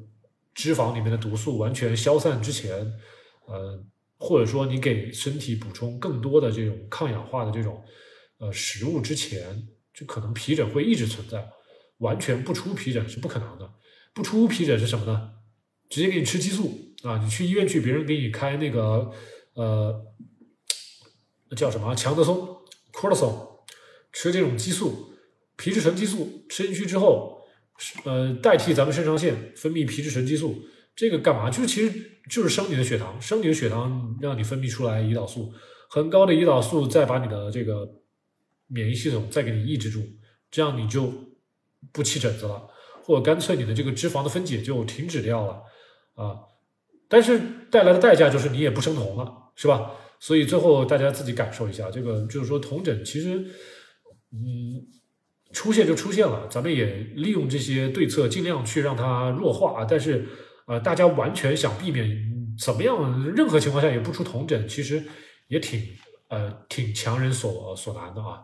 [0.56, 2.78] 脂肪里面的毒素完全消散之前，
[3.48, 3.84] 呃，
[4.18, 7.82] 或者说你给身体补充更多的这种抗氧化的这种
[8.38, 11.44] 呃食物之前，就可能皮疹会一直存在，
[11.98, 13.68] 完全不出皮疹是不可能的。
[14.14, 15.32] 不出皮疹是什么呢？
[15.90, 16.72] 直接给你吃激素
[17.02, 17.18] 啊！
[17.20, 19.10] 你去医院去，别人给你开那个
[19.54, 20.06] 呃
[21.54, 22.58] 叫什么强德松
[22.92, 23.62] （cortisol），
[24.12, 25.14] 吃这种激素，
[25.56, 27.32] 皮质醇激素吃进去之后。
[28.04, 30.62] 呃，代替咱们肾上腺分泌皮质醇激素，
[30.94, 31.50] 这个干嘛？
[31.50, 35.52] 就是其实就是升你的血糖，升你的血糖，让你分泌出来胰岛素，
[35.88, 37.84] 很高的胰岛素，再把你的这个
[38.68, 40.00] 免疫系统再给你抑制住，
[40.52, 41.12] 这样你就
[41.90, 42.62] 不起疹子了，
[43.02, 45.60] 或者干脆你的这个脂肪的分解就停止掉了
[46.14, 46.38] 啊。
[47.08, 47.40] 但是
[47.72, 49.90] 带来的代价就是你也不生酮了，是吧？
[50.24, 53.44] 所以最后大家自己感受一下，这个就是说酮疹其实，
[54.32, 54.86] 嗯。
[55.52, 56.84] 出现就出现了，咱们也
[57.14, 59.84] 利用这些对策，尽量去让它弱化。
[59.84, 60.26] 但是，
[60.66, 62.10] 呃，大家完全想避免
[62.58, 65.00] 怎么样，任何情况下也不出同疹，其实
[65.46, 65.80] 也挺
[66.28, 68.40] 呃挺强人所所难的啊。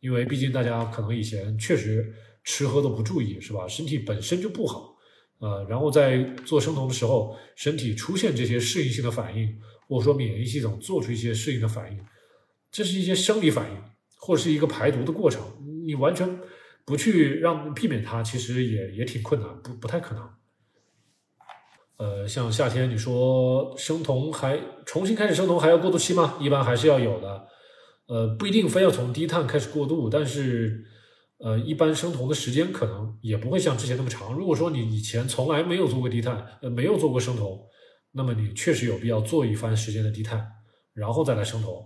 [0.00, 2.10] 因为毕竟大家可能以前确实
[2.44, 3.68] 吃喝都不注意，是吧？
[3.68, 4.96] 身体本身就不好，
[5.40, 9.54] 呃，然后在做生酮的时候，身体出现这些适应性的反应，
[9.88, 11.98] 或者说免疫系统做出一些适应的反应，
[12.70, 13.76] 这是一些生理反应，
[14.18, 15.42] 或者是一个排毒的过程，
[15.86, 16.38] 你完全。
[16.86, 20.28] 不去让避免它，其实也也挺困难，不不太可能。
[21.96, 26.36] 呃，像夏天你说生酮还重新开始生酮还要过渡期吗？
[26.38, 27.48] 一般还是要有的。
[28.04, 30.84] 呃，不一定非要从低碳开始过渡，但是
[31.38, 34.34] 呃，一般生酮的时间可能也不会像之前那么长。
[34.34, 37.66] 如果说你以前从来没有做过低碳，呃，没有做过生酮，
[38.14, 40.50] 那么你确实有必要做一番时间的低碳，
[40.94, 41.84] 然后再来生酮。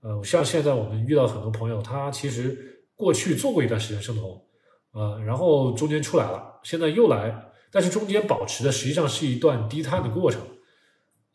[0.00, 2.66] 呃，像现在我们遇到很多朋友，他其实。
[2.98, 4.44] 过去做过一段时间生酮，
[4.90, 10.40] 呃，然后中间出来了，现在又来，但是中间保持的实际上是一段低碳的过程，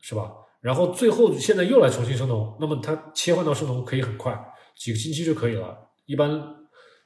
[0.01, 0.29] 是吧？
[0.59, 4.37] 然后最后现在又来重新生酮，那么它切换到生酮可以很快，
[4.75, 5.73] 几个星期就可以了，
[6.05, 6.29] 一般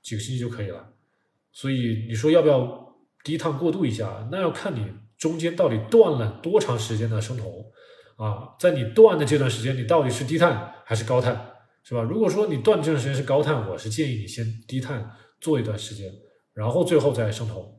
[0.01, 0.91] 几个星期就可以了。
[1.51, 4.27] 所以你说要不要低碳过渡一下？
[4.31, 7.71] 那要看你中间到底断了多长时间的生酮
[8.17, 11.53] 啊，在你断的这段时间，你到底是低碳还是高碳？
[11.83, 12.01] 是吧？
[12.01, 16.11] 如果说你断这段时间是高碳，我是建议你先低碳做一段时间，
[16.53, 17.73] 然后最后再生酮。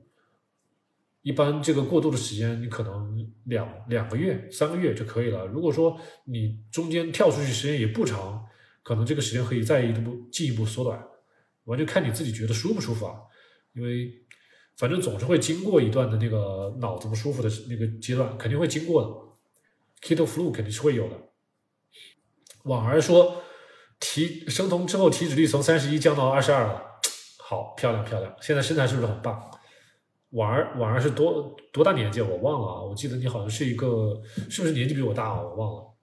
[1.20, 5.44] 一般这个过渡的时间，你可能两两个月、三个月就可以了。
[5.46, 8.42] 如果说你中间跳出去时间也不长，
[8.82, 11.04] 可能这个时间可以再一步进一步缩短，
[11.64, 13.16] 完全看你自己觉得舒不舒服啊。
[13.74, 14.10] 因为
[14.78, 19.08] 反正总是会经过一段的那个脑子不舒服的那个阶段，肯定会经过的。
[20.00, 21.16] Keto flu 肯定是会有的。
[22.62, 23.42] 婉儿说。
[24.00, 26.80] 体生酮之后体脂率从三十一降到二十二了，
[27.40, 28.32] 好漂亮漂亮！
[28.40, 29.50] 现在身材是不是很棒？
[30.30, 32.20] 婉儿婉儿是多多大年纪？
[32.20, 35.42] 我忘了啊，我记得你好像是一个，是不是年纪比我大啊？
[35.42, 35.94] 我忘了。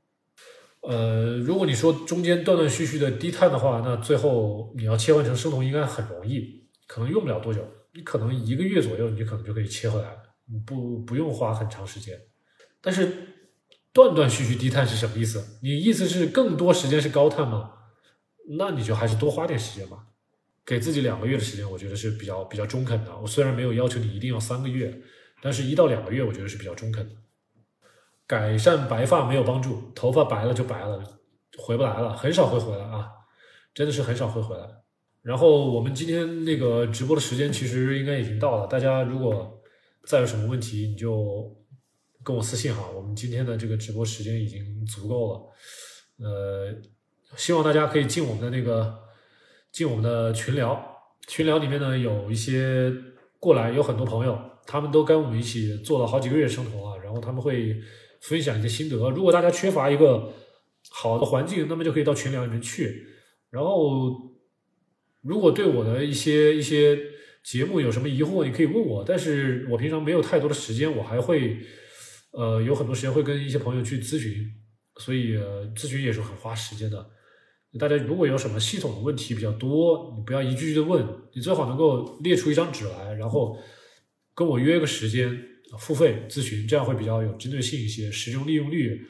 [0.82, 7.66] 呃，如果你说中间断断续续的低碳的话，那最后你要切换成生酮应该很容易，可能用不了多久，
[7.96, 10.24] 你可能一个月左右，你可能就可以切回来了，
[10.66, 12.20] 不不用花很长时间。
[12.82, 13.10] 但是
[13.94, 15.60] 断断续续低碳是什么意思？
[15.64, 17.72] 你意思是更多时间是高碳吗？
[18.60, 20.08] 那你就还是多花点时间吧，
[20.66, 23.18] 给自己两个月的时间，我觉得是比较比较中肯的。
[23.18, 25.02] 我虽然没有要求你一定要三个月，
[25.42, 27.16] 但是一到两个月，我觉得是比较中肯的。
[28.28, 31.20] 改善白发没有帮助，头发白了就白了，
[31.58, 33.10] 回不来了，很少会回来啊，
[33.74, 34.68] 真的是很少会回来。
[35.26, 39.60] 然后我们今天那个直播的时间其实应该已经到了，大家如果
[40.06, 41.52] 再有什么问题，你就
[42.24, 42.88] 跟我私信哈。
[42.96, 46.82] 我们今天的这个直播时间已经足够了，呃，
[47.36, 48.96] 希望大家可以进我们的那个
[49.72, 50.80] 进我们的群聊，
[51.28, 52.94] 群聊里面呢有一些
[53.40, 57.76] 过来有很多朋友，他们都跟我们一起做了好几个月生酮啊，然后他们会。
[58.22, 58.96] 分享一些心得。
[59.12, 60.34] 如果大家缺乏一个
[60.90, 63.06] 好的环境，那么就可以到群聊里面去。
[63.52, 64.10] 然后，
[65.26, 66.98] 如果对我的一些一些
[67.44, 69.04] 节目有什么疑惑，你可以问我。
[69.04, 71.58] 但是我平常没有太多的时间，我还会
[72.32, 74.46] 呃有很多时间会跟一些朋友去咨询，
[75.00, 75.36] 所以
[75.76, 77.10] 咨询也是很花时间的。
[77.80, 83.58] 大家如果有什么系统的问题比较多，你不要一句句的问，你最好能够列出一张纸来，然后
[84.34, 85.38] 跟我约个时间。
[85.80, 89.02] 付费咨询，这样会比较有针对性一些，使用利用率、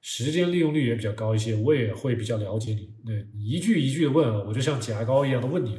[0.00, 1.54] 时间利用率也比较高一些。
[1.54, 5.78] 我也会比较了解你，对你一句一句的问，我就像挤牙膏一样的问你，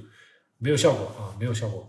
[0.60, 1.88] 没有效果啊，没有效果。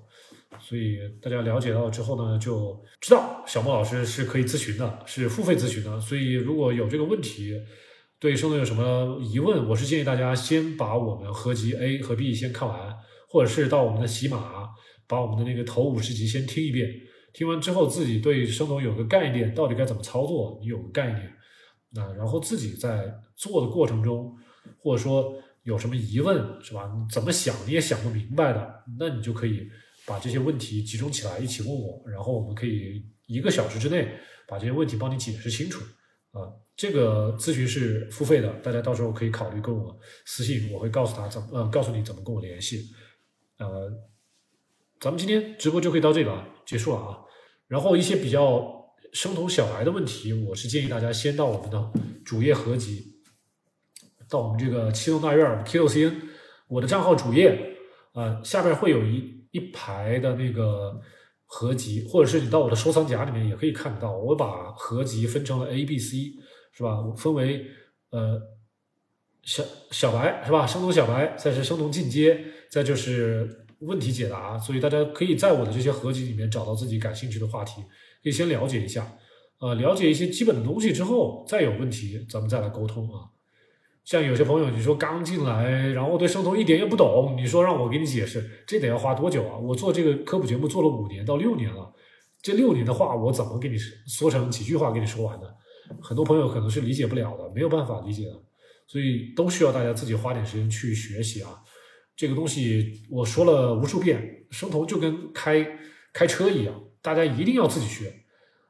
[0.61, 6.01] 所以大家了解到之后呢，就知道小莫老师是可以咨询的，是付费咨询的。
[6.01, 7.59] 所以如果有这个问题，
[8.21, 12.95] 对生酮有什么疑问，我是建议大家先把我们合集 A 和 B 先看完，
[13.29, 14.69] 或者是到我们的喜马，
[15.09, 16.89] 把我们的那个头五十集先听一遍。
[17.33, 21.33] 听完之后，自己对生酮有个概念，到底该怎么操作，你有个概念，
[21.95, 24.35] 那然后自己在做的过程中，
[24.79, 26.93] 或者说有什么疑问，是吧？
[26.97, 29.69] 你怎么想你也想不明白的，那你就可以
[30.07, 34.09] 把这些问题集中起来一起问我，然后我们可以一个小时之内
[34.49, 35.85] 把这些问题帮你解释清楚。
[36.33, 42.89] 啊，这个咨询是付费的，大家到时候可以考虑跟我私信，我会告诉他怎么，呃，告诉你怎么跟我联系。
[43.59, 43.93] 呃，
[44.99, 46.49] 咱们今天直播就可以到这里了。
[46.65, 47.19] 结束了啊，
[47.69, 48.82] 然后一些比较
[49.13, 51.93] 生酮小白的问题，我是建议大家先到我们的
[52.25, 53.15] 主页合集，
[54.29, 56.23] 到我们这个七栋大院 K 六 C N
[56.67, 57.77] 我的账号主页，
[58.15, 60.99] 呃，下边会有一一排的那个
[61.45, 64.17] 合集，或者是你到我的收藏夹里面也可以看到。
[64.17, 66.33] 我把合集分成了 A、B、C，
[66.73, 66.99] 是吧？
[66.99, 67.67] 我分为
[68.09, 68.41] 呃
[69.43, 70.67] 小小白是吧？
[70.67, 73.59] 生酮小白，再是生酮进阶，再就是。
[73.83, 77.83] 问题解答，所以大家可以在我的这些合集里面找到自己感兴趣的话题，
[78.23, 79.17] 可以先了解一下，
[79.59, 83.29] 呃，了解一些基本的东西之后，再有问题咱们再来沟通啊。
[84.05, 89.57] 像有些朋友，你说刚进来，然后对生酮一点也不懂，你说让我给你解释，这得要花多久啊？
[89.57, 91.93] 我做这个科普节目做了五年到六年了，
[92.43, 95.47] 这六年的话，我怎么给你说成几句话给你说完呢？
[96.01, 98.43] 很多朋友可能是理解不了的，没有办法理解的，
[98.89, 101.63] 所以都需要大家自己花点时间去学习啊。
[102.17, 105.65] 这个东西我说了无数遍，生酮就跟开
[106.13, 108.13] 开车一样，大家一定要自己学。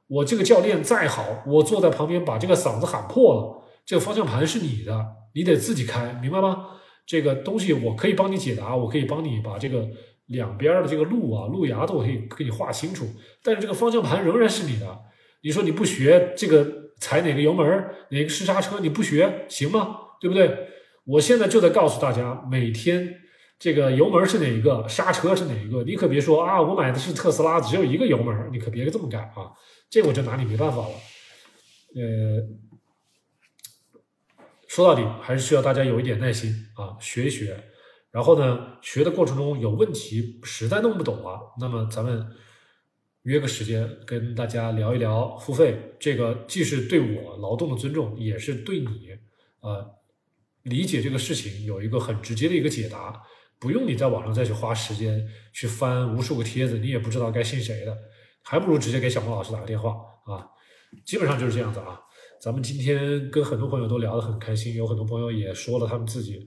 [0.08, 6.66] 我这个教练再好，我坐在旁边把这个嗓子喊破了，这个方向盘是你的，你得自己开，明白吗？
[7.06, 9.88] 这个东西我可以帮你解答，我可以帮你把这个
[10.26, 13.06] 两边的这个路啊、路牙都可以给你画清楚，
[13.42, 14.98] 但是这个方向盘仍然是你的。
[15.42, 16.66] 你说你不学这个
[17.00, 17.66] 踩哪个油门，
[18.10, 19.96] 哪个是刹车，你不学行吗？
[20.20, 20.68] 对不对？
[21.04, 23.18] 我现在就在告诉大家，每天。
[23.62, 24.84] 这个油门是哪一个？
[24.88, 25.84] 刹车是哪一个？
[25.84, 26.60] 你可别说啊！
[26.60, 29.52] 我买的是特斯拉，只有一个油门，你可别这么干啊！
[29.88, 30.94] 这我就拿你没办法了。
[31.94, 32.42] 呃，
[34.66, 37.56] 说到底还是需要大家有一点耐心啊，学一学。
[38.10, 42.26] 然后呢，学的过程中有问题，实在弄不懂了，那么咱们
[43.22, 45.94] 约个时间跟大家聊一聊，付费。
[46.00, 49.10] 这个既是对我劳动的尊重，也是对你
[49.60, 49.88] 呃
[50.64, 53.22] 理解这个事情有一个很直接的一个解答。
[53.62, 57.96] 不用你在网上再去花时间去翻无数个帖子，你也不知道该信谁的，
[58.42, 59.90] 还不如直接给小莫老师打个电话
[60.26, 60.44] 啊！
[61.06, 62.00] 基本上就是这样子啊。
[62.40, 66.40] 咱们今天跟很多朋友都聊得很开心，有很多朋友也说了他们自己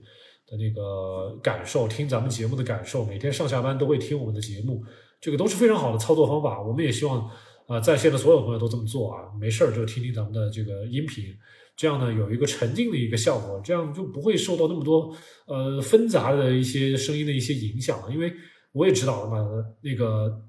[0.46, 4.84] 的那个感受，听咱们节目的感受，每天上下班都会听我们的节目，
[5.18, 6.60] 这个都是非常好的操作方法。
[6.60, 7.30] 我们也希望
[7.66, 11.34] 啊，在线的所有朋友都这么做啊，没事儿就听听咱们的这个音频。
[11.76, 15.14] 这样呢，有一个沉浸的一个效果，这样就不会受到那么多
[15.46, 18.10] 呃纷杂的一些声音的一些影响了。
[18.10, 18.32] 因为
[18.72, 19.46] 我也知道嘛，
[19.82, 20.42] 那个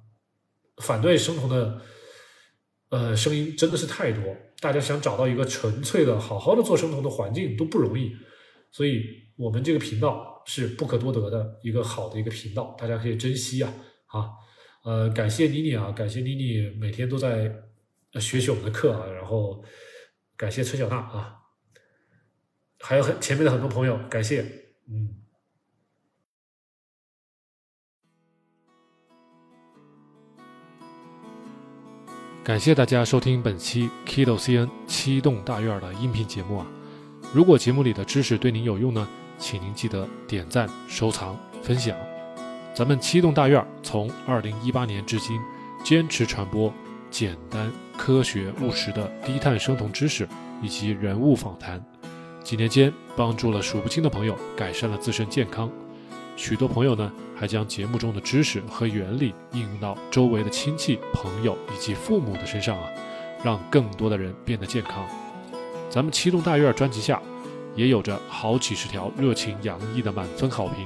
[0.77, 1.81] 反对生酮的
[2.89, 4.23] 呃，声音真的是太多，
[4.61, 8.15] 大家想找到一个纯粹的、好好的做生酮的环境都不容易，
[8.71, 9.03] 所以
[9.35, 13.73] 我们这个频道是不可多得的一个好的一个频道，大家可以珍惜啊！
[14.05, 14.29] 啊，
[14.85, 17.53] 呃，感谢妮妮啊，感谢妮妮每天都在
[18.21, 19.61] 学习我们的课啊，然后
[20.37, 21.39] 感谢崔小娜啊，
[22.79, 24.43] 还有很前面的很多朋友，感谢，
[24.87, 25.23] 嗯。
[32.43, 36.67] 感谢大家收听本期 Kido CN 七栋大院的音频节目啊！
[37.33, 39.05] 如果节目里的知识对您有用呢，
[39.37, 41.97] 请您记得点赞、收藏、分享。
[42.73, 45.41] 咱们七栋大院从二零一八年至今，
[45.83, 46.71] 坚持传播
[47.11, 50.27] 简单、科学、务实的低碳生酮知识
[50.61, 51.83] 以及人物访谈，
[52.43, 55.69] 几年间帮助了数不清的朋友改善了自身健康。
[56.35, 62.87] 许多朋友呢，还将节目中的知识和原理应用到周围的亲戚、朋友以及父母的身上啊，
[63.43, 65.03] 让更多的人变得健康。
[65.89, 67.19] 咱们七栋大院专辑下，
[67.75, 70.85] 也有着好几十条热情洋溢的满分好评。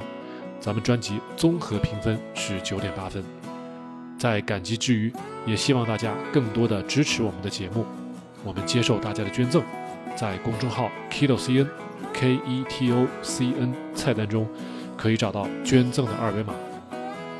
[0.59, 3.40] 咱们专辑综合评分是九点八分。
[4.21, 5.11] 在感激之余，
[5.47, 7.83] 也希望大家更多的支持我们的节目。
[8.43, 9.63] 我们接受大家的捐赠，
[10.15, 11.67] 在公众号 Keto CN
[12.13, 14.47] K E T O C N 菜单中。
[14.95, 16.53] 可以找到捐赠的二维码，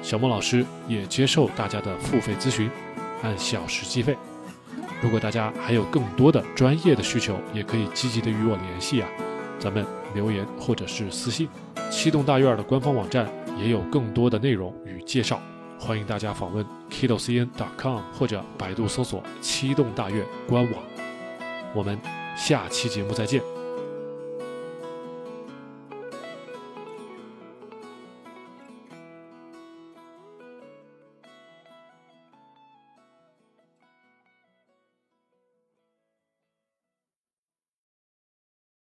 [0.01, 2.67] 小莫老师也接受大家的付费咨询，
[3.21, 4.17] 按小时计费。
[5.03, 9.07] 如果大家还有更多的专业的需求，也可以积极的与我联系啊，
[9.59, 9.85] 咱们
[10.15, 11.47] 留言或者是私信。
[11.91, 13.29] 七栋大院的官方网站
[13.59, 15.39] 也有更多的内容与介绍，
[15.81, 20.83] 欢迎大家访问 kido.cn.com 或者百度搜索七栋大院官网。
[21.73, 21.99] 我们
[22.37, 23.60] 下期节目再见。